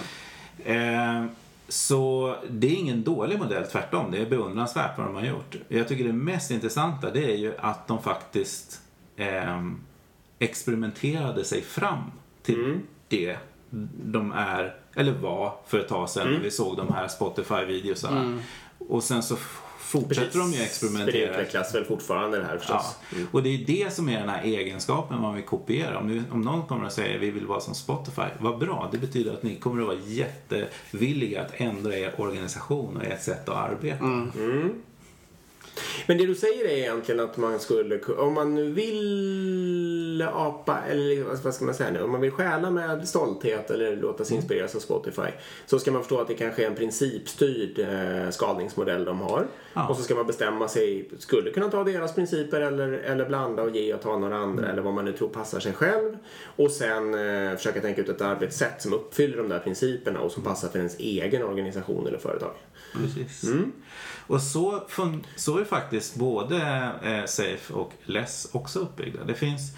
Eh, 0.77 1.25
så 1.69 2.37
det 2.51 2.67
är 2.67 2.77
ingen 2.77 3.05
dålig 3.05 3.39
modell, 3.39 3.67
tvärtom. 3.67 4.11
Det 4.11 4.19
är 4.19 4.31
beundransvärt 4.31 4.99
vad 4.99 5.07
de 5.07 5.15
har 5.15 5.25
gjort. 5.25 5.57
Jag 5.69 5.89
tycker 5.89 6.05
det 6.05 6.13
mest 6.13 6.51
intressanta 6.51 7.11
det 7.11 7.33
är 7.33 7.37
ju 7.37 7.57
att 7.59 7.89
de 7.89 8.03
faktiskt 8.03 8.81
eh, 9.17 9.63
experimenterade 10.39 11.45
sig 11.45 11.63
fram 11.63 12.11
till 12.43 12.79
det 13.09 13.37
de 14.05 14.33
är, 14.33 14.75
eller 14.95 15.13
var 15.13 15.55
för 15.67 15.79
ett 15.79 15.89
tag 15.89 16.11
sedan 16.11 16.33
när 16.33 16.41
vi 16.41 16.51
såg 16.51 16.77
de 16.77 16.93
här 16.95 17.09
Spotify-videosarna. 17.09 18.43
Och 18.79 19.03
sen 19.03 19.23
så 19.23 19.37
fortsätter 19.91 20.39
de 20.39 20.47
ju 20.47 20.53
För 20.53 20.59
det 20.59 20.65
experimentera. 20.65 21.31
utvecklas 21.31 21.75
väl 21.75 21.85
fortfarande 21.85 22.39
det 22.39 22.45
här 22.45 22.53
Ja. 22.53 22.59
förstås. 22.59 22.97
Och 23.33 23.43
det 23.43 23.49
är 23.55 23.59
det 23.67 23.93
som 23.95 24.09
är 24.09 24.21
den 24.21 24.29
här 24.29 24.43
egenskapen 24.45 25.21
man 25.21 25.35
vill 25.35 25.45
kopiera. 25.45 25.99
Om, 25.99 26.25
om 26.33 26.41
någon 26.43 26.67
kommer 26.67 26.85
och 26.87 26.93
säger 26.93 27.19
vi 27.19 27.31
vill 27.31 27.47
vara 27.47 27.61
som 27.61 27.75
Spotify, 27.75 28.23
vad 28.39 28.59
bra. 28.59 28.89
Det 28.93 28.99
betyder 28.99 29.33
att 29.33 29.43
ni 29.43 29.57
kommer 29.57 29.81
att 29.83 29.87
vara 29.89 29.99
jättevilliga 30.07 31.43
att 31.43 31.53
ändra 31.55 31.97
er 31.99 32.15
organisation 32.19 32.97
och 32.97 33.05
ert 33.05 33.23
sätt 33.23 33.49
att 33.49 33.57
arbeta. 33.71 34.05
Men 36.07 36.19
det 36.19 36.27
du 36.27 36.35
säger 36.35 36.65
är 36.65 36.77
egentligen 36.77 37.21
att 37.21 37.37
man 37.37 37.61
skulle 37.61 37.99
ku- 37.99 38.17
om 38.17 38.35
man 38.35 38.55
nu 38.55 38.73
vill 38.73 40.23
apa, 40.35 40.79
eller 40.91 41.43
vad 41.45 41.55
ska 41.55 41.65
man 41.65 41.75
säga 41.75 41.91
nu, 41.91 42.03
om 42.03 42.11
man 42.11 42.21
vill 42.21 42.31
stjäla 42.31 42.71
med 42.71 43.09
stolthet 43.09 43.71
eller 43.71 43.97
låta 43.97 44.25
sig 44.25 44.37
inspireras 44.37 44.75
av 44.75 44.81
Spotify 44.81 45.29
så 45.67 45.79
ska 45.79 45.93
man 45.93 46.03
förstå 46.03 46.21
att 46.21 46.29
det 46.29 46.35
kanske 46.35 46.63
är 46.63 46.67
en 46.67 46.75
principstyrd 46.75 47.79
eh, 47.79 48.31
skalningsmodell 48.31 49.05
de 49.05 49.21
har. 49.21 49.47
Ja. 49.75 49.89
Och 49.89 49.97
så 49.97 50.03
ska 50.03 50.15
man 50.15 50.27
bestämma 50.27 50.69
sig, 50.69 51.11
skulle 51.19 51.51
kunna 51.51 51.69
ta 51.69 51.85
deras 51.85 52.15
principer 52.15 52.61
eller, 52.61 52.93
eller 52.93 53.25
blanda 53.27 53.63
och 53.63 53.77
ge 53.77 53.95
och 53.95 54.03
ta 54.03 54.19
några 54.19 54.37
andra 54.37 54.69
eller 54.69 54.83
vad 54.83 54.95
man 54.95 55.05
nu 55.05 55.13
tror 55.13 55.29
passar 55.29 55.61
sig 55.61 55.73
själv. 55.73 56.17
Och 56.57 56.71
sen 56.71 57.15
eh, 57.15 57.57
försöka 57.57 57.81
tänka 57.81 58.01
ut 58.01 58.09
ett 58.09 58.21
arbetssätt 58.21 58.83
som 58.83 58.93
uppfyller 58.93 59.37
de 59.37 59.49
där 59.49 59.59
principerna 59.59 60.21
och 60.21 60.33
som 60.33 60.43
passar 60.43 60.69
för 60.69 60.79
ens 60.79 60.99
egen 60.99 61.43
organisation 61.43 62.07
eller 62.07 62.19
företag. 62.19 62.51
Precis. 62.93 63.45
Och 64.27 64.43
så, 64.43 64.83
så 65.37 65.59
är 65.59 65.65
faktiskt 65.65 66.17
både 66.17 66.91
eh, 67.03 67.25
Safe 67.27 67.73
och 67.73 67.93
Less 68.05 68.49
också 68.53 68.79
uppbyggda. 68.79 69.25
Det 69.25 69.35
finns 69.35 69.73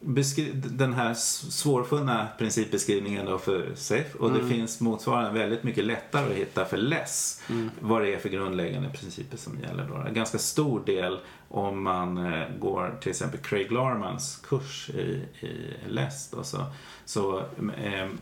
beskri- 0.00 0.52
den 0.54 0.92
här 0.92 1.14
svårfunna 1.14 2.28
principbeskrivningen 2.38 3.26
då 3.26 3.38
för 3.38 3.74
Safe 3.74 4.18
och 4.18 4.32
det 4.32 4.48
finns 4.48 4.80
motsvarande 4.80 5.30
väldigt 5.40 5.62
mycket 5.62 5.84
lättare 5.84 6.30
att 6.30 6.36
hitta 6.36 6.64
för 6.64 6.76
Less 6.76 7.42
vad 7.80 8.02
det 8.02 8.14
är 8.14 8.18
för 8.18 8.28
grundläggande 8.28 8.88
principer 8.88 9.36
som 9.36 9.60
gäller. 9.60 9.88
Då. 9.88 9.94
En 9.96 10.14
ganska 10.14 10.38
stor 10.38 10.82
del 10.86 11.18
om 11.48 11.82
man 11.82 12.18
eh, 12.32 12.48
går 12.58 12.98
till 13.00 13.10
exempel 13.10 13.40
Craig 13.40 13.72
Larmans 13.72 14.36
kurs 14.48 14.90
i, 14.90 15.26
i 15.40 15.70
Less 15.88 16.30
då, 16.30 16.42
så, 16.44 16.64
så 17.04 17.42
ehm, 17.84 18.18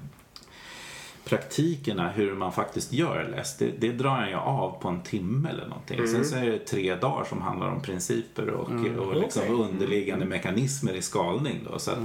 praktikerna 1.31 2.09
hur 2.11 2.35
man 2.35 2.53
faktiskt 2.53 2.93
gör 2.93 3.29
läst, 3.37 3.59
det, 3.59 3.71
det 3.79 3.93
drar 3.93 4.27
jag 4.27 4.41
av 4.43 4.81
på 4.81 4.89
en 4.89 5.03
timme 5.03 5.49
eller 5.49 5.67
någonting. 5.67 6.07
Sen 6.09 6.25
så 6.25 6.37
är 6.37 6.45
det 6.51 6.59
tre 6.59 6.95
dagar 6.95 7.25
som 7.25 7.43
handlar 7.43 7.69
om 7.69 7.83
principer 7.83 8.49
och, 8.49 8.69
och 8.99 9.17
liksom 9.17 9.43
Okej. 9.43 9.55
underliggande 9.55 10.25
mekanismer 10.27 10.93
i 10.93 11.03
skalning. 11.03 11.67
Då, 11.73 11.79
så 11.79 11.91
att, 11.91 11.99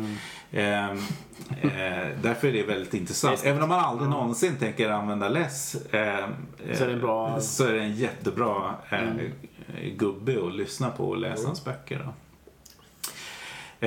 ehm, 0.52 0.98
eh, 1.62 2.08
därför 2.22 2.48
är 2.48 2.54
det 2.54 2.64
väldigt 2.64 2.94
intressant. 2.94 3.42
Även 3.46 3.64
om 3.64 3.70
man 3.70 3.80
aldrig 3.80 4.10
någonsin 4.10 4.56
tänker 4.60 4.90
använda 4.90 5.30
less 5.30 5.76
ehm, 5.92 6.30
Så 6.74 6.84
är 6.84 6.88
det 6.88 6.96
bra- 6.96 7.40
så 7.42 7.66
är 7.66 7.74
det 7.74 7.82
en 7.82 7.96
jättebra 7.96 8.76
eh, 8.90 9.00
gubbe 9.98 10.48
att 10.48 10.56
lyssna 10.56 10.90
på 10.90 11.10
och 11.10 11.18
läsa 11.18 11.48
hans 11.48 11.66
böcker. 11.66 12.06
Då. 12.06 12.14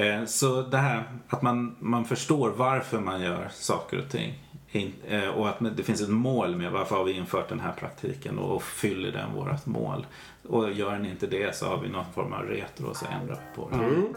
Eh, 0.01 0.25
Så 0.25 0.63
det 0.63 0.77
här 0.79 1.05
att 1.29 1.43
man, 1.43 1.77
man 1.79 2.05
förstår 2.05 2.51
varför 2.51 3.01
man 3.01 3.21
gör 3.21 3.49
saker 3.53 3.99
och 3.99 4.09
ting. 4.09 4.35
In, 4.73 4.93
eh, 5.09 5.29
och 5.29 5.49
att 5.49 5.77
det 5.77 5.83
finns 5.83 6.01
ett 6.01 6.09
mål 6.09 6.57
med 6.57 6.73
varför 6.73 6.97
har 6.97 7.05
vi 7.05 7.13
infört 7.13 7.49
den 7.49 7.61
här 7.61 7.73
praktiken 7.73 8.39
och, 8.39 8.57
och 8.57 8.63
fyller 8.63 9.13
den 9.13 9.35
vårt 9.35 9.67
mål. 9.67 10.07
Och 10.49 10.73
gör 10.73 10.93
den 10.93 11.07
inte 11.07 11.27
det 11.27 11.57
så 11.57 11.67
har 11.67 11.79
vi 11.79 11.89
någon 11.89 12.13
form 12.15 12.33
av 12.33 12.43
retro 12.43 12.87
och 12.87 12.97
så 12.97 13.07
ändrar 13.07 13.41
på 13.55 13.69
det. 13.71 13.77
Mm. 13.77 14.15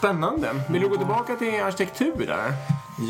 Spännande. 0.00 0.48
Vill 0.68 0.82
du 0.82 0.88
gå 0.88 0.96
tillbaka 0.96 1.36
till 1.36 1.62
arkitektur 1.62 2.26
där? 2.26 2.52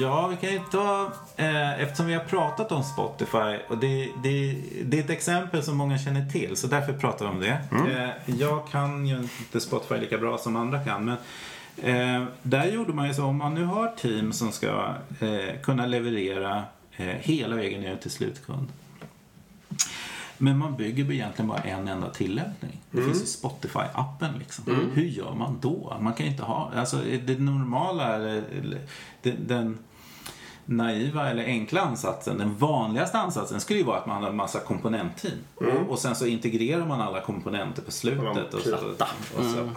Ja, 0.01 0.27
vi 0.27 0.37
kan 0.37 0.53
ju 0.53 0.61
ta, 0.71 1.13
eh, 1.37 1.81
eftersom 1.81 2.07
vi 2.07 2.15
har 2.15 2.25
pratat 2.25 2.73
om 2.73 2.83
Spotify 2.83 3.59
och 3.69 3.79
det, 3.79 4.09
det, 4.23 4.57
det 4.85 4.99
är 4.99 5.05
ett 5.05 5.11
exempel 5.11 5.63
som 5.63 5.77
många 5.77 5.99
känner 5.99 6.27
till 6.27 6.57
så 6.57 6.67
därför 6.67 6.93
pratar 6.93 7.25
vi 7.25 7.31
om 7.31 7.41
det. 7.41 7.61
Eh, 7.93 8.35
jag 8.41 8.69
kan 8.69 9.07
ju 9.07 9.19
inte 9.19 9.61
Spotify 9.61 9.95
lika 9.95 10.19
bra 10.19 10.39
som 10.39 10.57
andra 10.57 10.85
kan 10.85 11.05
men 11.05 11.17
eh, 11.77 12.29
där 12.43 12.65
gjorde 12.65 12.93
man 12.93 13.09
ju 13.09 13.15
så 13.15 13.25
om 13.25 13.37
man 13.37 13.55
nu 13.55 13.65
har 13.65 13.89
team 13.89 14.33
som 14.33 14.53
ska 14.53 14.95
eh, 15.21 15.61
kunna 15.63 15.87
leverera 15.87 16.63
eh, 16.97 17.07
hela 17.07 17.57
vägen 17.57 17.81
ner 17.81 17.97
till 17.97 18.11
slutkund. 18.11 18.69
Men 20.43 20.59
man 20.59 20.77
bygger 20.77 21.13
egentligen 21.13 21.49
bara 21.49 21.59
en 21.59 21.89
enda 21.89 22.11
tillämpning. 22.11 22.81
Det 22.91 23.03
finns 23.03 23.23
ju 23.23 23.49
Spotify-appen 23.49 24.39
liksom. 24.39 24.65
Hur 24.95 25.05
gör 25.05 25.35
man 25.35 25.59
då? 25.61 25.97
Man 26.01 26.15
kan 26.15 26.27
inte 26.27 26.43
ha, 26.43 26.71
alltså 26.75 26.97
det 27.27 27.39
normala, 27.39 28.19
den, 29.23 29.47
den 29.47 29.79
naiva 30.71 31.31
eller 31.31 31.45
enkla 31.45 31.81
ansatsen, 31.81 32.39
den 32.39 32.57
vanligaste 32.57 33.19
ansatsen 33.19 33.61
skulle 33.61 33.79
ju 33.79 33.85
vara 33.85 33.99
att 33.99 34.07
man 34.07 34.23
har 34.23 34.31
en 34.31 34.37
massa 34.37 34.61
komponentteam. 34.61 35.35
Och, 35.55 35.91
och 35.91 35.99
sen 35.99 36.15
så 36.17 36.27
integrerar 36.27 36.87
man 36.87 37.01
alla 37.01 37.21
komponenter 37.21 37.83
på 37.83 37.91
slutet. 37.91 38.55
Och 38.55 38.61
så, 38.63 38.77
och 39.39 39.45
så, 39.45 39.71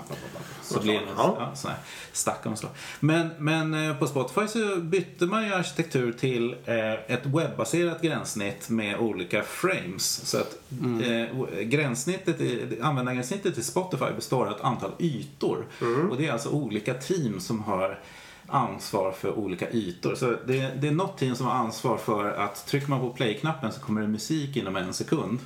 så 0.73 0.81
blir 0.81 0.93
det 0.93 1.01
Ja. 1.17 1.51
här 1.63 1.75
stack 2.11 2.45
och 2.45 2.57
så. 2.57 2.67
Men, 2.99 3.29
men 3.39 3.73
eh, 3.89 3.97
på 3.97 4.07
Spotify 4.07 4.47
så 4.47 4.75
bytte 4.81 5.25
man 5.25 5.45
ju 5.45 5.53
arkitektur 5.53 6.11
till 6.13 6.55
eh, 6.65 6.93
ett 6.93 7.25
webbaserat 7.25 8.01
gränssnitt 8.01 8.69
med 8.69 8.97
olika 8.99 9.43
frames. 9.43 10.05
Så 10.29 10.37
att 10.37 10.57
eh, 11.05 11.59
gränssnittet, 11.63 12.41
i- 12.41 12.79
användargränssnittet 12.81 13.57
i 13.57 13.63
Spotify 13.63 14.05
består 14.15 14.45
av 14.45 14.51
ett 14.51 14.61
antal 14.63 14.91
ytor. 14.99 15.65
Och 16.11 16.17
det 16.17 16.27
är 16.27 16.31
alltså 16.31 16.49
olika 16.49 16.93
team 16.93 17.39
som 17.39 17.63
har 17.63 17.99
ansvar 18.47 19.11
för 19.11 19.37
olika 19.37 19.71
ytor. 19.71 20.15
Så 20.15 20.35
det, 20.47 20.81
det 20.81 20.87
är 20.87 20.91
något 20.91 21.17
team 21.17 21.35
som 21.35 21.45
har 21.45 21.53
ansvar 21.53 21.97
för 21.97 22.31
att 22.31 22.65
trycker 22.67 22.89
man 22.89 22.99
på 22.99 23.09
play-knappen 23.09 23.71
så 23.71 23.81
kommer 23.81 24.01
det 24.01 24.07
musik 24.07 24.57
inom 24.57 24.75
en 24.75 24.93
sekund. 24.93 25.39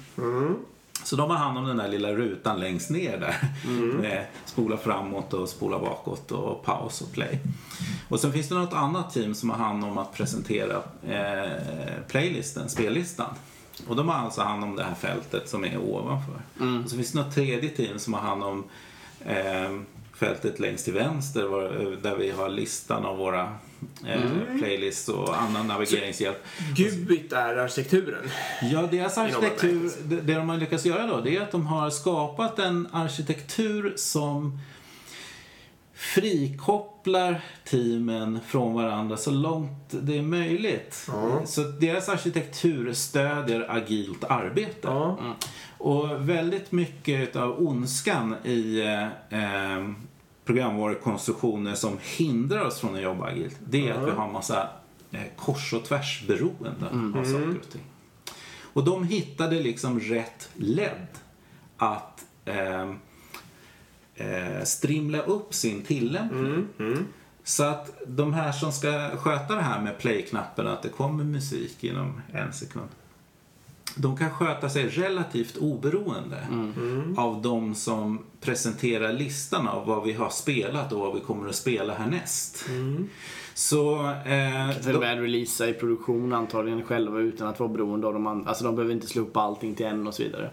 Så 1.04 1.16
de 1.16 1.30
har 1.30 1.38
hand 1.38 1.58
om 1.58 1.66
den 1.66 1.78
där 1.78 1.88
lilla 1.88 2.12
rutan 2.14 2.60
längst 2.60 2.90
ner 2.90 3.18
där. 3.18 3.36
Med 4.02 4.26
spola 4.46 4.78
framåt 4.78 5.34
och 5.34 5.50
spola 5.50 5.80
bakåt 5.80 6.32
och 6.32 6.66
paus 6.66 7.02
och 7.02 7.12
play. 7.12 7.40
Och 8.10 8.20
sen 8.20 8.34
finns 8.34 8.50
det 8.50 8.56
något 8.56 8.74
annat 8.74 9.14
team 9.14 9.36
som 9.36 9.50
har 9.50 9.58
hand 9.58 9.84
om 9.84 9.98
att 9.98 10.14
presentera 10.14 10.82
eh, 11.08 11.52
playlisten, 12.08 12.70
spellistan. 12.70 13.34
Och 13.88 13.96
de 13.96 14.10
har 14.10 14.16
alltså 14.16 14.42
hand 14.42 14.64
om 14.64 14.76
det 14.76 14.84
här 14.84 14.96
fältet 14.96 15.50
som 15.50 15.66
är 15.66 15.78
ovanför. 15.78 16.42
Och 16.84 16.90
så 16.90 16.96
finns 16.96 17.12
det 17.12 17.20
något 17.20 17.36
tredje 17.36 17.70
team 17.70 18.00
som 18.00 18.14
har 18.14 18.22
hand 18.22 18.44
om 18.44 18.64
eh, 19.26 19.80
fältet 20.18 20.60
längst 20.60 20.86
till 20.86 20.94
vänster 20.94 21.44
där 22.02 22.16
vi 22.16 22.32
har 22.32 22.50
listan 22.50 23.06
av 23.06 23.18
våra 23.18 23.56
eh, 24.06 24.22
playlists 24.60 25.10
och 25.10 25.42
annan 25.42 25.68
navigeringshjälp. 25.68 26.38
Gubbigt 26.76 27.34
är 27.34 27.56
arkitekturen. 27.56 28.30
Ja, 28.62 28.82
deras 28.92 29.18
arkitektur, 29.18 29.92
det, 30.04 30.22
de 30.22 30.50
har 30.50 30.58
lyckats 30.58 30.86
göra 30.86 31.08
då, 31.08 31.22
det 31.22 31.36
är 31.36 31.42
att 31.42 31.52
de 31.52 31.68
har 31.68 31.90
skapat 31.90 32.60
en 32.60 32.88
arkitektur 32.92 33.94
som 33.96 34.60
frikopplar 35.98 37.42
teamen 37.66 38.40
från 38.48 38.74
varandra 38.74 39.18
så 39.18 39.32
långt 39.32 39.90
det 39.90 40.18
är 40.18 40.22
möjligt. 40.22 41.10
Så 41.46 41.62
deras 41.62 42.10
arkitektur 42.10 42.94
stödjer 42.94 43.72
agilt 43.72 44.24
arbete. 44.24 44.88
Ja. 44.88 45.36
Och 45.78 46.30
väldigt 46.30 46.72
mycket 46.72 47.36
av 47.36 47.68
ondskan 47.68 48.36
i 48.44 48.80
eh, 48.80 49.04
eh, 49.40 49.90
programvarukonstruktioner 50.48 51.76
som 51.76 51.98
hindrar 52.18 52.66
oss 52.66 52.80
från 52.80 52.96
att 52.96 53.02
jobba 53.02 53.26
agilt, 53.26 53.58
det 53.70 53.88
är 53.88 53.94
att 53.94 54.08
vi 54.08 54.12
har 54.12 54.28
en 54.28 54.34
massa 54.34 54.70
eh, 55.12 55.22
kors 55.36 55.74
och 55.74 55.86
tvärsberoenden 55.86 57.16
av 57.18 57.24
saker 57.24 57.60
och 57.64 57.70
ting. 57.72 57.84
Och 58.74 58.84
de 58.84 59.04
hittade 59.04 59.60
liksom 59.60 60.00
rätt 60.00 60.50
ledd 60.56 61.08
att 61.78 62.26
eh, 62.46 62.92
eh, 64.16 64.64
strimla 64.64 65.22
upp 65.22 65.54
sin 65.54 65.82
tillämpning. 65.82 66.68
Så 67.44 67.64
att 67.64 68.02
de 68.08 68.34
här 68.34 68.52
som 68.52 68.72
ska 68.72 69.10
sköta 69.18 69.56
det 69.56 69.62
här 69.62 69.82
med 69.82 69.98
play-knappen, 69.98 70.68
att 70.68 70.84
det 70.84 70.90
kommer 70.90 71.24
musik 71.24 71.84
inom 71.84 72.22
en 72.34 72.54
sekund. 72.54 72.90
De 74.00 74.18
kan 74.18 74.32
sköta 74.32 74.70
sig 74.70 74.88
relativt 74.88 75.58
oberoende 75.58 76.48
av 77.18 77.42
de 77.42 77.76
som 77.76 78.20
presenterar 78.42 79.14
listan 79.14 79.68
av 79.68 79.86
vad 79.88 80.04
vi 80.04 80.14
har 80.14 80.30
spelat 80.30 80.94
och 80.94 81.00
vad 81.00 81.14
vi 81.16 81.20
kommer 81.22 81.50
att 81.50 81.56
spela 81.56 81.94
härnäst. 81.94 82.66
Så... 83.54 84.06
Eh, 84.08 84.78
Till 84.84 84.96
och 84.96 85.02
med 85.02 85.22
releasa 85.22 85.68
i 85.70 85.74
produktion 85.74 86.34
antagligen 86.34 86.84
själva 86.84 87.20
utan 87.20 87.48
att 87.48 87.60
vara 87.60 87.70
beroende 87.70 88.08
av 88.08 88.14
de 88.14 88.28
andra. 88.28 88.50
Alltså 88.50 88.64
de 88.64 88.76
behöver 88.76 88.94
inte 88.94 89.08
slå 89.08 89.22
upp 89.22 89.38
allting 89.38 89.76
till 89.76 89.86
en 89.86 90.08
och 90.08 90.14
så 90.14 90.24
vidare. 90.24 90.50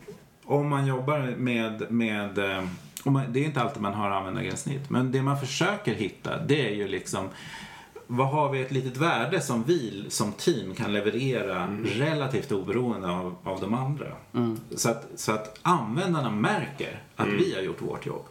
om 0.44 0.68
man 0.68 0.86
jobbar 0.86 1.34
med, 1.36 1.90
med 1.90 2.38
eh, 2.38 2.64
om 3.04 3.12
man, 3.12 3.32
det 3.32 3.40
är 3.40 3.44
inte 3.44 3.60
alltid 3.60 3.82
man 3.82 3.94
har 3.94 4.10
användargränssnitt, 4.10 4.90
men 4.90 5.12
det 5.12 5.22
man 5.22 5.40
försöker 5.40 5.94
hitta 5.94 6.42
det 6.42 6.68
är 6.68 6.74
ju 6.74 6.88
liksom 6.88 7.28
vad 8.12 8.28
har 8.28 8.50
vi 8.50 8.60
ett 8.60 8.70
litet 8.70 8.96
värde 8.96 9.40
som 9.40 9.62
vi 9.62 10.04
som 10.08 10.32
team 10.32 10.74
kan 10.74 10.92
leverera 10.92 11.76
relativt 11.84 12.52
oberoende 12.52 13.08
av, 13.08 13.36
av 13.44 13.60
de 13.60 13.74
andra? 13.74 14.06
Så, 14.76 14.90
att, 14.90 15.08
så 15.16 15.32
att 15.32 15.58
användarna 15.62 16.30
märker 16.30 17.02
att 17.16 17.28
vi 17.28 17.54
har 17.54 17.62
gjort 17.62 17.82
vårt 17.82 18.06
jobb. 18.06 18.24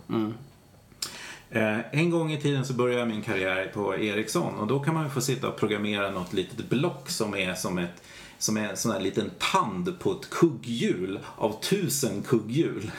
Eh, 1.51 1.79
en 1.91 2.09
gång 2.09 2.31
i 2.31 2.41
tiden 2.41 2.65
så 2.65 2.73
började 2.73 2.99
jag 2.99 3.07
min 3.07 3.21
karriär 3.21 3.71
på 3.73 3.97
Ericsson 3.97 4.59
och 4.59 4.67
då 4.67 4.79
kan 4.79 4.93
man 4.93 5.03
ju 5.03 5.09
få 5.09 5.21
sitta 5.21 5.47
och 5.47 5.57
programmera 5.57 6.11
något 6.11 6.33
litet 6.33 6.69
block 6.69 7.09
som 7.09 7.35
är 7.35 7.53
som 7.53 7.77
ett 7.77 8.03
som 8.39 8.57
är 8.57 8.69
en 8.69 8.77
sån 8.77 8.91
här 8.91 8.99
liten 8.99 9.31
tand 9.37 9.99
på 9.99 10.11
ett 10.11 10.29
kugghjul 10.29 11.19
av 11.35 11.61
tusen 11.61 12.23
kugghjul. 12.23 12.91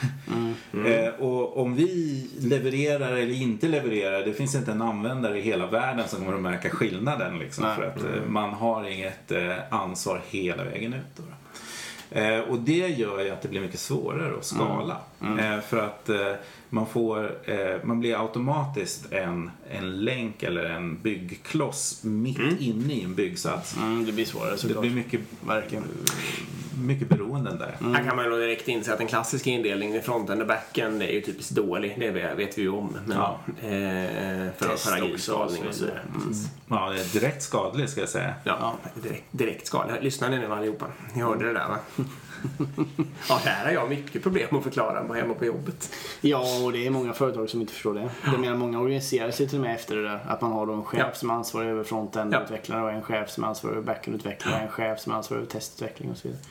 Eh, 0.85 1.13
och 1.19 1.61
om 1.61 1.75
vi 1.75 2.27
levererar 2.39 3.11
eller 3.11 3.33
inte 3.33 3.67
levererar, 3.67 4.25
det 4.25 4.33
finns 4.33 4.55
inte 4.55 4.71
en 4.71 4.81
användare 4.81 5.39
i 5.39 5.41
hela 5.41 5.67
världen 5.67 6.07
som 6.07 6.19
kommer 6.19 6.33
att 6.33 6.41
märka 6.41 6.69
skillnaden. 6.69 7.39
Liksom, 7.39 7.63
Nej. 7.63 7.75
för 7.75 7.83
att 7.83 7.97
eh, 7.97 8.29
man 8.29 8.49
har 8.49 8.89
inget 8.89 9.31
eh, 9.31 9.55
ansvar 9.69 10.21
hela 10.29 10.63
vägen 10.63 10.93
ut. 10.93 11.17
Då. 11.17 11.23
Eh, 12.19 12.39
och 12.39 12.59
det 12.59 12.87
gör 12.87 13.23
ju 13.23 13.29
att 13.29 13.41
det 13.41 13.47
blir 13.47 13.61
mycket 13.61 13.79
svårare 13.79 14.37
att 14.37 14.45
skala. 14.45 14.97
Eh, 15.39 15.59
för 15.61 15.77
att 15.77 16.09
eh, 16.09 16.33
man, 16.69 16.85
får, 16.87 17.31
eh, 17.49 17.75
man 17.83 17.99
blir 17.99 18.21
automatiskt 18.21 19.11
en, 19.11 19.51
en 19.71 20.05
länk 20.05 20.43
eller 20.43 20.65
en 20.65 20.97
byggkloss 21.01 22.03
mitt 22.03 22.39
inne 22.59 22.93
i 22.93 23.03
en 23.03 23.15
byggsats. 23.15 23.77
Mm, 23.77 24.05
det 24.05 24.11
blir 24.11 24.25
svårare 24.25 24.51
Det 24.51 24.57
såklart. 24.57 24.81
blir 24.81 24.91
mycket, 24.91 25.19
Verkligen. 25.47 25.83
mycket 26.85 27.09
beroenden 27.09 27.57
där. 27.57 27.75
Här 27.93 28.03
kan 28.03 28.15
man 28.15 28.25
ju 28.25 28.31
då 28.31 28.37
direkt 28.37 28.67
inse 28.67 28.91
att 28.91 28.97
den 28.97 29.07
klassiska 29.07 29.49
indelningen 29.49 29.95
i 29.95 30.01
fronten 30.01 30.41
och 30.41 30.47
backen 30.47 31.01
är 31.01 31.11
ju 31.11 31.21
typiskt 31.21 31.51
dålig. 31.55 31.95
Det 31.99 32.11
vet 32.11 32.57
vi 32.57 32.61
ju 32.61 32.69
om. 32.69 32.97
Men, 33.07 33.17
Ja. 33.17 33.39
eh, 33.47 33.67
för, 34.57 34.67
Test 34.69 34.85
för 34.87 34.93
agil 34.97 35.13
också, 35.13 35.31
skalning 35.31 35.67
och 35.67 35.73
så 35.75 35.83
vidare. 35.85 36.01
Precis. 36.13 36.47
Ja, 36.67 36.89
det 36.89 36.99
är 37.01 37.19
direkt 37.19 37.43
skadligt 37.43 37.89
ska 37.89 37.99
jag 37.99 38.09
säga. 38.09 38.33
Ja, 38.43 38.75
direkt, 39.03 39.23
direkt 39.31 39.67
skadlig. 39.67 39.95
Lyssnar 40.03 40.29
ni 40.29 40.37
nu 40.39 40.53
allihopa? 40.53 40.85
Ni 41.13 41.21
hörde 41.21 41.45
det 41.45 41.53
där 41.53 41.67
va? 41.67 41.77
ja, 43.29 43.39
här 43.43 43.65
har 43.65 43.71
jag 43.71 43.89
mycket 43.89 44.23
problem 44.23 44.55
att 44.57 44.63
förklara 44.63 45.13
hemma 45.13 45.33
på 45.33 45.45
jobbet. 45.45 45.93
Ja, 46.21 46.63
och 46.65 46.71
det 46.71 46.85
är 46.87 46.89
många 46.89 47.13
företag 47.13 47.49
som 47.49 47.61
inte 47.61 47.73
förstår 47.73 47.93
det. 47.93 48.09
Jag 48.25 48.39
menar, 48.39 48.57
många 48.57 48.79
organiserar 48.79 49.31
sig 49.31 49.47
till 49.47 49.57
och 49.57 49.63
med 49.63 49.75
efter 49.75 49.95
det 49.95 50.03
där. 50.03 50.25
Att 50.27 50.41
man 50.41 50.51
har 50.51 50.65
då 50.65 50.73
en 50.73 50.83
chef 50.83 50.99
Ja. 50.99 51.13
som 51.13 51.29
är 51.29 51.33
ansvarig 51.33 51.69
över 51.69 51.83
frontend-utvecklare 51.83 52.83
och 52.83 52.91
en 52.91 53.01
chef 53.01 53.29
som 53.29 53.43
är 53.43 53.47
ansvarig 53.47 53.77
över 53.77 53.85
backend-utvecklare 53.93 54.55
och 54.55 54.61
en 54.61 54.67
chef 54.71 54.99
som 54.99 55.11
är 55.11 55.17
ansvarig 55.17 55.41
över 55.41 55.51
testutveckling 55.51 56.11
och 56.11 56.17
så 56.17 56.27
vidare. 56.27 56.43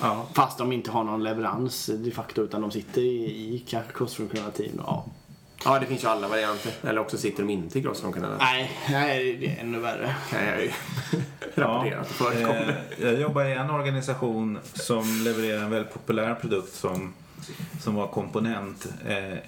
Ja. 0.00 0.26
Fast 0.32 0.58
de 0.58 0.72
inte 0.72 0.90
har 0.90 1.04
någon 1.04 1.22
leverans 1.22 1.86
de 1.86 2.10
facto 2.10 2.42
utan 2.42 2.60
de 2.60 2.70
sitter 2.70 3.00
i, 3.00 3.24
i 3.54 3.64
crossfunktionella 3.94 4.50
team. 4.50 4.80
Ja. 4.86 5.04
Ja, 5.64 5.78
det 5.78 5.86
finns 5.86 6.04
ju 6.04 6.08
alla 6.08 6.28
varianter. 6.28 6.72
Eller 6.82 7.00
också 7.00 7.18
sitter 7.18 7.42
de 7.42 7.50
inte 7.50 7.78
i 7.78 7.82
crossfunktionella. 7.82 8.36
Nej, 8.38 8.72
nej, 8.90 9.36
det 9.36 9.46
är 9.46 9.60
ännu 9.60 9.78
värre. 9.78 10.14
kan 10.30 10.44
jag 10.46 10.62
ju 10.62 10.70
rapportera 11.54 12.00
att 12.00 12.08
förekommer. 12.08 12.82
Eh, 12.98 13.04
jag 13.04 13.20
jobbar 13.20 13.44
i 13.44 13.52
en 13.52 13.70
organisation 13.70 14.58
som 14.74 15.22
levererar 15.24 15.62
en 15.62 15.70
väldigt 15.70 15.92
populär 15.92 16.34
produkt 16.34 16.74
som, 16.74 17.14
som 17.80 17.94
var 17.94 18.06
komponent 18.06 18.86
eh, 19.06 19.38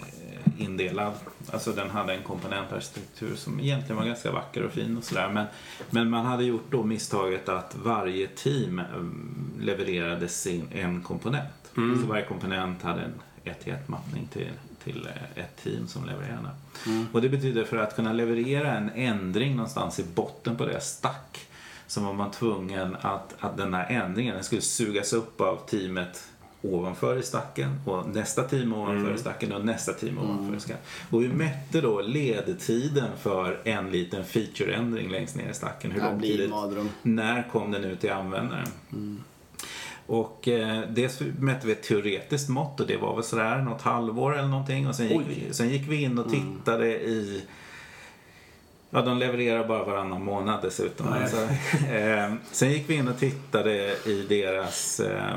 indelad. 0.58 1.12
Alltså 1.52 1.72
den 1.72 1.90
hade 1.90 2.14
en 2.14 2.22
komponentarkitektur 2.22 3.36
som 3.36 3.60
egentligen 3.60 3.96
var 3.96 4.04
ganska 4.04 4.32
vacker 4.32 4.62
och 4.62 4.72
fin 4.72 4.96
och 4.96 5.04
sådär. 5.04 5.30
Men, 5.32 5.46
men 5.90 6.10
man 6.10 6.26
hade 6.26 6.44
gjort 6.44 6.66
då 6.70 6.82
misstaget 6.82 7.48
att 7.48 7.76
varje 7.82 8.26
team 8.26 8.78
eh, 8.78 8.84
levererade 9.60 10.28
sin, 10.28 10.68
en 10.72 11.02
komponent. 11.02 11.50
Så 11.74 12.06
varje 12.06 12.24
komponent 12.24 12.82
hade 12.82 13.00
en 13.00 13.12
1 13.44 13.88
mappning 13.88 14.28
till, 14.32 14.50
till 14.86 15.06
eh, 15.06 15.42
ett 15.44 15.56
team 15.64 15.88
som 15.88 16.04
levererade. 16.04 16.48
Och 17.12 17.22
det 17.22 17.28
betyder 17.28 17.64
för 17.64 17.76
att 17.76 17.96
kunna 17.96 18.12
leverera 18.12 18.76
en 18.76 18.90
ändring 18.94 19.56
någonstans 19.56 19.98
i 20.00 20.04
botten 20.14 20.56
på 20.56 20.66
det 20.66 20.80
stack 20.80 21.46
så 21.86 22.00
var 22.00 22.12
man 22.12 22.30
tvungen 22.30 22.96
att, 23.00 23.34
att 23.40 23.56
den 23.56 23.74
här 23.74 23.86
ändringen 23.90 24.34
den 24.34 24.44
skulle 24.44 24.60
sugas 24.62 25.12
upp 25.12 25.40
av 25.40 25.58
teamet 25.66 26.28
ovanför 26.62 27.16
i 27.18 27.22
stacken 27.22 27.80
och 27.84 28.08
nästa 28.08 28.42
team 28.42 28.72
ovanför 28.72 29.14
i 29.14 29.18
stacken 29.18 29.52
och 29.52 29.64
nästa 29.64 29.92
team 29.92 30.18
ovanför 30.18 30.56
i 30.56 30.60
stacken. 30.60 30.82
Och 31.10 31.22
vi 31.22 31.28
mätte 31.28 31.80
då 31.80 32.00
ledtiden 32.00 33.08
för 33.18 33.60
en 33.64 33.90
liten 33.90 34.24
featureändring 34.24 35.10
längst 35.10 35.36
ner 35.36 35.50
i 35.50 35.54
stacken. 35.54 35.90
Hur 35.90 36.00
lång 36.10 36.20
tid 36.20 36.50
när 37.02 37.48
kom 37.52 37.70
den 37.70 37.84
ut 37.84 38.00
till 38.00 38.12
användaren? 38.12 38.66
Och 40.06 40.48
eh, 40.48 40.80
dels 40.88 41.20
mätte 41.38 41.66
vi 41.66 41.72
ett 41.72 41.82
teoretiskt 41.82 42.48
mått 42.48 42.80
och 42.80 42.86
det 42.86 42.96
var 42.96 43.14
väl 43.14 43.24
sådär 43.24 43.62
något 43.62 43.82
halvår 43.82 44.38
eller 44.38 44.48
någonting. 44.48 44.88
Och 44.88 44.94
sen 44.94 45.08
gick, 45.08 45.22
vi, 45.28 45.54
sen 45.54 45.68
gick 45.68 45.88
vi 45.88 46.02
in 46.02 46.18
och 46.18 46.30
tittade 46.30 46.86
i 46.86 47.44
Ja, 48.90 49.02
de 49.02 49.18
levererar 49.18 49.68
bara 49.68 49.84
varannan 49.84 50.24
månad 50.24 50.62
dessutom. 50.62 51.06
Alltså, 51.12 51.36
eh, 51.90 52.32
sen 52.52 52.72
gick 52.72 52.90
vi 52.90 52.94
in 52.94 53.08
och 53.08 53.18
tittade 53.18 53.96
i 54.06 54.26
deras 54.28 55.00
eh, 55.00 55.36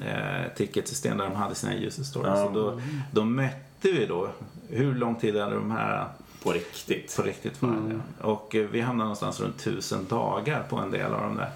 eh, 0.00 0.52
ticketsystem 0.56 1.18
där 1.18 1.24
de 1.24 1.34
hade 1.34 1.54
sina 1.54 1.74
user 1.74 2.02
stories. 2.02 2.40
Och 2.40 2.52
då, 2.52 2.80
då 3.12 3.24
mätte 3.24 3.92
vi 3.92 4.06
då 4.06 4.28
hur 4.70 4.94
lång 4.94 5.14
tid 5.14 5.36
hade 5.36 5.54
de 5.54 5.70
här 5.70 6.06
På 6.42 6.52
riktigt. 6.52 7.16
på 7.16 7.22
riktigt 7.22 7.62
var 7.62 7.70
det. 7.70 8.26
Och 8.26 8.54
eh, 8.54 8.66
vi 8.72 8.80
hamnade 8.80 9.04
någonstans 9.04 9.40
runt 9.40 9.58
tusen 9.58 10.06
dagar 10.06 10.62
på 10.68 10.76
en 10.76 10.90
del 10.90 11.12
av 11.12 11.20
dem 11.20 11.36
där. 11.36 11.50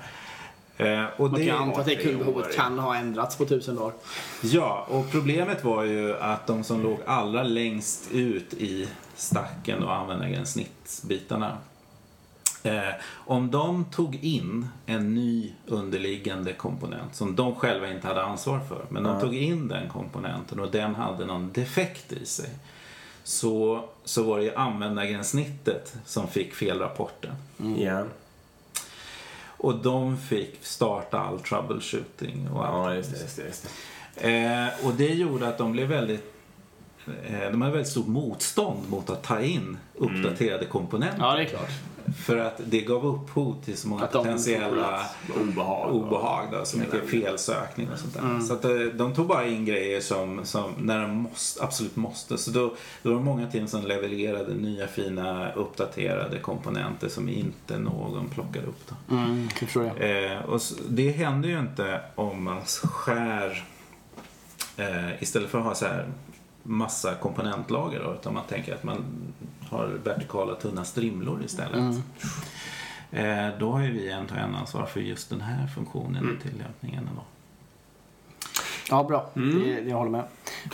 Eh, 0.77 1.05
och 1.16 1.31
Man 1.31 1.41
det, 1.41 1.47
kan 1.47 1.59
anta 1.59 1.81
att 1.81 1.87
det 1.87 1.97
kundbehovet 1.97 2.57
kan 2.57 2.79
ha 2.79 2.97
ändrats 2.97 3.37
på 3.37 3.45
tusen 3.45 3.77
dagar. 3.77 3.93
Ja, 4.43 4.87
och 4.89 5.11
problemet 5.11 5.64
var 5.64 5.85
ju 5.85 6.16
att 6.16 6.47
de 6.47 6.64
som 6.64 6.83
låg 6.83 6.99
allra 7.07 7.43
längst 7.43 8.12
ut 8.12 8.55
i 8.55 8.89
stacken 9.14 9.83
och 9.83 9.95
användargränssnittsbitarna 9.95 11.59
Eh, 12.66 12.95
om 13.14 13.51
de 13.51 13.85
tog 13.85 14.14
in 14.14 14.68
en 14.87 15.14
ny 15.14 15.53
underliggande 15.66 16.53
komponent 16.53 17.14
som 17.14 17.37
de 17.37 17.55
själva 17.55 17.91
inte 17.91 18.07
hade 18.07 18.22
ansvar 18.22 18.61
för, 18.61 18.85
men 18.89 19.03
de 19.03 19.20
tog 19.20 19.35
in 19.35 19.68
den 19.68 19.89
komponenten 19.89 20.61
och 20.61 20.70
den 20.70 20.95
hade 20.95 21.24
någon 21.24 21.53
defekt 21.53 22.12
i 22.12 22.27
sig, 22.27 22.51
så, 23.24 23.85
så 24.05 24.22
var 24.22 24.39
det 24.39 24.45
ju 24.45 24.55
användargränssnittet 24.55 25.97
som 26.05 26.29
fick 26.29 26.55
felrapporten. 26.55 27.35
Ja. 27.79 28.05
Och 29.67 29.75
de 29.75 30.17
fick 30.17 30.59
starta 30.61 31.19
all 31.19 31.41
troubleshooting 31.41 32.49
och 32.49 32.67
allt. 32.67 32.91
ja, 32.91 32.95
just 32.95 33.11
det. 33.11 33.21
Just 33.21 33.37
det, 33.37 33.45
just 33.45 33.69
det. 34.14 34.45
Eh, 34.45 34.87
och 34.87 34.95
det 34.95 35.14
gjorde 35.14 35.49
att 35.49 35.59
de 35.59 35.73
blev 35.73 35.89
väldigt 35.89 36.35
eh, 37.07 37.51
de 37.51 37.62
hade 37.62 37.75
väldigt 37.75 37.93
stort 37.93 38.07
motstånd 38.07 38.91
mot 38.91 39.11
att 39.11 39.23
ta 39.23 39.41
in 39.41 39.79
uppdaterade 39.99 40.65
komponenter. 40.67 41.19
Ja, 41.21 41.35
det 41.35 41.43
är 41.43 41.45
klart. 41.47 41.71
För 42.27 42.37
att 42.37 42.61
det 42.67 42.81
gav 42.81 43.07
upphov 43.07 43.57
till 43.65 43.77
så 43.77 43.89
många 43.89 44.05
Att 44.05 44.13
potentiella 44.13 45.01
Obehag. 45.43 45.95
obehag. 45.95 46.47
Då, 46.53 46.65
så 46.65 46.79
mycket 46.79 47.11
felsökning 47.11 47.89
och 47.93 47.99
sånt 47.99 48.15
där. 48.15 48.41
Så 48.41 48.53
att 48.55 48.65
eh, 48.65 48.71
de 48.71 49.15
tog 49.15 49.27
bara 49.27 49.47
in 49.47 49.65
grejer 49.65 50.01
som, 50.01 50.45
som 50.45 50.71
när 50.79 51.01
de 51.03 51.11
måste, 51.11 51.63
absolut 51.65 51.97
måste. 51.97 52.39
Så 52.39 52.51
då, 52.51 52.75
då 53.03 53.11
var 53.11 53.17
det 53.19 53.25
många 53.25 53.47
team 53.47 53.67
som 53.67 53.87
levererade 53.87 54.55
nya 54.55 54.87
fina 54.87 55.53
uppdaterade 55.53 56.39
komponenter 56.39 57.09
som 57.09 57.29
inte 57.29 57.79
någon 57.79 58.29
plockade 58.29 58.67
upp. 58.67 58.81
Då. 59.09 59.15
Mm, 59.17 59.43
jag 59.43 59.53
förstår 59.59 59.91
det. 59.99 60.27
Eh, 60.35 60.43
och 60.43 60.57
s- 60.57 60.77
det 60.89 61.11
händer 61.11 61.49
ju 61.49 61.59
inte 61.59 62.01
om 62.15 62.45
man 62.45 62.61
skär 62.67 63.65
eh, 64.77 65.23
istället 65.23 65.51
för 65.51 65.59
att 65.59 65.65
ha 65.65 65.75
så 65.75 65.85
här 65.87 66.07
massa 66.63 67.15
komponentlager 67.15 68.03
då, 68.05 68.13
utan 68.21 68.35
man 68.35 68.45
tänker 68.49 68.75
att 68.75 68.85
man 68.85 69.05
har 69.71 69.87
vertikala 69.87 70.55
tunna 70.55 70.85
strimlor 70.85 71.43
istället. 71.45 71.95
Eh, 73.11 73.49
då 73.59 73.71
har 73.73 73.81
ju 73.83 73.93
vi 73.93 74.11
en 74.11 74.29
en 74.29 74.55
ansvar 74.55 74.87
för 74.87 75.01
just 75.01 75.31
den 75.31 75.41
här 75.41 75.67
funktionen 75.67 76.39
i 76.39 76.49
tillämpningen. 76.49 77.09
Då. 77.17 77.23
Ja, 78.91 79.05
bra. 79.05 79.31
Det, 79.35 79.81
det 79.81 79.91
jag 79.91 79.97
håller 79.97 80.11
med. 80.11 80.25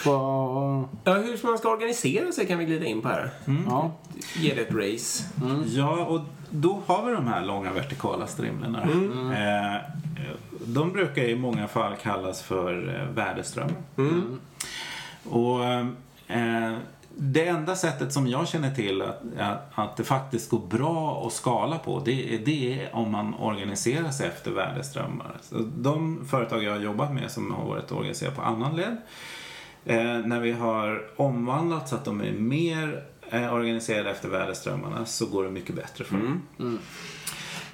Vad- 0.07 0.85
Ja, 1.05 1.15
hur 1.15 1.47
man 1.47 1.59
ska 1.59 1.71
organisera 1.73 2.33
sig 2.33 2.47
kan 2.47 2.59
vi 2.59 2.65
glida 2.65 2.87
in 2.87 3.03
på 3.03 3.09
här. 3.09 3.31
Ja. 3.69 3.93
Ge 4.37 4.55
det 4.55 4.61
ett 4.61 4.75
race. 4.75 5.25
Ja, 5.67 6.05
och 6.05 6.21
då 6.51 6.83
har 6.87 7.07
vi 7.07 7.13
de 7.15 7.27
här 7.29 7.45
långa 7.45 7.73
vertikala 7.73 8.27
strimlorna. 8.27 8.83
Eh, 8.83 9.81
de 10.67 10.93
brukar 10.93 11.23
i 11.23 11.37
många 11.37 11.69
fall 11.69 11.93
kallas 12.03 12.43
för 12.43 13.01
eh, 13.01 13.15
värdeströmmar. 13.15 13.77
Och 15.25 15.65
eh, 16.37 16.77
det 17.17 17.47
enda 17.49 17.77
sättet 17.77 18.13
som 18.13 18.27
jag 18.27 18.49
känner 18.49 18.75
till 18.75 19.03
att, 19.03 19.21
att, 19.39 19.79
att 19.79 19.97
det 19.97 20.05
faktiskt 20.05 20.51
går 20.51 20.67
bra 20.67 21.27
att 21.27 21.33
skala 21.33 21.79
på 21.79 22.03
det, 22.05 22.35
är- 22.35 22.39
det 22.45 22.83
är 22.83 22.95
om 22.97 23.11
man 23.11 23.35
organiserar 23.35 24.11
sig 24.11 24.27
efter 24.29 24.51
värdeströmmar. 24.51 25.37
Så 25.43 25.55
de 25.77 26.25
företag 26.27 26.63
jag 26.65 26.73
har 26.73 26.81
jobbat 26.81 27.15
med 27.15 27.31
som 27.31 27.53
har 27.55 27.65
varit 27.67 27.93
organiserade 27.93 28.37
på 28.37 28.43
annan 28.43 28.77
led 28.77 28.97
Eh, 29.85 30.19
när 30.19 30.41
vi 30.41 30.53
har 30.53 31.07
omvandlat 31.17 31.89
så 31.89 31.95
att 31.95 32.05
de 32.05 32.21
är 32.21 32.33
mer 32.33 33.05
eh, 33.31 33.55
organiserade 33.55 34.11
efter 34.11 34.29
värdeströmmarna 34.29 35.05
så 35.07 35.27
går 35.27 35.45
det 35.45 35.51
mycket 35.51 35.75
bättre 35.77 36.05
för 36.05 36.15
dem. 36.17 36.25
Mm. 36.27 36.43
Mm. 36.71 36.79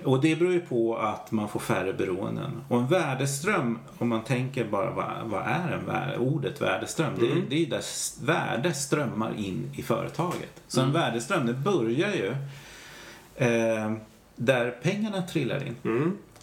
Och 0.04 0.20
det 0.20 0.36
beror 0.36 0.52
ju 0.52 0.60
på 0.60 0.96
att 0.96 1.32
man 1.32 1.48
får 1.48 1.60
färre 1.60 1.92
beroenden. 1.92 2.50
Och 2.68 2.78
en 2.78 2.86
värdeström, 2.86 3.78
om 3.98 4.08
man 4.08 4.24
tänker 4.24 4.64
bara 4.64 4.90
vad, 4.90 5.06
vad 5.24 5.42
är 5.42 5.72
en 5.72 5.86
värde, 5.86 6.18
ordet 6.18 6.62
värdeström? 6.62 7.12
Det, 7.20 7.26
det 7.48 7.56
är 7.56 7.60
ju 7.60 7.66
där 7.66 7.84
värde 8.24 8.74
strömmar 8.74 9.34
in 9.38 9.70
i 9.76 9.82
företaget. 9.82 10.62
Så 10.68 10.80
en 10.80 10.92
värdeström, 10.92 11.46
det 11.46 11.54
börjar 11.54 12.12
ju 12.12 12.34
eh, 13.36 13.92
där 14.36 14.70
pengarna 14.82 15.22
trillar 15.22 15.66
in. 15.66 15.76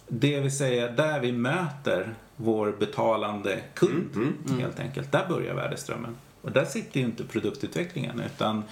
Det 0.08 0.40
vill 0.40 0.56
säga 0.56 0.90
där 0.90 1.20
vi 1.20 1.32
möter 1.32 2.14
vår 2.36 2.74
betalande 2.78 3.60
kund 3.74 4.34
helt 4.58 4.80
enkelt. 4.80 5.12
Där 5.12 5.28
börjar 5.28 5.54
värdeströmmen. 5.54 6.16
Och 6.42 6.52
där 6.52 6.64
sitter 6.64 7.00
ju 7.00 7.06
inte 7.06 7.24
produktutvecklingen 7.24 8.20
utan 8.20 8.62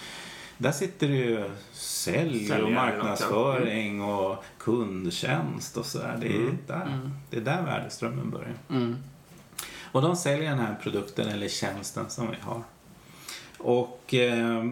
där 0.65 0.73
sitter 0.73 1.09
det 1.09 1.15
ju 1.15 1.51
sälj 1.73 2.53
och 2.53 2.73
marknadsföring 2.73 4.03
och 4.03 4.45
kundtjänst 4.59 5.77
och 5.77 5.87
sådär. 5.87 6.17
Det 6.21 6.27
är, 6.27 6.57
där, 6.67 7.11
det 7.31 7.37
är 7.37 7.41
där 7.41 7.63
värdeströmmen 7.63 8.31
börjar. 8.31 8.55
Och 9.93 10.03
de 10.03 10.17
säljer 10.17 10.51
den 10.51 10.59
här 10.59 10.77
produkten 10.83 11.29
eller 11.29 11.49
tjänsten 11.49 12.05
som 12.11 12.31
vi 12.31 12.37
har. 12.41 12.63
Och 13.59 14.15
eh, 14.15 14.65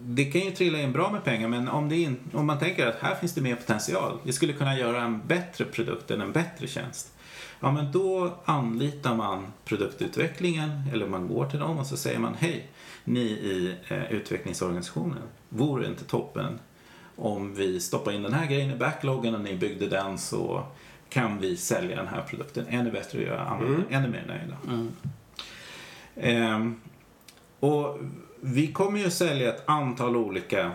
det 0.00 0.24
kan 0.24 0.40
ju 0.40 0.50
trilla 0.50 0.78
in 0.80 0.92
bra 0.92 1.10
med 1.10 1.24
pengar 1.24 1.48
men 1.48 1.68
om, 1.68 1.88
det 1.88 1.96
in, 1.96 2.16
om 2.32 2.46
man 2.46 2.58
tänker 2.58 2.86
att 2.86 2.98
här 3.00 3.14
finns 3.14 3.34
det 3.34 3.40
mer 3.40 3.56
potential. 3.56 4.18
Vi 4.22 4.32
skulle 4.32 4.52
kunna 4.52 4.78
göra 4.78 5.02
en 5.02 5.20
bättre 5.26 5.64
produkt 5.64 6.10
eller 6.10 6.24
en 6.24 6.32
bättre 6.32 6.66
tjänst. 6.66 7.12
Ja 7.60 7.72
men 7.72 7.92
då 7.92 8.34
anlitar 8.44 9.14
man 9.14 9.46
produktutvecklingen 9.64 10.82
eller 10.92 11.06
man 11.06 11.28
går 11.28 11.46
till 11.46 11.58
dem 11.58 11.78
och 11.78 11.86
så 11.86 11.96
säger 11.96 12.18
man 12.18 12.34
hej 12.34 12.68
ni 13.04 13.20
i 13.20 13.74
eh, 13.88 14.12
utvecklingsorganisationen. 14.12 15.22
Vore 15.48 15.82
det 15.82 15.88
inte 15.88 16.04
toppen 16.04 16.58
om 17.16 17.54
vi 17.54 17.80
stoppar 17.80 18.12
in 18.12 18.22
den 18.22 18.32
här 18.32 18.46
grejen 18.46 18.70
i 18.70 18.76
backloggen 18.76 19.34
och 19.34 19.40
ni 19.40 19.56
byggde 19.56 19.88
den 19.88 20.18
så 20.18 20.66
kan 21.08 21.38
vi 21.38 21.56
sälja 21.56 21.96
den 21.96 22.08
här 22.08 22.22
produkten 22.22 22.66
ännu 22.68 22.90
bättre 22.90 23.18
och 23.18 23.24
göra 23.24 23.40
användarna 23.40 23.84
ännu 23.90 24.08
mer 24.08 24.24
nöjda. 24.26 24.88
Ehm, 26.16 26.80
och 27.60 27.98
vi 28.40 28.72
kommer 28.72 28.98
ju 28.98 29.10
sälja 29.10 29.54
ett 29.54 29.68
antal 29.68 30.16
olika 30.16 30.72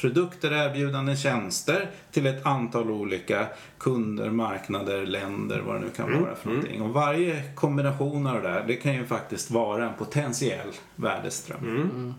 produkter, 0.00 0.52
erbjudanden, 0.52 1.16
tjänster 1.16 1.90
till 2.10 2.26
ett 2.26 2.46
antal 2.46 2.90
olika 2.90 3.46
kunder, 3.78 4.30
marknader, 4.30 5.06
länder, 5.06 5.60
vad 5.66 5.74
det 5.74 5.80
nu 5.80 5.90
kan 5.90 6.22
vara 6.22 6.34
för 6.34 6.48
någonting. 6.48 6.82
Och 6.82 6.90
varje 6.90 7.42
kombination 7.54 8.26
av 8.26 8.42
det 8.42 8.48
där, 8.48 8.64
det 8.66 8.76
kan 8.76 8.94
ju 8.94 9.06
faktiskt 9.06 9.50
vara 9.50 9.88
en 9.88 9.94
potentiell 9.98 10.68
värdeström. 10.96 12.14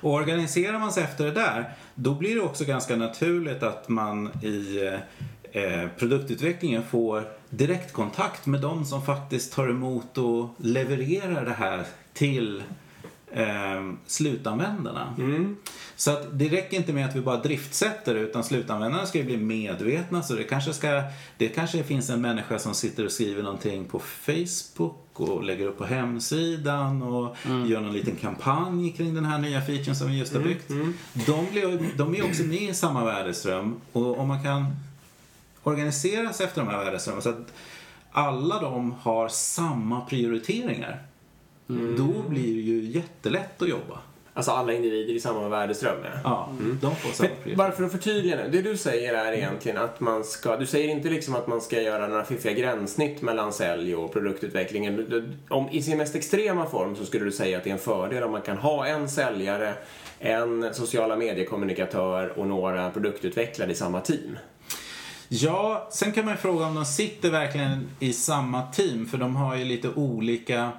Och 0.00 0.14
organiserar 0.14 0.78
man 0.78 0.92
sig 0.92 1.02
efter 1.02 1.24
det 1.24 1.32
där, 1.32 1.72
då 1.94 2.14
blir 2.14 2.34
det 2.34 2.40
också 2.40 2.64
ganska 2.64 2.96
naturligt 2.96 3.62
att 3.62 3.88
man 3.88 4.26
i 4.42 4.88
eh, 5.52 5.88
produktutvecklingen 5.98 6.82
får 6.82 7.24
direktkontakt 7.50 8.46
med 8.46 8.60
de 8.60 8.84
som 8.84 9.02
faktiskt 9.02 9.52
tar 9.52 9.68
emot 9.68 10.18
och 10.18 10.48
levererar 10.56 11.44
det 11.44 11.52
här 11.52 11.84
till 12.12 12.62
eh, 13.32 13.92
slutanvändarna. 14.06 15.14
Så 15.96 16.10
att 16.10 16.38
det 16.38 16.48
räcker 16.48 16.76
inte 16.76 16.92
med 16.92 17.06
att 17.08 17.16
vi 17.16 17.20
bara 17.20 17.36
driftsätter 17.36 18.14
utan 18.14 18.44
slutanvändarna 18.44 19.06
ska 19.06 19.18
ju 19.18 19.24
bli 19.24 19.36
medvetna. 19.36 20.22
Så 20.22 20.34
det 20.34 20.44
kanske, 20.44 20.72
ska, 20.72 21.02
det 21.36 21.48
kanske 21.48 21.82
finns 21.82 22.10
en 22.10 22.20
människa 22.20 22.58
som 22.58 22.74
sitter 22.74 23.04
och 23.04 23.12
skriver 23.12 23.42
någonting 23.42 23.84
på 23.84 23.98
Facebook 23.98 24.96
och 25.12 25.44
lägger 25.44 25.66
upp 25.66 25.78
på 25.78 25.84
hemsidan 25.84 27.02
och 27.02 27.36
gör 27.66 27.80
någon 27.80 27.92
liten 27.92 28.16
kampanj 28.16 28.92
kring 28.92 29.14
den 29.14 29.24
här 29.24 29.38
nya 29.38 29.60
featuren 29.60 29.96
som 29.96 30.08
vi 30.08 30.18
just 30.18 30.34
har 30.34 30.40
byggt. 30.40 30.68
De, 31.26 31.46
blir, 31.50 31.96
de 31.96 32.14
är 32.14 32.24
också 32.24 32.42
med 32.42 32.62
i 32.62 32.74
samma 32.74 33.04
värdeström 33.04 33.80
och 33.92 34.18
om 34.18 34.28
man 34.28 34.42
kan 34.42 34.66
organisera 35.62 36.32
sig 36.32 36.46
efter 36.46 36.60
de 36.60 36.70
här 36.70 36.84
värdeströmmarna 36.84 37.22
så 37.22 37.28
att 37.28 37.52
alla 38.12 38.60
de 38.60 38.92
har 38.92 39.28
samma 39.28 40.00
prioriteringar. 40.00 41.02
Då 41.98 42.28
blir 42.28 42.54
det 42.54 42.60
ju 42.60 42.84
jättelätt 42.84 43.62
att 43.62 43.68
jobba. 43.68 43.98
Alltså 44.34 44.50
alla 44.52 44.72
individer 44.72 45.14
i 45.14 45.20
samma 45.20 45.48
värdeström. 45.48 45.96
Ja. 46.02 46.20
Ja, 46.24 46.48
de 46.80 46.96
får 46.96 47.10
samma 47.12 47.28
prioriteringar. 47.28 47.56
bara 47.56 47.72
för 47.72 47.84
att 47.84 47.92
förtydliga 47.92 48.36
nu. 48.36 48.48
Det 48.52 48.62
du 48.62 48.76
säger 48.76 49.14
är 49.14 49.32
egentligen 49.32 49.78
att 49.78 50.00
man 50.00 50.24
ska... 50.24 50.56
Du 50.56 50.66
säger 50.66 50.88
inte 50.88 51.08
liksom 51.08 51.34
att 51.34 51.46
man 51.46 51.60
ska 51.60 51.80
göra 51.82 52.06
några 52.08 52.24
fiffiga 52.24 52.52
gränssnitt 52.52 53.22
mellan 53.22 53.52
sälj 53.52 53.94
och 53.96 54.12
produktutvecklingen. 54.12 54.96
Du- 54.96 55.32
Om, 55.48 55.68
I 55.70 55.82
sin 55.82 55.98
mest 55.98 56.14
extrema 56.14 56.66
form 56.66 56.96
så 56.96 57.04
skulle 57.04 57.24
du 57.24 57.32
säga 57.32 57.58
att 57.58 57.64
det 57.64 57.70
är 57.70 57.74
en 57.74 57.78
fördel 57.80 58.22
om 58.22 58.32
man 58.32 58.42
kan 58.42 58.56
ha 58.56 58.86
en 58.86 59.08
säljare, 59.08 59.74
en 60.18 60.74
sociala 60.74 61.16
mediekommunikatör 61.16 62.38
och 62.38 62.46
några 62.46 62.90
produktutvecklare 62.90 63.70
i 63.70 63.74
samma 63.74 64.00
team. 64.00 64.38
Ja, 65.28 65.88
sen 65.92 66.12
kan 66.12 66.24
man 66.24 66.34
ju 66.34 66.38
fråga 66.40 66.66
om 66.66 66.74
de 66.74 66.84
sitter 66.84 67.30
verkligen 67.30 67.88
i 68.00 68.12
samma 68.12 68.62
team 68.62 69.06
för 69.06 69.18
de 69.18 69.36
har 69.36 69.56
ju 69.56 69.64
lite 69.64 69.88
olika 69.88 70.70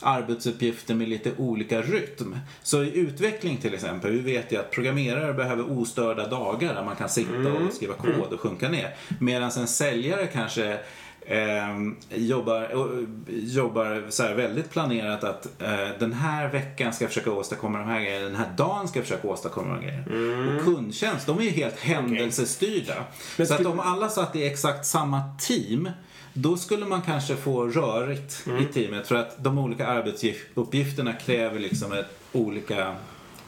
arbetsuppgifter 0.00 0.94
med 0.94 1.08
lite 1.08 1.32
olika 1.38 1.82
rytm. 1.82 2.36
Så 2.62 2.82
i 2.82 2.98
utveckling 2.98 3.56
till 3.56 3.74
exempel, 3.74 4.10
vi 4.10 4.18
vet 4.18 4.52
ju 4.52 4.56
att 4.56 4.70
programmerare 4.70 5.34
behöver 5.34 5.78
ostörda 5.78 6.26
dagar 6.26 6.74
där 6.74 6.84
man 6.84 6.96
kan 6.96 7.08
sitta 7.08 7.52
och 7.52 7.72
skriva 7.72 7.94
kod 7.94 8.32
och 8.32 8.40
sjunka 8.40 8.68
ner. 8.68 8.94
Medan 9.18 9.50
en 9.50 9.68
säljare 9.68 10.26
kanske 10.26 10.78
eh, 11.20 11.78
jobbar, 12.14 12.74
och, 12.74 12.88
jobbar 13.28 14.04
så 14.08 14.22
väldigt 14.34 14.70
planerat 14.70 15.24
att 15.24 15.62
eh, 15.62 15.88
den 15.98 16.12
här 16.12 16.48
veckan 16.48 16.92
ska 16.92 17.04
jag 17.04 17.10
försöka 17.10 17.32
åstadkomma 17.32 17.78
de 17.78 17.88
här 17.88 18.00
grejerna, 18.00 18.26
den 18.26 18.36
här 18.36 18.52
dagen 18.56 18.88
ska 18.88 18.98
jag 18.98 19.06
försöka 19.06 19.28
åstadkomma 19.28 19.68
de 19.68 19.74
här 19.74 19.82
grejerna. 19.82 20.56
Och 20.56 20.64
kundtjänst, 20.64 21.26
de 21.26 21.38
är 21.38 21.42
ju 21.42 21.50
helt 21.50 21.78
händelsestyrda. 21.80 22.94
Men 23.36 23.46
så 23.46 23.54
att 23.54 23.66
om 23.66 23.80
alla 23.80 24.08
satt 24.08 24.36
i 24.36 24.46
exakt 24.46 24.86
samma 24.86 25.22
team 25.40 25.90
då 26.42 26.56
skulle 26.56 26.86
man 26.86 27.02
kanske 27.02 27.36
få 27.36 27.66
rörigt 27.66 28.42
Mm. 28.46 28.62
i 28.62 28.64
teamet 28.66 29.08
för 29.08 29.14
att 29.14 29.44
de 29.44 29.58
olika 29.58 29.86
arbetsuppgifterna 29.86 31.12
kräver 31.12 31.58
liksom 31.58 31.92
ett 31.92 32.06
olika 32.32 32.94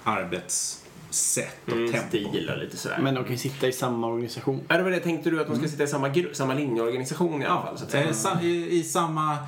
arbetssätt 0.05 1.57
och 1.66 1.72
Mm, 1.72 1.93
tempo. 1.93 2.09
stil 2.09 2.51
och 2.55 2.59
lite 2.59 2.76
sådär. 2.76 2.99
Men 3.03 3.14
de 3.14 3.24
kan 3.24 3.32
ju 3.32 3.38
sitta 3.38 3.68
i 3.68 3.72
samma 3.72 4.07
organisation. 4.07 4.61
Ja, 4.68 4.76
det 4.76 4.82
var 4.82 4.90
det 4.90 5.01
tänkte 5.01 5.30
du 5.30 5.40
att 5.40 5.47
de 5.47 5.57
ska 5.59 5.68
sitta 5.68 5.82
i 5.84 5.86
samma, 5.86 6.14
samma 6.32 6.55
linjeorganisation 6.55 7.43
i 7.43 7.47
alla 7.47 7.62
fall? 7.62 7.78
Så 7.78 7.84
att 7.84 7.90
säga. 7.90 8.05
eh, 8.09 8.12
sa- 8.12 8.40
i, 8.43 8.78
i 8.78 8.82
samma... 8.84 9.38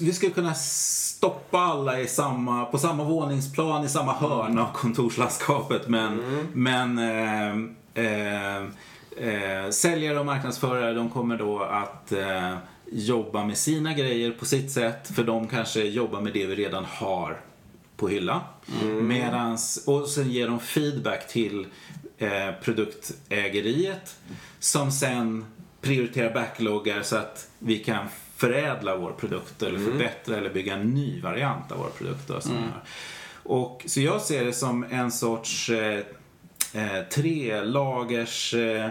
Vi 0.00 0.12
skulle 0.12 0.32
kunna 0.32 0.54
stoppa 0.54 1.58
alla 1.58 2.00
i 2.00 2.06
samma, 2.06 2.64
på 2.64 2.78
samma 2.78 3.04
våningsplan 3.04 3.84
i 3.84 3.88
samma 3.88 4.12
hörn 4.14 4.58
av 4.58 4.72
kontorslandskapet 4.72 5.88
men, 5.88 6.20
men 6.52 6.98
eh, 6.98 7.50
eh, 8.06 8.64
eh, 9.16 9.70
säljare 9.70 10.20
och 10.20 10.26
marknadsförare 10.26 10.94
de 10.94 11.10
kommer 11.10 11.38
då 11.38 11.62
att 11.62 12.12
eh, 12.12 12.56
jobba 12.92 13.44
med 13.44 13.58
sina 13.58 13.94
grejer 13.94 14.30
på 14.30 14.44
sitt 14.44 14.70
sätt. 14.70 15.10
För 15.14 15.24
de 15.24 15.48
kanske 15.48 15.82
jobbar 15.82 16.20
med 16.20 16.32
det 16.32 16.46
vi 16.46 16.54
redan 16.54 16.84
har 16.84 17.40
på 17.96 18.08
hyllan. 18.08 18.40
Medans, 19.00 19.84
och 19.86 20.08
sen 20.08 20.30
ger 20.30 20.48
de 20.48 20.60
feedback 20.60 21.28
till 21.28 21.66
eh, 22.18 22.52
produktägeriet 22.62 24.16
som 24.58 24.92
sen 24.92 25.44
prioriterar 25.80 26.34
backloggar 26.34 27.02
så 27.02 27.16
att 27.16 27.50
vi 27.58 27.78
kan 27.78 28.06
förädla 28.36 28.96
vår 28.96 29.12
produkt 29.12 29.62
eller 29.62 29.78
förbättra 29.78 30.36
eller 30.36 30.50
bygga 30.50 30.74
en 30.74 30.90
ny 30.90 31.20
variant 31.20 31.72
av 31.72 31.78
vår 31.78 31.90
produkt. 31.98 32.30
Och, 32.30 32.42
sådär. 32.42 32.82
och 33.42 33.82
Så 33.86 34.00
jag 34.00 34.20
ser 34.20 34.44
det 34.44 34.52
som 34.52 34.84
en 34.90 35.12
sorts 35.12 35.70
eh, 35.70 36.04
eh, 36.76 37.02
tre 37.10 37.62
lagers 37.62 38.54
eh, 38.54 38.88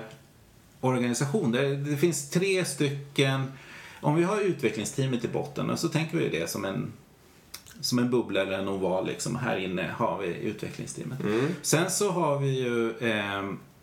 organisation. 0.81 1.51
Det, 1.51 1.75
det 1.75 1.97
finns 1.97 2.29
tre 2.29 2.65
stycken, 2.65 3.51
om 4.01 4.15
vi 4.15 4.23
har 4.23 4.41
utvecklingsteamet 4.41 5.25
i 5.25 5.27
botten 5.27 5.77
så 5.77 5.89
tänker 5.89 6.17
vi 6.17 6.29
det 6.29 6.49
som 6.49 6.65
en 6.65 6.93
som 7.81 7.99
en 7.99 8.09
bubbla 8.09 8.41
eller 8.41 8.59
en 8.59 8.67
oval 8.67 9.07
liksom. 9.07 9.35
Här 9.35 9.57
inne 9.57 9.91
har 9.97 10.21
vi 10.21 10.27
utvecklingsteamet. 10.27 11.19
Sen 11.61 11.89
så 11.89 12.11
har 12.11 12.39
vi 12.39 12.59
ju 12.59 12.97
eh, 12.97 13.39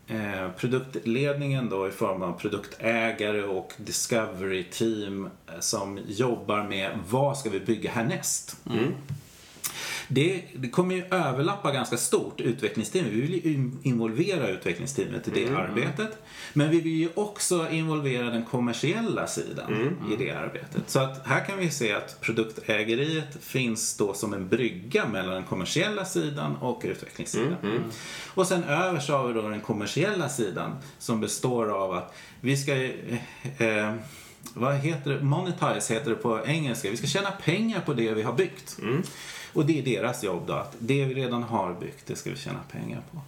eh, 0.07 0.51
produktledningen 0.57 1.69
då 1.69 1.89
i 1.89 1.91
form 1.91 2.23
av 2.23 2.33
produktägare 2.33 3.43
och 3.43 3.73
discovery 3.77 4.65
team 4.65 5.25
eh, 5.25 5.61
som 5.61 5.99
jobbar 6.07 6.63
med 6.63 6.99
vad 7.09 7.39
ska 7.39 7.51
vi 7.51 7.61
bygga 7.61 7.91
härnäst. 7.91 8.57
Det, 10.15 10.43
det 10.57 10.69
kommer 10.69 10.95
ju 10.95 11.05
överlappa 11.11 11.73
ganska 11.73 11.97
stort 11.97 12.41
utvecklingsteamet. 12.41 13.13
Vi 13.13 13.21
vill 13.21 13.33
ju 13.47 13.53
in- 13.55 13.79
involvera 13.83 14.49
utvecklingsteamet 14.49 15.29
i 15.29 15.31
det 15.31 15.57
arbetet. 15.57 16.19
Men 16.53 16.71
vi 16.71 16.81
vill 16.81 16.93
ju 16.97 17.09
också 17.15 17.69
involvera 17.71 18.31
den 18.31 18.45
kommersiella 18.45 19.27
sidan 19.27 19.97
i 20.13 20.17
det 20.25 20.31
arbetet. 20.31 20.83
Så 20.91 20.99
att 21.01 21.27
här 21.27 21.45
kan 21.45 21.59
vi 21.59 21.71
se 21.71 21.93
att 21.93 22.21
produktägeriet 22.21 23.45
finns 23.45 23.97
då 23.97 24.15
som 24.15 24.33
en 24.33 24.49
brygga 24.49 25.09
mellan 25.09 25.35
den 25.35 25.45
kommersiella 25.45 26.05
sidan 26.05 26.57
och 26.57 26.81
utvecklingssidan. 26.85 27.57
Och 28.35 28.47
sen 28.47 28.65
över 28.65 29.01
så 29.01 29.17
har 29.17 29.29
vi 29.29 29.35
då 29.35 29.49
den 29.49 29.61
kommersiella 29.61 30.29
sidan 30.29 30.77
som 30.99 31.21
består 31.21 31.69
av 31.85 31.93
att 31.93 32.15
vi 32.41 32.57
ska 32.57 32.75
eh, 32.85 32.93
eh, 33.59 33.95
vad 34.55 34.75
heter 34.75 35.11
det? 35.11 35.23
Monetize 35.25 35.95
heter 35.95 36.11
det 36.11 36.17
på 36.17 36.41
engelska. 36.47 36.91
Vi 36.91 36.97
ska 36.97 37.07
tjäna 37.07 37.31
pengar 37.31 37.81
på 37.81 37.93
det 37.95 38.13
vi 38.15 38.23
har 38.23 38.33
byggt. 38.33 38.77
Och 39.53 39.67
det 39.67 39.79
är 39.79 39.83
deras 39.83 40.25
jobb 40.25 40.43
då, 40.47 40.53
att 40.53 40.77
det 40.79 41.05
vi 41.05 41.15
redan 41.15 41.43
har 41.43 41.75
byggt, 41.75 42.07
det 42.07 42.17
ska 42.17 42.31
vi 42.31 42.37
tjäna 42.37 42.61
pengar 42.71 43.01
på. 43.13 43.21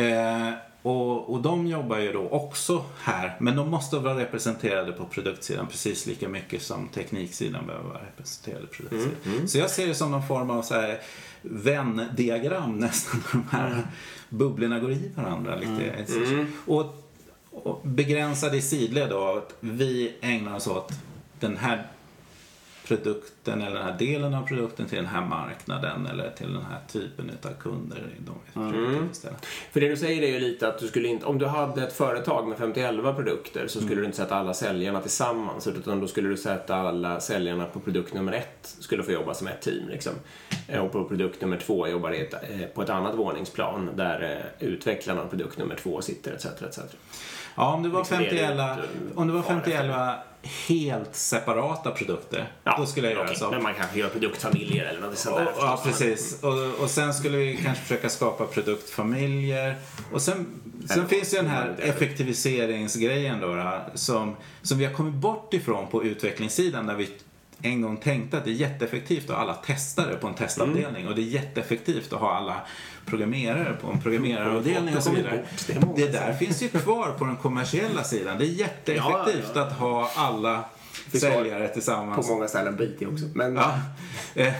Eh, 0.00 0.52
och, 0.82 1.32
och 1.32 1.42
de 1.42 1.66
jobbar 1.66 1.98
ju 1.98 2.12
då 2.12 2.28
också 2.28 2.84
här, 2.98 3.36
men 3.40 3.56
de 3.56 3.70
måste 3.70 3.98
vara 3.98 4.18
representerade 4.18 4.92
på 4.92 5.04
produktsidan 5.04 5.66
precis 5.66 6.06
lika 6.06 6.28
mycket 6.28 6.62
som 6.62 6.88
tekniksidan 6.88 7.66
behöver 7.66 7.88
vara 7.88 8.02
representerad 8.02 8.60
på 8.60 8.66
produktsidan. 8.66 9.48
Så 9.48 9.58
jag 9.58 9.70
ser 9.70 9.86
det 9.86 9.94
som 9.94 10.10
någon 10.10 10.26
form 10.26 10.50
av 10.50 10.62
så 10.62 10.74
här 10.74 11.00
vändiagram 11.42 12.76
nästan. 12.78 13.22
De 13.32 13.44
här 13.50 13.86
bubblorna 14.28 14.78
går 14.78 14.92
i 14.92 15.10
varandra 15.14 15.56
lite. 15.56 16.06
Och, 16.66 17.08
och 17.50 17.80
begränsade 17.84 18.56
i 18.56 18.62
sidled 18.62 19.10
då, 19.10 19.36
att 19.36 19.54
vi 19.60 20.14
ägnar 20.20 20.56
oss 20.56 20.66
åt 20.66 20.92
den 21.40 21.56
här 21.56 21.86
produkten 22.86 23.62
eller 23.62 23.76
den 23.76 23.84
här 23.84 23.98
delen 23.98 24.34
av 24.34 24.46
produkten 24.46 24.86
till 24.86 24.98
den 24.98 25.06
här 25.06 25.26
marknaden 25.26 26.06
eller 26.06 26.30
till 26.30 26.52
den 26.52 26.64
här 26.70 26.80
typen 26.88 27.30
av 27.42 27.62
kunder. 27.62 27.98
De 28.18 28.72
tillfredsställa. 28.72 29.36
För 29.72 29.80
det 29.80 29.88
du 29.88 29.96
säger 29.96 30.22
är 30.22 30.32
ju 30.32 30.40
lite 30.40 30.68
att 30.68 30.78
du 30.78 30.88
skulle 30.88 31.08
inte, 31.08 31.26
om 31.26 31.38
du 31.38 31.46
hade 31.46 31.82
ett 31.82 31.92
företag 31.92 32.48
med 32.48 32.58
51 32.58 33.16
produkter 33.16 33.66
så 33.66 33.80
skulle 33.80 34.00
du 34.00 34.04
inte 34.04 34.16
sätta 34.16 34.34
alla 34.36 34.54
säljarna 34.54 35.00
tillsammans 35.00 35.66
utan 35.66 36.00
då 36.00 36.08
skulle 36.08 36.28
du 36.28 36.36
sätta 36.36 36.76
alla 36.76 37.20
säljarna 37.20 37.64
på 37.64 37.80
produkt 37.80 38.14
nummer 38.14 38.32
ett 38.32 38.76
skulle 38.78 39.02
få 39.02 39.12
jobba 39.12 39.34
som 39.34 39.46
ett 39.46 39.62
team 39.62 39.88
liksom. 39.88 40.12
Och 40.80 40.92
på 40.92 41.04
produkt 41.04 41.40
nummer 41.40 41.56
två 41.56 41.88
jobbar 41.88 42.12
eh, 42.12 42.66
på 42.74 42.82
ett 42.82 42.90
annat 42.90 43.14
våningsplan 43.14 43.90
där 43.96 44.44
eh, 44.60 44.68
utvecklarna 44.68 45.22
av 45.22 45.26
produkt 45.26 45.58
nummer 45.58 45.74
två 45.74 46.02
sitter 46.02 46.32
etc. 46.32 46.46
etc. 46.46 46.78
Ja, 47.54 47.72
om 47.74 47.82
det 47.82 47.88
var 47.88 48.00
Liksom 48.00 48.18
det 48.18 48.24
är 48.24 48.48
51, 48.48 48.50
lite 48.50 48.88
om 49.14 49.26
det 49.26 49.32
var 49.32 49.42
fara 49.42 49.60
51 49.60 50.16
helt 50.68 51.14
separata 51.16 51.90
produkter, 51.90 52.52
då 52.78 52.86
skulle 52.86 53.06
jag 53.06 53.14
göra 53.14 53.24
okej, 53.24 53.36
så. 53.36 53.50
Men 53.50 53.62
man 53.62 53.74
kanske 53.74 53.98
gör 53.98 54.08
produktfamiljer 54.08 54.84
eller 54.84 55.00
något 55.00 55.18
sånt 55.18 55.36
där. 55.36 55.46
Och, 55.46 55.52
ja, 55.58 55.80
precis. 55.84 56.42
Och, 56.42 56.82
och 56.82 56.90
sen 56.90 57.14
skulle 57.14 57.36
vi 57.36 57.56
kanske 57.56 57.82
försöka 57.82 58.08
skapa 58.08 58.46
produktfamiljer. 58.46 59.76
Och 60.12 60.22
sen, 60.22 60.46
sen 60.88 61.08
finns 61.08 61.32
ju 61.34 61.36
den 61.36 61.46
här 61.46 61.74
det- 61.76 61.82
effektiviseringsgrejen 61.82 63.40
då, 63.40 63.80
som, 63.94 64.36
som 64.62 64.78
vi 64.78 64.84
har 64.84 64.92
kommit 64.92 65.14
bort 65.14 65.54
ifrån 65.54 65.86
på 65.86 66.04
utvecklingssidan 66.04 66.86
där 66.86 66.94
vi 66.94 67.08
en 67.62 67.80
gång 67.80 67.96
tänkte 67.96 68.38
att 68.38 68.44
det 68.44 68.50
är 68.50 68.54
jätteeffektivt 68.54 69.30
att 69.30 69.36
ha 69.36 69.42
alla 69.42 69.54
testare 69.54 70.16
på 70.16 70.26
en 70.26 70.34
testavdelning. 70.34 71.08
Och 71.08 71.14
det 71.14 71.20
är 71.20 71.26
jätteeffektivt 71.26 72.12
att 72.12 72.20
ha 72.20 72.34
alla 72.34 72.56
programmerare 73.06 73.76
på 73.80 73.90
en 73.90 74.00
programmeraravdelning 74.00 74.96
och 74.96 75.02
så 75.02 75.10
vidare. 75.10 75.44
det 75.96 76.08
där 76.08 76.32
finns 76.32 76.62
ju 76.62 76.68
kvar 76.68 77.12
på 77.18 77.24
den 77.24 77.36
kommersiella 77.36 78.04
sidan. 78.04 78.38
Det 78.38 78.44
är 78.44 78.48
jätteeffektivt 78.48 79.50
Ja, 79.54 79.60
ja, 79.60 79.62
att 79.62 79.72
ha 79.72 80.10
alla 80.16 80.64
säljare 81.12 81.68
tillsammans. 81.68 82.26
På 82.28 82.34
många 82.34 82.48
ställen 82.48 82.76
på 82.76 82.82
IT 82.82 83.02
också. 83.12 83.24
Men 83.34 83.54
Ja. 83.56 83.78
Eh, 84.34 84.52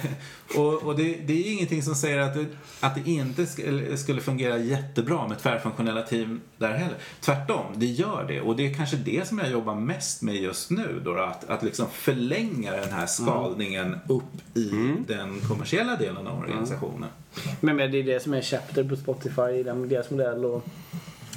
och 0.56 0.82
och 0.82 0.96
det, 0.96 1.02
det 1.26 1.32
är 1.32 1.36
ju 1.46 1.52
ingenting 1.52 1.82
som 1.82 1.94
säger 1.94 2.18
att 2.18 2.34
det, 2.34 2.46
att 2.80 2.94
det 2.94 3.10
inte 3.10 3.42
sk- 3.42 3.96
skulle 3.96 4.20
fungera 4.20 4.58
jättebra 4.58 5.28
med 5.28 5.38
tvärfunktionella 5.38 6.02
team 6.02 6.40
där 6.58 6.72
heller. 6.72 6.96
Tvärtom, 7.20 7.64
det 7.76 7.86
gör 7.86 8.24
det. 8.28 8.40
Och 8.40 8.56
det 8.56 8.66
är 8.70 8.74
kanske 8.74 8.96
det 8.96 9.28
som 9.28 9.38
jag 9.38 9.50
jobbar 9.50 9.74
mest 9.74 10.22
med 10.22 10.34
just 10.36 10.70
nu. 10.70 11.02
Då, 11.04 11.14
att, 11.20 11.50
att 11.50 11.62
liksom 11.62 11.86
förlänga 11.92 12.72
den 12.72 12.90
här 12.92 13.06
skalningen 13.06 13.96
upp 14.08 14.56
i 14.56 14.70
den 15.08 15.40
kommersiella 15.48 15.96
delen 15.96 16.26
av 16.26 16.38
organisationen. 16.38 17.08
Men, 17.60 17.76
men 17.76 17.90
det 17.92 17.98
är 17.98 18.02
det 18.04 18.22
som 18.22 18.34
är 18.34 18.42
Chapter 18.42 18.84
på 18.84 18.96
Spotify, 18.96 19.62
den- 19.64 19.88
deras 19.88 20.10
modell. 20.10 20.44
Och 20.44 20.64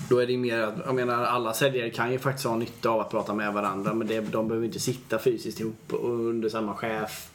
då 0.09 0.19
är 0.19 0.27
det 0.27 0.37
mer 0.37 0.61
att, 0.61 0.73
jag 0.85 0.95
menar 0.95 1.23
alla 1.23 1.53
säljare 1.53 1.89
kan 1.89 2.11
ju 2.11 2.19
faktiskt 2.19 2.47
ha 2.47 2.55
nytta 2.55 2.89
av 2.89 2.99
att 2.99 3.11
prata 3.11 3.33
med 3.33 3.53
varandra 3.53 3.93
men 3.93 4.07
det, 4.07 4.19
de 4.21 4.47
behöver 4.47 4.65
inte 4.65 4.79
sitta 4.79 5.19
fysiskt 5.19 5.59
ihop 5.59 5.83
under 5.89 6.49
samma 6.49 6.75
chef 6.75 7.29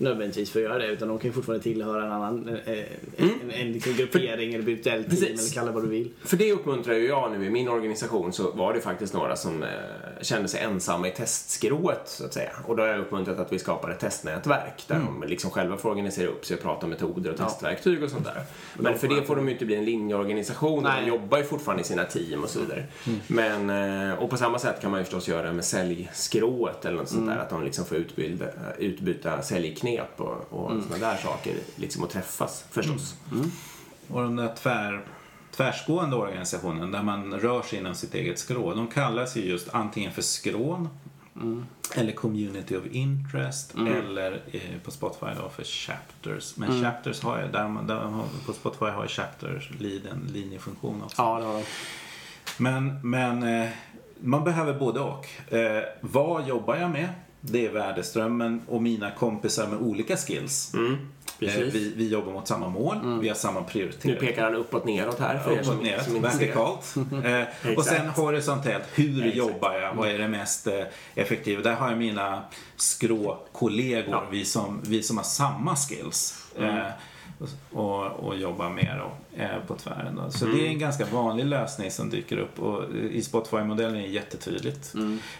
nödvändigtvis 0.00 0.50
för 0.50 0.60
att 0.60 0.64
göra 0.64 0.78
det 0.78 0.86
utan 0.86 1.08
de 1.08 1.18
kan 1.18 1.28
ju 1.28 1.32
fortfarande 1.32 1.62
tillhöra 1.62 2.04
en 2.06 2.12
annan 2.12 2.48
eh, 2.66 2.78
en, 3.16 3.50
en 3.50 3.72
liksom 3.72 3.92
gruppering 3.92 4.54
eller 4.54 4.64
virtuell 4.64 5.04
team 5.04 5.10
Precis. 5.10 5.28
eller 5.52 5.60
kalla 5.60 5.72
vad 5.72 5.82
du 5.84 5.88
vill. 5.88 6.10
För 6.24 6.36
det 6.36 6.52
uppmuntrar 6.52 6.94
ju 6.94 7.06
jag 7.06 7.32
nu 7.38 7.46
i 7.46 7.50
min 7.50 7.68
organisation 7.68 8.32
så 8.32 8.50
var 8.50 8.74
det 8.74 8.80
faktiskt 8.80 9.14
några 9.14 9.36
som 9.36 9.62
eh, 9.62 9.68
kände 10.20 10.48
sig 10.48 10.60
ensamma 10.60 11.08
i 11.08 11.10
testskrået 11.10 12.02
så 12.04 12.24
att 12.24 12.34
säga. 12.34 12.50
Och 12.66 12.76
då 12.76 12.82
har 12.82 12.88
jag 12.88 13.00
uppmuntrat 13.00 13.38
att 13.38 13.52
vi 13.52 13.58
skapar 13.58 13.90
ett 13.90 13.98
testnätverk 14.00 14.84
där 14.86 14.94
de 14.98 15.24
liksom 15.28 15.50
själva 15.50 15.76
får 15.76 15.88
organisera 15.90 16.28
upp 16.28 16.46
sig 16.46 16.56
och 16.56 16.62
prata 16.62 16.86
om 16.86 16.90
metoder 16.90 17.30
och 17.32 17.40
Ja. 17.40 17.44
testverktyg 17.44 18.02
och 18.02 18.10
sånt 18.10 18.24
där. 18.24 18.42
Men 18.78 18.98
för 18.98 19.08
det 19.08 19.22
får 19.22 19.36
de 19.36 19.46
ju 19.46 19.52
inte 19.52 19.64
bli 19.66 19.74
en 19.76 19.84
linjeorganisation. 19.84 20.82
Nej. 20.82 21.02
De 21.04 21.08
jobbar 21.08 21.38
ju 21.38 21.44
fortfarande 21.44 21.80
i 21.80 21.84
sina 21.84 22.04
team 22.04 22.42
och 22.42 22.50
så 22.50 22.60
vidare. 22.60 22.84
Men, 23.26 23.70
eh, 24.10 24.18
och 24.18 24.30
på 24.30 24.36
samma 24.36 24.58
sätt 24.58 24.80
kan 24.80 24.90
man 24.90 25.00
ju 25.00 25.04
förstås 25.04 25.28
göra 25.28 25.52
med 25.52 25.64
säljskrået 25.64 26.84
eller 26.84 26.96
något 26.96 27.08
sånt 27.08 27.26
där. 27.26 27.36
Att 27.38 27.50
de 27.50 27.64
liksom 27.64 27.84
får 27.84 27.96
utbilda, 27.96 28.46
utbyta 28.78 29.42
säljknep 29.42 29.89
och, 29.98 30.46
och 30.50 30.82
såna 30.82 30.98
där 30.98 31.16
saker. 31.16 31.56
Liksom 31.76 32.04
att 32.04 32.10
träffas 32.10 32.64
förstås. 32.70 33.14
Och 34.08 34.22
den 34.22 34.36
där 34.36 34.54
tvär, 34.54 35.00
tvärsgående 35.56 36.16
organisationen 36.16 36.90
där 36.90 37.02
man 37.02 37.34
rör 37.34 37.62
sig 37.62 37.78
inom 37.78 37.94
sitt 37.94 38.14
eget 38.14 38.38
skrå. 38.38 38.74
De 38.74 38.86
kallas 38.86 39.36
ju 39.36 39.44
just 39.44 39.68
antingen 39.74 40.12
för 40.12 40.22
skrån 40.22 40.88
eller 41.94 42.12
community 42.12 42.76
of 42.76 42.86
interest 42.90 43.74
eller 43.74 44.42
eh, 44.52 44.60
på 44.84 44.90
Spotify 44.90 45.26
då 45.42 45.48
för 45.48 45.64
chapters. 45.64 46.56
Men 46.56 46.82
chapters 46.82 47.20
har 47.22 47.38
jag, 47.38 47.52
där 47.52 47.68
man, 47.68 47.86
där 47.86 47.96
har, 47.96 48.24
på 48.46 48.52
Spotify 48.52 48.84
har 48.84 49.00
jag 49.00 49.10
chapters 49.10 49.70
lead 49.78 50.06
en 50.06 50.32
linjefunktion 50.32 51.02
också. 51.02 51.22
Ja, 51.22 51.38
det 51.38 51.44
har. 51.44 51.62
Men, 52.58 53.00
men 53.02 53.42
eh, 53.42 53.68
man 54.20 54.44
behöver 54.44 54.74
både 54.74 55.00
och. 55.00 55.52
Eh, 55.54 55.82
vad 56.00 56.48
jobbar 56.48 56.76
jag 56.76 56.90
med? 56.90 57.08
Det 57.40 57.66
är 57.66 57.70
värdeströmmen 57.70 58.62
och 58.68 58.82
mina 58.82 59.10
kompisar 59.10 59.66
med 59.68 59.78
olika 59.78 60.16
skills. 60.16 60.74
Mm, 60.74 60.96
Eh, 61.42 61.54
vi, 61.56 61.92
vi 61.96 62.08
jobbar 62.08 62.32
mot 62.32 62.48
samma 62.48 62.68
mål, 62.68 63.18
vi 63.20 63.28
har 63.28 63.34
samma 63.34 63.60
Nu 63.60 63.66
prioritering. 63.66 64.16
pekar 64.20 64.44
han 64.44 64.54
uppåt 64.54 64.84
neråt 64.84 65.18
här 65.20 65.38
för 65.38 65.50
er 65.50 65.54
Uppåt 65.54 65.66
som, 65.66 65.78
neråt, 65.78 66.04
som 66.04 66.16
inte 66.16 66.28
vertikalt. 66.28 66.94
Eh, 67.24 67.76
och 67.78 67.84
sen 67.84 68.08
horisontellt, 68.08 68.84
hur 68.94 69.18
Exakt. 69.26 69.36
jobbar 69.36 69.72
jag? 69.74 69.94
Vad 69.94 70.08
är 70.08 70.18
det 70.18 70.28
mest 70.28 70.66
eh, 70.66 70.84
effektiva? 71.14 71.62
Där 71.62 71.74
har 71.74 71.88
jag 71.88 71.98
mina 71.98 72.42
skrå-kollegor, 72.76 74.10
Ja. 74.10 74.24
vi, 74.30 74.44
som, 74.44 74.80
vi 74.84 75.02
som 75.02 75.16
har 75.16 75.24
samma 75.24 75.76
skills. 75.76 76.44
Eh, 76.58 76.86
och, 77.72 78.04
och 78.06 78.36
jobbar 78.36 78.70
med 78.70 78.96
då, 78.98 79.40
eh, 79.42 79.58
på 79.66 79.74
tvären. 79.74 80.16
Då. 80.16 80.30
Så 80.30 80.44
det 80.46 80.66
är 80.66 80.68
en 80.68 80.78
ganska 80.78 81.04
vanlig 81.04 81.44
lösning 81.46 81.90
som 81.90 82.10
dyker 82.10 82.38
upp 82.38 82.58
och 82.58 82.94
i 82.94 83.22
Spotify-modellen 83.22 83.96
är 83.96 84.00
det 84.02 84.06
jättetydligt. 84.08 84.94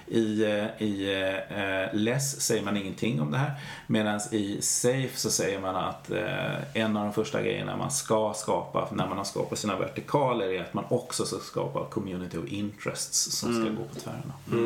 I, 0.07 0.44
eh, 0.44 0.82
i 0.82 1.24
eh, 1.51 1.98
Less 1.98 2.40
säger 2.40 2.62
man 2.64 2.76
ingenting 2.76 3.20
om 3.20 3.30
det 3.30 3.38
här 3.38 3.53
medan 3.86 4.20
i 4.32 4.59
Safe 4.62 5.16
så 5.16 5.30
säger 5.30 5.61
man 5.61 5.76
att 5.76 6.11
eh, 6.11 6.76
en 6.82 6.96
av 6.96 7.05
de 7.05 7.12
första 7.12 7.42
grejerna 7.42 7.76
man 7.76 7.90
ska 7.90 8.32
skapa 8.36 8.88
när 8.92 9.07
man 9.09 9.16
har 9.18 9.24
skapat 9.24 9.59
sina 9.59 9.78
vertikaler 9.78 10.48
är 10.48 10.61
att 10.61 10.74
man 10.74 10.84
också 10.88 11.24
ska 11.24 11.38
skapa 11.38 11.84
community 11.84 12.38
of 12.38 12.46
interests 12.48 13.38
som 13.38 13.55
ska 13.55 13.70
gå 13.70 13.84
på 13.94 14.01
tvären. 14.01 14.32
då. 14.46 14.57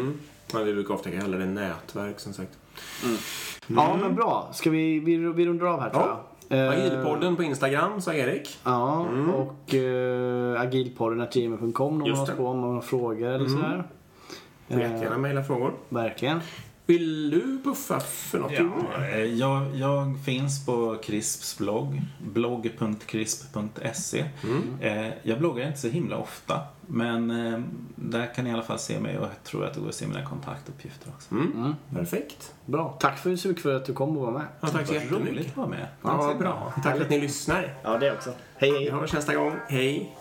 Men 0.53 0.65
vi 0.67 0.73
brukar 0.75 0.95
ofta 0.95 1.11
kalla 1.11 1.37
det 1.37 1.47
nätverk 1.47 2.21
som 2.21 2.33
sagt. 2.33 2.51
Ja, 3.67 3.97
men 4.01 4.15
bra. 4.15 4.51
Ska 4.55 4.71
vi, 4.71 4.99
vi, 4.99 5.17
vi 5.17 5.47
rundar 5.47 5.67
av 5.67 5.81
här 5.81 5.91
tror 5.91 6.03
Ja. 6.03 6.09
jag. 6.09 6.21
Eh, 6.49 6.71
Agilpodden 6.71 7.37
på 7.37 7.43
Instagram, 7.43 8.01
sa 8.01 8.15
Erik. 8.15 8.59
Ja, 8.65 9.07
och 9.35 9.75
uh, 9.75 10.61
agilpodden.gmail.com 10.61 12.03
om 12.39 12.61
man 12.61 12.75
har 12.75 12.81
frågor 12.81 13.29
eller 13.29 13.49
sådär. 13.49 13.85
Får 14.69 14.81
jättegärna 14.81 15.19
mejla 15.19 15.43
frågor. 15.45 15.73
Verkligen. 15.89 16.41
Vill 16.87 17.31
du 17.31 17.61
puffa 17.65 18.01
för 18.01 18.39
något? 18.39 18.53
Ja, 18.53 19.05
eh, 19.05 19.25
jag, 19.25 19.77
jag 19.77 20.19
finns 20.25 20.67
på 20.67 20.97
Crisps 21.03 21.59
blogg, 21.59 22.01
blogg.crisp.se. 22.33 24.25
Eh, 24.81 25.09
Jag 25.23 25.39
bloggar 25.39 25.67
inte 25.67 25.79
så 25.79 25.89
himla 25.89 26.17
ofta, 26.17 26.61
men 26.87 27.31
eh, 27.53 27.61
där 27.97 28.35
kan 28.35 28.45
ni 28.45 28.51
i 28.51 28.53
alla 28.53 28.63
fall 28.63 28.79
se 28.79 29.01
mig 29.01 29.19
och 29.19 29.25
jag 29.25 29.43
tror 29.45 29.65
att 29.65 29.75
det 29.75 29.81
går 29.81 29.89
att 29.89 29.95
se 29.95 30.07
mina 30.07 30.25
kontaktuppgifter 30.25 31.09
också. 31.17 31.35
Mm. 31.35 31.75
Perfekt. 31.95 32.55
Bra. 32.67 32.97
Tack 33.01 33.19
för, 33.19 33.37
så 33.37 33.49
mycket 33.49 33.63
för 33.63 33.77
att 33.77 33.85
du 33.85 33.93
kom 33.93 34.17
och 34.17 34.23
var 34.23 34.33
med. 34.33 34.47
Ja, 34.61 34.69
tack 34.69 34.87
så 34.87 34.95
jättemycket. 34.95 35.29
roligt 35.29 35.47
att 35.51 35.57
vara 35.57 35.69
med. 35.69 35.87
Ja, 36.03 36.35
bra. 36.39 36.73
Tack 36.83 36.97
för 36.97 37.05
att 37.05 37.11
ni 37.11 37.21
lyssnar. 37.21 37.75
Ja, 37.83 37.99
det 37.99 38.13
också. 38.13 38.31
Hej, 38.57 38.71
hej. 38.71 38.85
Vi 38.85 38.91
hörs 38.91 39.13
nästa 39.13 39.35
gång. 39.35 39.53
Hej. 39.69 40.17